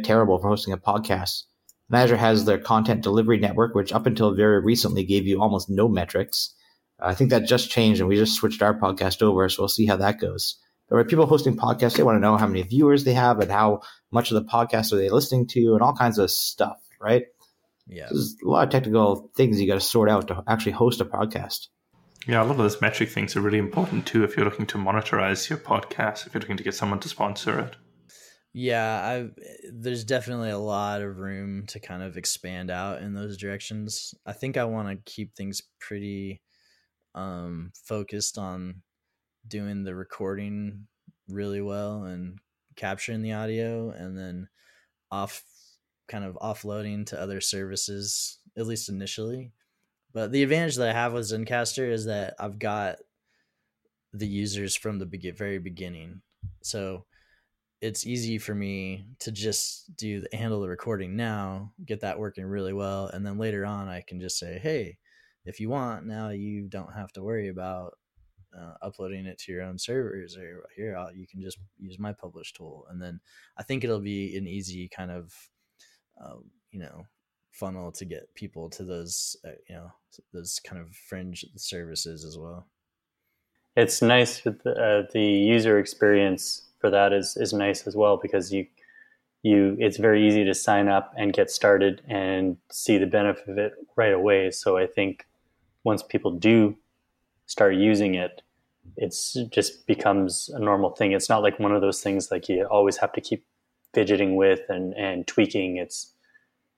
terrible 0.02 0.38
for 0.38 0.48
hosting 0.48 0.72
a 0.72 0.78
podcast. 0.78 1.42
And 1.90 1.98
Azure 1.98 2.16
has 2.16 2.46
their 2.46 2.58
content 2.58 3.02
delivery 3.02 3.38
network, 3.38 3.74
which 3.74 3.92
up 3.92 4.06
until 4.06 4.34
very 4.34 4.60
recently 4.60 5.04
gave 5.04 5.26
you 5.26 5.42
almost 5.42 5.68
no 5.68 5.86
metrics. 5.86 6.54
I 6.98 7.12
think 7.12 7.28
that 7.30 7.44
just 7.44 7.70
changed 7.70 8.00
and 8.00 8.08
we 8.08 8.16
just 8.16 8.34
switched 8.34 8.62
our 8.62 8.72
podcast 8.72 9.20
over. 9.20 9.46
So 9.50 9.62
we'll 9.62 9.68
see 9.68 9.84
how 9.84 9.96
that 9.96 10.18
goes. 10.18 10.58
But 10.88 10.96
when 10.96 11.06
people 11.06 11.26
hosting 11.26 11.56
podcasts, 11.56 11.96
they 11.96 12.02
want 12.02 12.16
to 12.16 12.20
know 12.20 12.36
how 12.36 12.46
many 12.46 12.62
viewers 12.62 13.04
they 13.04 13.14
have 13.14 13.40
and 13.40 13.50
how 13.50 13.80
much 14.10 14.30
of 14.30 14.36
the 14.36 14.48
podcast 14.48 14.92
are 14.92 14.96
they 14.96 15.08
listening 15.08 15.46
to 15.48 15.74
and 15.74 15.82
all 15.82 15.94
kinds 15.94 16.18
of 16.18 16.30
stuff, 16.30 16.78
right? 17.00 17.24
Yeah. 17.88 18.06
There's 18.10 18.36
a 18.44 18.48
lot 18.48 18.64
of 18.64 18.70
technical 18.70 19.30
things 19.36 19.60
you 19.60 19.66
got 19.66 19.74
to 19.74 19.80
sort 19.80 20.08
out 20.08 20.28
to 20.28 20.42
actually 20.46 20.72
host 20.72 21.00
a 21.00 21.04
podcast. 21.04 21.68
Yeah, 22.26 22.42
a 22.42 22.44
lot 22.44 22.52
of 22.52 22.58
those 22.58 22.80
metric 22.80 23.10
things 23.10 23.36
are 23.36 23.40
really 23.40 23.58
important 23.58 24.06
too 24.06 24.24
if 24.24 24.36
you're 24.36 24.44
looking 24.44 24.66
to 24.66 24.78
monetize 24.78 25.48
your 25.48 25.58
podcast, 25.58 26.26
if 26.26 26.34
you're 26.34 26.40
looking 26.40 26.56
to 26.56 26.64
get 26.64 26.74
someone 26.74 26.98
to 27.00 27.08
sponsor 27.08 27.58
it. 27.60 27.76
Yeah, 28.52 29.00
I 29.04 29.28
there's 29.70 30.02
definitely 30.02 30.50
a 30.50 30.58
lot 30.58 31.02
of 31.02 31.18
room 31.18 31.66
to 31.68 31.78
kind 31.78 32.02
of 32.02 32.16
expand 32.16 32.70
out 32.70 33.02
in 33.02 33.12
those 33.12 33.36
directions. 33.36 34.14
I 34.24 34.32
think 34.32 34.56
I 34.56 34.64
want 34.64 34.88
to 34.88 35.12
keep 35.12 35.34
things 35.34 35.62
pretty 35.78 36.40
um 37.14 37.70
focused 37.84 38.38
on 38.38 38.82
doing 39.48 39.84
the 39.84 39.94
recording 39.94 40.86
really 41.28 41.60
well 41.60 42.04
and 42.04 42.38
capturing 42.76 43.22
the 43.22 43.32
audio 43.32 43.90
and 43.90 44.16
then 44.16 44.48
off 45.10 45.42
kind 46.08 46.24
of 46.24 46.34
offloading 46.36 47.06
to 47.06 47.20
other 47.20 47.40
services 47.40 48.38
at 48.56 48.66
least 48.66 48.88
initially. 48.88 49.52
But 50.12 50.32
the 50.32 50.42
advantage 50.42 50.76
that 50.76 50.88
I 50.88 50.92
have 50.92 51.12
with 51.12 51.30
Zencastr 51.30 51.90
is 51.90 52.06
that 52.06 52.34
I've 52.38 52.58
got 52.58 52.96
the 54.12 54.26
users 54.26 54.74
from 54.74 54.98
the 54.98 55.32
very 55.36 55.58
beginning. 55.58 56.22
So 56.62 57.04
it's 57.82 58.06
easy 58.06 58.38
for 58.38 58.54
me 58.54 59.08
to 59.20 59.30
just 59.30 59.94
do 59.96 60.22
the, 60.22 60.36
handle 60.36 60.62
the 60.62 60.68
recording 60.68 61.16
now, 61.16 61.72
get 61.84 62.00
that 62.00 62.18
working 62.18 62.46
really 62.46 62.72
well, 62.72 63.08
and 63.08 63.26
then 63.26 63.36
later 63.36 63.66
on 63.66 63.88
I 63.88 64.02
can 64.06 64.20
just 64.20 64.38
say, 64.38 64.58
"Hey, 64.58 64.98
if 65.44 65.60
you 65.60 65.68
want, 65.68 66.06
now 66.06 66.30
you 66.30 66.68
don't 66.68 66.94
have 66.94 67.12
to 67.12 67.22
worry 67.22 67.48
about 67.48 67.98
uh, 68.58 68.74
uploading 68.82 69.26
it 69.26 69.38
to 69.38 69.52
your 69.52 69.62
own 69.62 69.78
servers 69.78 70.36
or 70.36 70.64
here 70.74 70.96
I'll, 70.96 71.12
you 71.12 71.26
can 71.26 71.40
just 71.40 71.58
use 71.78 71.98
my 71.98 72.12
publish 72.12 72.52
tool." 72.52 72.86
And 72.90 73.00
then 73.00 73.20
I 73.56 73.62
think 73.62 73.84
it'll 73.84 74.00
be 74.00 74.36
an 74.36 74.46
easy 74.46 74.88
kind 74.88 75.10
of 75.10 75.34
uh, 76.22 76.36
you 76.70 76.80
know 76.80 77.06
funnel 77.52 77.90
to 77.90 78.04
get 78.04 78.34
people 78.34 78.68
to 78.70 78.84
those 78.84 79.36
uh, 79.44 79.50
you 79.68 79.76
know 79.76 79.90
those 80.32 80.60
kind 80.64 80.80
of 80.80 80.94
fringe 80.94 81.44
services 81.56 82.24
as 82.24 82.38
well. 82.38 82.66
It's 83.76 84.00
nice 84.00 84.44
with 84.44 84.62
the, 84.62 84.70
uh, 84.70 85.06
the 85.12 85.20
user 85.20 85.78
experience 85.78 86.62
for 86.80 86.90
that 86.90 87.12
is 87.12 87.36
is 87.36 87.52
nice 87.52 87.86
as 87.86 87.96
well 87.96 88.16
because 88.16 88.52
you 88.52 88.66
you 89.42 89.76
it's 89.78 89.96
very 89.96 90.26
easy 90.26 90.44
to 90.44 90.54
sign 90.54 90.88
up 90.88 91.12
and 91.16 91.32
get 91.32 91.50
started 91.50 92.02
and 92.08 92.56
see 92.70 92.98
the 92.98 93.06
benefit 93.06 93.48
of 93.48 93.58
it 93.58 93.72
right 93.96 94.12
away. 94.12 94.50
So 94.50 94.76
I 94.76 94.86
think 94.86 95.26
once 95.84 96.02
people 96.02 96.32
do 96.32 96.76
start 97.46 97.74
using 97.74 98.14
it, 98.14 98.42
it's 98.96 99.36
just 99.50 99.86
becomes 99.86 100.48
a 100.54 100.58
normal 100.58 100.90
thing. 100.90 101.12
It's 101.12 101.28
not 101.28 101.42
like 101.42 101.58
one 101.58 101.74
of 101.74 101.80
those 101.80 102.00
things 102.00 102.30
like 102.30 102.48
you 102.48 102.64
always 102.64 102.96
have 102.98 103.12
to 103.12 103.20
keep 103.20 103.44
fidgeting 103.94 104.36
with 104.36 104.60
and, 104.68 104.94
and 104.94 105.26
tweaking. 105.26 105.76
It's 105.76 106.12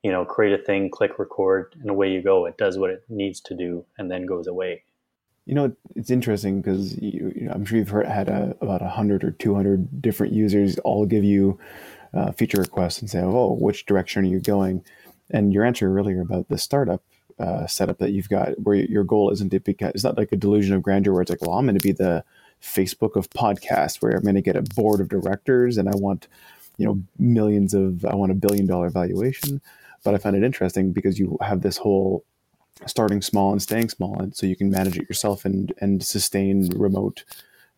you 0.03 0.13
know, 0.13 0.25
create 0.25 0.59
a 0.59 0.63
thing, 0.63 0.91
click 0.91 1.19
record, 1.19 1.75
and 1.81 1.91
away 1.91 2.11
you 2.11 2.23
go. 2.23 2.47
It 2.47 2.57
does 2.57 2.79
what 2.79 2.91
it 2.91 3.05
needs 3.09 3.41
to 3.43 3.55
do 3.55 3.85
and 3.99 4.11
then 4.11 4.27
goes 4.27 4.47
away. 4.47 4.85
You 5.45 5.55
know, 5.55 5.75
it's 5.97 6.11
interesting 6.11 6.61
because 6.61 6.97
you, 6.99 7.33
you 7.35 7.47
know, 7.47 7.53
I'm 7.53 7.65
sure 7.65 7.79
you've 7.79 7.89
heard 7.89 8.07
had 8.07 8.29
a, 8.29 8.57
about 8.61 8.83
100 8.83 9.25
or 9.25 9.33
200 9.33 10.03
different 10.03 10.33
users 10.33 10.79
all 10.81 11.07
give 11.07 11.25
you 11.25 11.59
uh, 12.15 12.33
feature 12.33 12.61
requests 12.61 13.01
and 13.01 13.11
say, 13.11 13.21
oh, 13.23 13.57
which 13.59 13.87
direction 13.87 14.25
are 14.25 14.29
you 14.29 14.41
going? 14.41 14.85
And 15.31 15.53
your 15.53 15.65
answer 15.65 15.95
earlier 15.97 16.21
about 16.21 16.49
the 16.49 16.59
startup 16.59 17.03
uh, 17.39 17.67
setup 17.67 17.99
that 17.99 18.11
you've 18.11 18.29
got, 18.29 18.59
where 18.61 18.77
your 18.77 19.05
goal 19.05 19.31
isn't 19.31 19.51
to 19.51 19.61
become, 19.61 19.93
it's 19.95 20.05
not 20.05 20.19
like 20.19 20.33
a 20.33 20.37
delusion 20.37 20.75
of 20.75 20.83
grandeur 20.83 21.13
where 21.13 21.23
it's 21.23 21.31
like, 21.31 21.43
well, 21.43 21.53
I'm 21.53 21.67
going 21.67 21.79
to 21.79 21.83
be 21.83 21.93
the 21.93 22.25
Facebook 22.63 23.17
of 23.17 23.31
podcasts, 23.31 24.03
where 24.03 24.13
I'm 24.13 24.23
going 24.23 24.35
to 24.35 24.43
get 24.43 24.57
a 24.57 24.63
board 24.63 25.01
of 25.01 25.09
directors 25.09 25.79
and 25.79 25.89
I 25.89 25.93
want, 25.95 26.27
you 26.77 26.87
know, 26.87 27.01
millions 27.19 27.75
of, 27.75 28.05
I 28.05 28.15
want 28.15 28.33
a 28.33 28.37
billion 28.37 28.67
dollar 28.67 28.91
valuation 28.91 29.61
but 30.05 30.15
I 30.15 30.19
find 30.19 30.37
it 30.37 30.43
interesting 30.43 30.93
because 30.93 31.19
you 31.19 31.39
have 31.41 31.63
this 31.63 31.77
whole 31.77 32.25
starting 32.87 33.23
small 33.23 33.53
and 33.53 33.61
staying 33.61 33.89
small, 33.89 34.19
and 34.21 34.35
so 34.35 34.47
you 34.47 34.57
can 34.57 34.71
manage 34.71 34.97
it 34.97 35.09
yourself 35.09 35.45
and 35.45 35.73
and 35.81 36.03
sustain 36.05 36.69
remote 36.77 37.25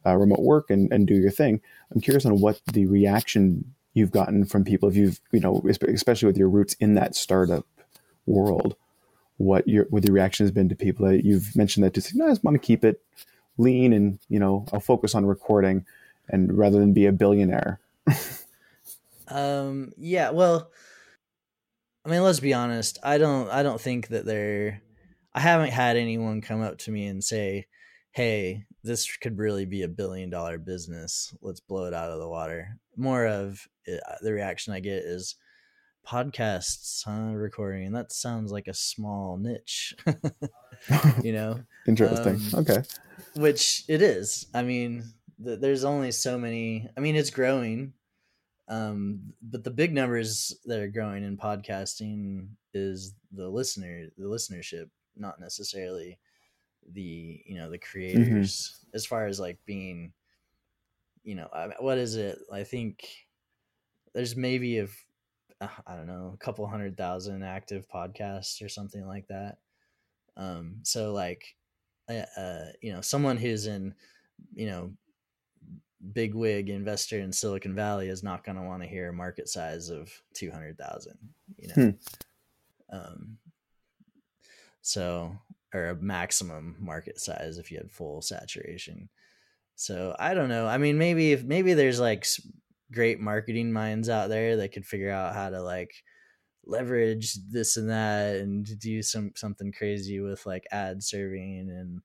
uh, 0.07 0.17
remote 0.17 0.41
work 0.41 0.71
and 0.71 0.93
and 0.93 1.07
do 1.07 1.15
your 1.15 1.31
thing. 1.31 1.61
I'm 1.93 2.01
curious 2.01 2.27
on 2.27 2.41
what 2.41 2.61
the 2.73 2.87
reaction 2.87 3.75
you've 3.95 4.13
gotten 4.13 4.45
from 4.45 4.65
people 4.65 4.89
if 4.89 4.97
you've 4.97 5.21
you 5.33 5.41
know 5.41 5.63
especially 5.89 6.27
with 6.27 6.37
your 6.37 6.49
roots 6.49 6.75
in 6.75 6.95
that 6.95 7.15
startup 7.17 7.67
world 8.27 8.77
what 9.41 9.67
your 9.67 9.87
what 9.91 10.03
the 10.03 10.13
reaction 10.13 10.45
has 10.45 10.51
been 10.51 10.69
to 10.69 10.77
people 10.77 11.07
that 11.07 11.25
you've 11.25 11.55
mentioned 11.57 11.85
that 11.85 11.95
just 11.95 12.15
no, 12.15 12.27
I 12.27 12.31
just 12.31 12.45
want 12.45 12.55
to 12.55 12.67
keep 12.67 12.85
it 12.85 13.03
lean 13.57 13.93
and 13.93 14.19
you 14.29 14.39
know 14.39 14.67
I'll 14.73 14.81
focus 14.81 15.15
on 15.15 15.27
recording 15.27 15.85
and 16.29 16.57
rather 16.57 16.79
than 16.79 16.93
be 16.93 17.07
a 17.07 17.13
billionaire. 17.13 17.81
um 19.29 19.93
yeah, 19.97 20.31
well 20.31 20.71
I 22.05 22.09
mean, 22.09 22.23
let's 22.23 22.41
be 22.41 22.55
honest. 22.55 22.99
I 23.03 23.19
don't. 23.19 23.51
I 23.51 23.63
don't 23.63 23.81
think 23.81 24.09
that 24.09 24.25
they're. 24.25 24.83
I 25.35 25.41
haven't 25.41 25.71
had 25.71 25.97
anyone 25.97 26.41
come 26.41 26.63
up 26.63 26.79
to 26.79 26.91
me 26.91 27.07
and 27.07 27.23
say, 27.23 27.67
"Hey, 28.13 28.65
this 28.83 29.17
could 29.19 29.39
really 29.39 29.67
be 29.67 29.83
a 29.83 29.89
billion 29.89 30.31
dollar 30.31 30.59
business. 30.59 31.35
Let's 31.43 31.61
blow 31.61 31.85
it 31.85 31.95
out 31.95 32.11
of 32.11 32.19
the 32.19 32.29
water." 32.29 32.79
More 32.97 33.27
of 33.27 33.69
uh, 33.87 34.17
the 34.23 34.33
reaction 34.33 34.73
I 34.73 34.81
get 34.81 35.05
is 35.05 35.37
podcasts, 36.11 37.05
huh? 37.05 37.35
Recording. 37.35 37.93
That 37.93 38.13
sounds 38.13 38.51
like 38.51 38.67
a 38.67 38.75
small 38.75 39.37
niche. 39.37 39.95
you 41.23 41.33
know. 41.33 41.61
Interesting. 41.87 42.41
Um, 42.55 42.61
okay. 42.61 42.83
Which 43.37 43.85
it 43.89 44.03
is. 44.03 44.47
I 44.55 44.63
mean, 44.63 45.05
th- 45.45 45.61
there's 45.61 45.85
only 45.85 46.13
so 46.13 46.37
many. 46.39 46.89
I 46.97 47.01
mean, 47.01 47.17
it's 47.17 47.31
growing 47.31 47.93
um, 48.71 49.35
but 49.43 49.65
the 49.65 49.71
big 49.71 49.93
numbers 49.93 50.57
that 50.65 50.79
are 50.79 50.89
growing 50.89 51.25
in 51.25 51.37
podcasting 51.37 52.47
is 52.73 53.15
the 53.33 53.49
listener, 53.49 54.07
the 54.17 54.27
listenership, 54.27 54.89
not 55.17 55.41
necessarily 55.41 56.19
the 56.93 57.43
you 57.45 57.57
know 57.57 57.69
the 57.69 57.79
mm-hmm. 57.79 57.91
creators. 57.91 58.79
Mm-hmm. 58.79 58.95
As 58.95 59.07
far 59.07 59.27
as 59.27 59.41
like 59.41 59.59
being, 59.67 60.13
you 61.25 61.35
know, 61.35 61.49
what 61.81 61.99
is 61.99 62.15
it? 62.15 62.39
I 62.53 62.63
think 62.63 63.09
there's 64.15 64.37
maybe 64.37 64.79
a 64.79 64.85
uh, 64.85 64.89
I 65.61 65.95
don't 65.95 66.07
know 66.07 66.33
a 66.35 66.39
couple 66.39 66.67
hundred 66.67 66.97
thousand 66.97 67.43
active 67.43 67.87
podcasts 67.89 68.65
or 68.65 68.69
something 68.69 69.07
like 69.07 69.29
that. 69.29 69.59
Um, 70.37 70.77
so 70.83 71.13
like, 71.13 71.55
uh, 72.09 72.25
uh 72.37 72.65
you 72.81 72.93
know, 72.93 73.01
someone 73.01 73.37
who's 73.37 73.67
in 73.67 73.95
you 74.55 74.67
know 74.67 74.93
big 76.13 76.35
wig 76.35 76.71
investor 76.71 77.19
in 77.19 77.33
Silicon 77.33 77.75
Valley 77.75 78.09
is 78.09 78.23
not 78.23 78.45
going 78.45 78.57
to 78.57 78.63
want 78.63 78.83
to 78.83 78.89
hear 78.89 79.11
a 79.11 79.13
market 79.13 79.49
size 79.49 79.91
of 79.91 80.11
200,000, 80.35 81.19
you 81.59 81.69
know? 81.69 81.75
Hmm. 81.75 82.97
Um, 82.97 83.39
so, 84.83 85.37
or 85.75 85.91
a 85.91 85.97
maximum 85.97 86.77
market 86.81 87.21
size 87.21 87.59
if 87.59 87.71
you 87.71 87.79
had 87.79 87.91
full 87.91 88.23
saturation. 88.23 89.09
So 89.77 90.17
I 90.19 90.35
don't 90.35 90.49
know. 90.49 90.67
I 90.67 90.79
mean, 90.79 90.99
maybe 90.99 91.33
if 91.33 91.45
maybe 91.45 91.75
there's 91.75 92.01
like 92.01 92.27
great 92.93 93.21
marketing 93.21 93.73
minds 93.73 94.09
out 94.09 94.29
there 94.29 94.57
that 94.57 94.73
could 94.73 94.87
figure 94.87 95.11
out 95.11 95.35
how 95.35 95.51
to 95.51 95.63
like 95.63 95.93
leverage 96.67 97.35
this 97.51 97.77
and 97.77 97.91
that 97.91 98.37
and 98.37 98.79
do 98.79 99.03
some 99.03 99.33
something 99.35 99.73
crazy 99.73 100.21
with 100.21 100.45
like 100.47 100.67
ad 100.71 101.03
serving 101.03 101.71
and 101.71 102.01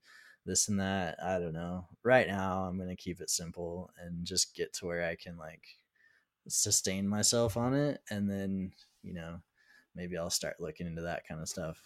this 0.46 0.68
and 0.68 0.80
that. 0.80 1.16
I 1.22 1.38
don't 1.38 1.52
know. 1.52 1.86
Right 2.02 2.28
now, 2.28 2.64
I'm 2.64 2.76
going 2.76 2.88
to 2.88 2.96
keep 2.96 3.20
it 3.20 3.30
simple 3.30 3.90
and 4.00 4.24
just 4.24 4.54
get 4.54 4.72
to 4.74 4.86
where 4.86 5.04
I 5.04 5.16
can 5.16 5.36
like 5.36 5.64
sustain 6.48 7.06
myself 7.08 7.56
on 7.56 7.74
it. 7.74 8.00
And 8.10 8.30
then, 8.30 8.72
you 9.02 9.12
know, 9.14 9.40
maybe 9.94 10.16
I'll 10.16 10.30
start 10.30 10.60
looking 10.60 10.86
into 10.86 11.02
that 11.02 11.26
kind 11.26 11.40
of 11.40 11.48
stuff. 11.48 11.78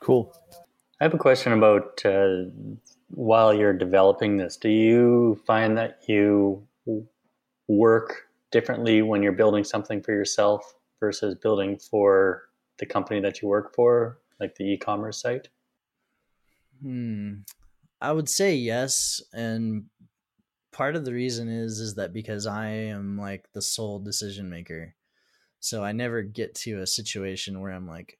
Cool. 0.00 0.36
I 1.00 1.04
have 1.04 1.14
a 1.14 1.18
question 1.18 1.52
about 1.52 2.04
uh, 2.04 2.44
while 3.08 3.54
you're 3.54 3.72
developing 3.72 4.36
this, 4.36 4.56
do 4.56 4.68
you 4.68 5.40
find 5.46 5.76
that 5.78 6.00
you 6.08 6.66
work 7.68 8.28
differently 8.50 9.02
when 9.02 9.22
you're 9.22 9.32
building 9.32 9.64
something 9.64 10.02
for 10.02 10.12
yourself 10.12 10.74
versus 11.00 11.34
building 11.34 11.78
for 11.78 12.44
the 12.78 12.86
company 12.86 13.20
that 13.20 13.40
you 13.40 13.48
work 13.48 13.74
for, 13.74 14.18
like 14.40 14.54
the 14.54 14.64
e 14.64 14.76
commerce 14.76 15.20
site? 15.20 15.48
Hmm. 16.82 17.40
I 18.00 18.12
would 18.12 18.28
say 18.28 18.54
yes, 18.54 19.22
and 19.32 19.86
part 20.72 20.96
of 20.96 21.04
the 21.04 21.12
reason 21.12 21.48
is 21.48 21.78
is 21.78 21.94
that 21.94 22.12
because 22.12 22.46
I 22.46 22.66
am 22.66 23.18
like 23.18 23.50
the 23.52 23.62
sole 23.62 23.98
decision 23.98 24.50
maker. 24.50 24.94
So 25.60 25.82
I 25.82 25.92
never 25.92 26.22
get 26.22 26.54
to 26.56 26.80
a 26.80 26.86
situation 26.86 27.60
where 27.60 27.72
I'm 27.72 27.88
like, 27.88 28.18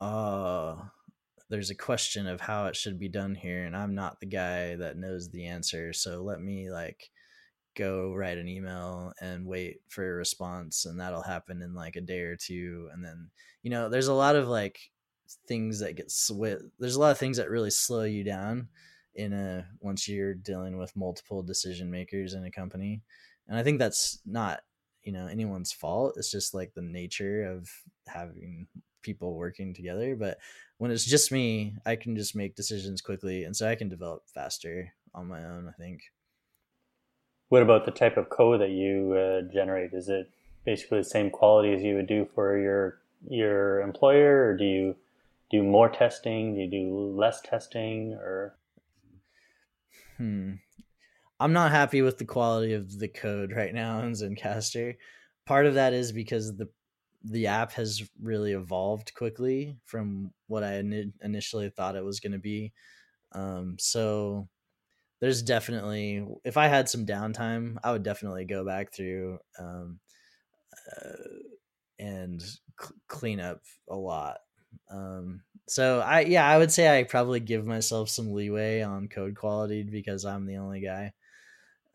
oh, 0.00 0.90
there's 1.48 1.70
a 1.70 1.76
question 1.76 2.26
of 2.26 2.40
how 2.40 2.66
it 2.66 2.74
should 2.74 2.98
be 2.98 3.08
done 3.08 3.34
here, 3.34 3.64
and 3.64 3.76
I'm 3.76 3.94
not 3.94 4.18
the 4.18 4.26
guy 4.26 4.76
that 4.76 4.96
knows 4.96 5.30
the 5.30 5.46
answer. 5.46 5.92
So 5.92 6.22
let 6.22 6.40
me 6.40 6.70
like 6.70 7.10
go 7.74 8.14
write 8.14 8.38
an 8.38 8.48
email 8.48 9.12
and 9.20 9.46
wait 9.46 9.80
for 9.88 10.08
a 10.08 10.14
response, 10.14 10.86
and 10.86 11.00
that'll 11.00 11.22
happen 11.22 11.62
in 11.62 11.74
like 11.74 11.96
a 11.96 12.00
day 12.00 12.20
or 12.20 12.36
two. 12.36 12.88
And 12.92 13.04
then, 13.04 13.30
you 13.62 13.70
know, 13.70 13.88
there's 13.88 14.08
a 14.08 14.14
lot 14.14 14.36
of 14.36 14.48
like 14.48 14.78
things 15.48 15.80
that 15.80 15.96
get 15.96 16.10
sw- 16.10 16.62
there's 16.78 16.96
a 16.96 17.00
lot 17.00 17.10
of 17.10 17.18
things 17.18 17.36
that 17.36 17.50
really 17.50 17.70
slow 17.70 18.04
you 18.04 18.24
down 18.24 18.68
in 19.14 19.32
a 19.32 19.66
once 19.80 20.08
you're 20.08 20.34
dealing 20.34 20.76
with 20.76 20.96
multiple 20.96 21.42
decision 21.42 21.90
makers 21.90 22.34
in 22.34 22.44
a 22.44 22.50
company 22.50 23.00
and 23.48 23.56
i 23.56 23.62
think 23.62 23.78
that's 23.78 24.20
not 24.26 24.60
you 25.02 25.12
know 25.12 25.26
anyone's 25.26 25.72
fault 25.72 26.14
it's 26.16 26.30
just 26.30 26.54
like 26.54 26.74
the 26.74 26.82
nature 26.82 27.44
of 27.44 27.70
having 28.08 28.66
people 29.02 29.36
working 29.36 29.72
together 29.72 30.16
but 30.16 30.38
when 30.78 30.90
it's 30.90 31.04
just 31.04 31.30
me 31.30 31.74
i 31.86 31.94
can 31.94 32.16
just 32.16 32.34
make 32.34 32.56
decisions 32.56 33.00
quickly 33.00 33.44
and 33.44 33.54
so 33.56 33.68
i 33.68 33.74
can 33.74 33.88
develop 33.88 34.22
faster 34.26 34.92
on 35.14 35.28
my 35.28 35.44
own 35.44 35.68
i 35.68 35.72
think 35.72 36.00
what 37.54 37.62
about 37.62 37.84
the 37.84 37.92
type 37.92 38.16
of 38.16 38.30
code 38.30 38.60
that 38.60 38.70
you 38.70 39.12
uh, 39.12 39.52
generate 39.52 39.92
is 39.92 40.08
it 40.08 40.28
basically 40.64 40.98
the 40.98 41.04
same 41.04 41.30
quality 41.30 41.72
as 41.72 41.82
you 41.82 41.94
would 41.94 42.08
do 42.08 42.26
for 42.34 42.58
your 42.58 42.98
your 43.28 43.80
employer 43.80 44.48
or 44.48 44.56
do 44.56 44.64
you 44.64 44.96
do 45.52 45.62
more 45.62 45.88
testing 45.88 46.54
do 46.54 46.60
you 46.62 46.68
do 46.68 47.14
less 47.16 47.40
testing 47.42 48.14
or 48.14 48.56
Hmm. 50.16 50.54
I'm 51.40 51.52
not 51.52 51.70
happy 51.70 52.02
with 52.02 52.18
the 52.18 52.24
quality 52.24 52.72
of 52.72 52.98
the 52.98 53.08
code 53.08 53.52
right 53.52 53.74
now 53.74 54.00
in 54.00 54.12
Zencastr. 54.12 54.96
Part 55.46 55.66
of 55.66 55.74
that 55.74 55.92
is 55.92 56.12
because 56.12 56.56
the 56.56 56.68
the 57.24 57.46
app 57.46 57.72
has 57.72 58.02
really 58.20 58.52
evolved 58.52 59.14
quickly 59.14 59.76
from 59.84 60.30
what 60.46 60.62
I 60.62 60.82
initially 61.22 61.70
thought 61.70 61.96
it 61.96 62.04
was 62.04 62.20
going 62.20 62.32
to 62.32 62.38
be. 62.38 62.72
Um, 63.32 63.76
so 63.78 64.48
there's 65.24 65.40
definitely 65.42 66.22
if 66.44 66.58
I 66.58 66.66
had 66.68 66.86
some 66.86 67.06
downtime, 67.06 67.78
I 67.82 67.92
would 67.92 68.02
definitely 68.02 68.44
go 68.44 68.62
back 68.62 68.92
through 68.92 69.38
um, 69.58 69.98
uh, 70.94 71.38
and 71.98 72.42
c- 72.42 72.58
clean 73.08 73.40
up 73.40 73.62
a 73.88 73.96
lot. 73.96 74.40
Um, 74.90 75.42
so 75.66 76.00
I 76.00 76.20
yeah, 76.20 76.46
I 76.46 76.58
would 76.58 76.70
say 76.70 76.98
I 76.98 77.04
probably 77.04 77.40
give 77.40 77.64
myself 77.64 78.10
some 78.10 78.34
leeway 78.34 78.82
on 78.82 79.08
code 79.08 79.34
quality 79.34 79.82
because 79.82 80.26
I'm 80.26 80.44
the 80.44 80.58
only 80.58 80.80
guy. 80.80 81.14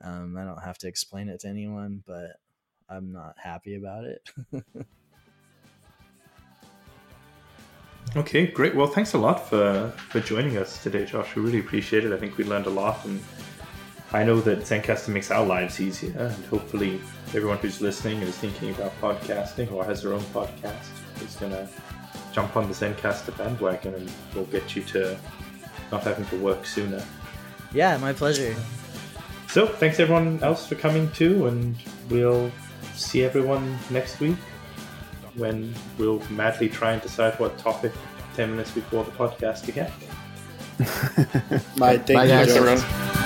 Um, 0.01 0.35
I 0.35 0.43
don't 0.43 0.63
have 0.63 0.79
to 0.79 0.87
explain 0.87 1.29
it 1.29 1.41
to 1.41 1.49
anyone, 1.49 2.03
but 2.07 2.37
I'm 2.89 3.11
not 3.11 3.35
happy 3.37 3.75
about 3.75 4.05
it. 4.05 4.27
Okay, 8.15 8.47
great. 8.47 8.75
Well, 8.75 8.87
thanks 8.87 9.13
a 9.13 9.17
lot 9.17 9.47
for 9.47 9.93
for 10.09 10.19
joining 10.19 10.57
us 10.57 10.81
today, 10.81 11.05
Josh. 11.05 11.35
We 11.35 11.43
really 11.43 11.59
appreciate 11.59 12.05
it. 12.05 12.11
I 12.11 12.17
think 12.17 12.37
we 12.37 12.43
learned 12.43 12.65
a 12.65 12.71
lot, 12.71 13.05
and 13.05 13.21
I 14.11 14.23
know 14.23 14.41
that 14.41 14.59
Zencastr 14.61 15.09
makes 15.09 15.29
our 15.29 15.45
lives 15.45 15.79
easier. 15.79 16.17
And 16.17 16.45
hopefully, 16.45 16.99
everyone 17.27 17.59
who's 17.59 17.81
listening 17.81 18.17
and 18.19 18.27
is 18.27 18.37
thinking 18.37 18.71
about 18.71 18.99
podcasting 18.99 19.71
or 19.71 19.85
has 19.85 20.01
their 20.01 20.13
own 20.13 20.23
podcast 20.33 20.87
is 21.23 21.35
gonna 21.35 21.67
jump 22.33 22.57
on 22.57 22.67
the 22.67 22.73
Zencastr 22.73 23.37
bandwagon, 23.37 23.93
and 23.93 24.11
we'll 24.33 24.45
get 24.45 24.75
you 24.75 24.81
to 24.83 25.17
not 25.91 26.03
having 26.03 26.25
to 26.27 26.37
work 26.37 26.65
sooner. 26.65 27.03
yeah, 27.73 27.95
my 27.97 28.13
pleasure. 28.13 28.55
So, 29.49 29.67
thanks 29.67 29.99
everyone 29.99 30.39
else 30.41 30.65
for 30.67 30.75
coming 30.75 31.11
too, 31.11 31.45
and 31.47 31.75
we'll 32.09 32.51
see 32.95 33.23
everyone 33.23 33.77
next 33.91 34.19
week 34.19 34.37
when 35.39 35.73
we'll 35.97 36.21
madly 36.29 36.69
try 36.69 36.93
and 36.93 37.01
decide 37.01 37.39
what 37.39 37.57
topic 37.57 37.91
10 38.35 38.51
minutes 38.51 38.71
before 38.71 39.03
the 39.03 39.11
podcast 39.11 39.67
again. 39.67 39.91
Bye. 41.77 41.97
Thank 41.97 42.07
Bye, 42.07 42.25
you, 42.25 42.31
everyone. 42.31 43.18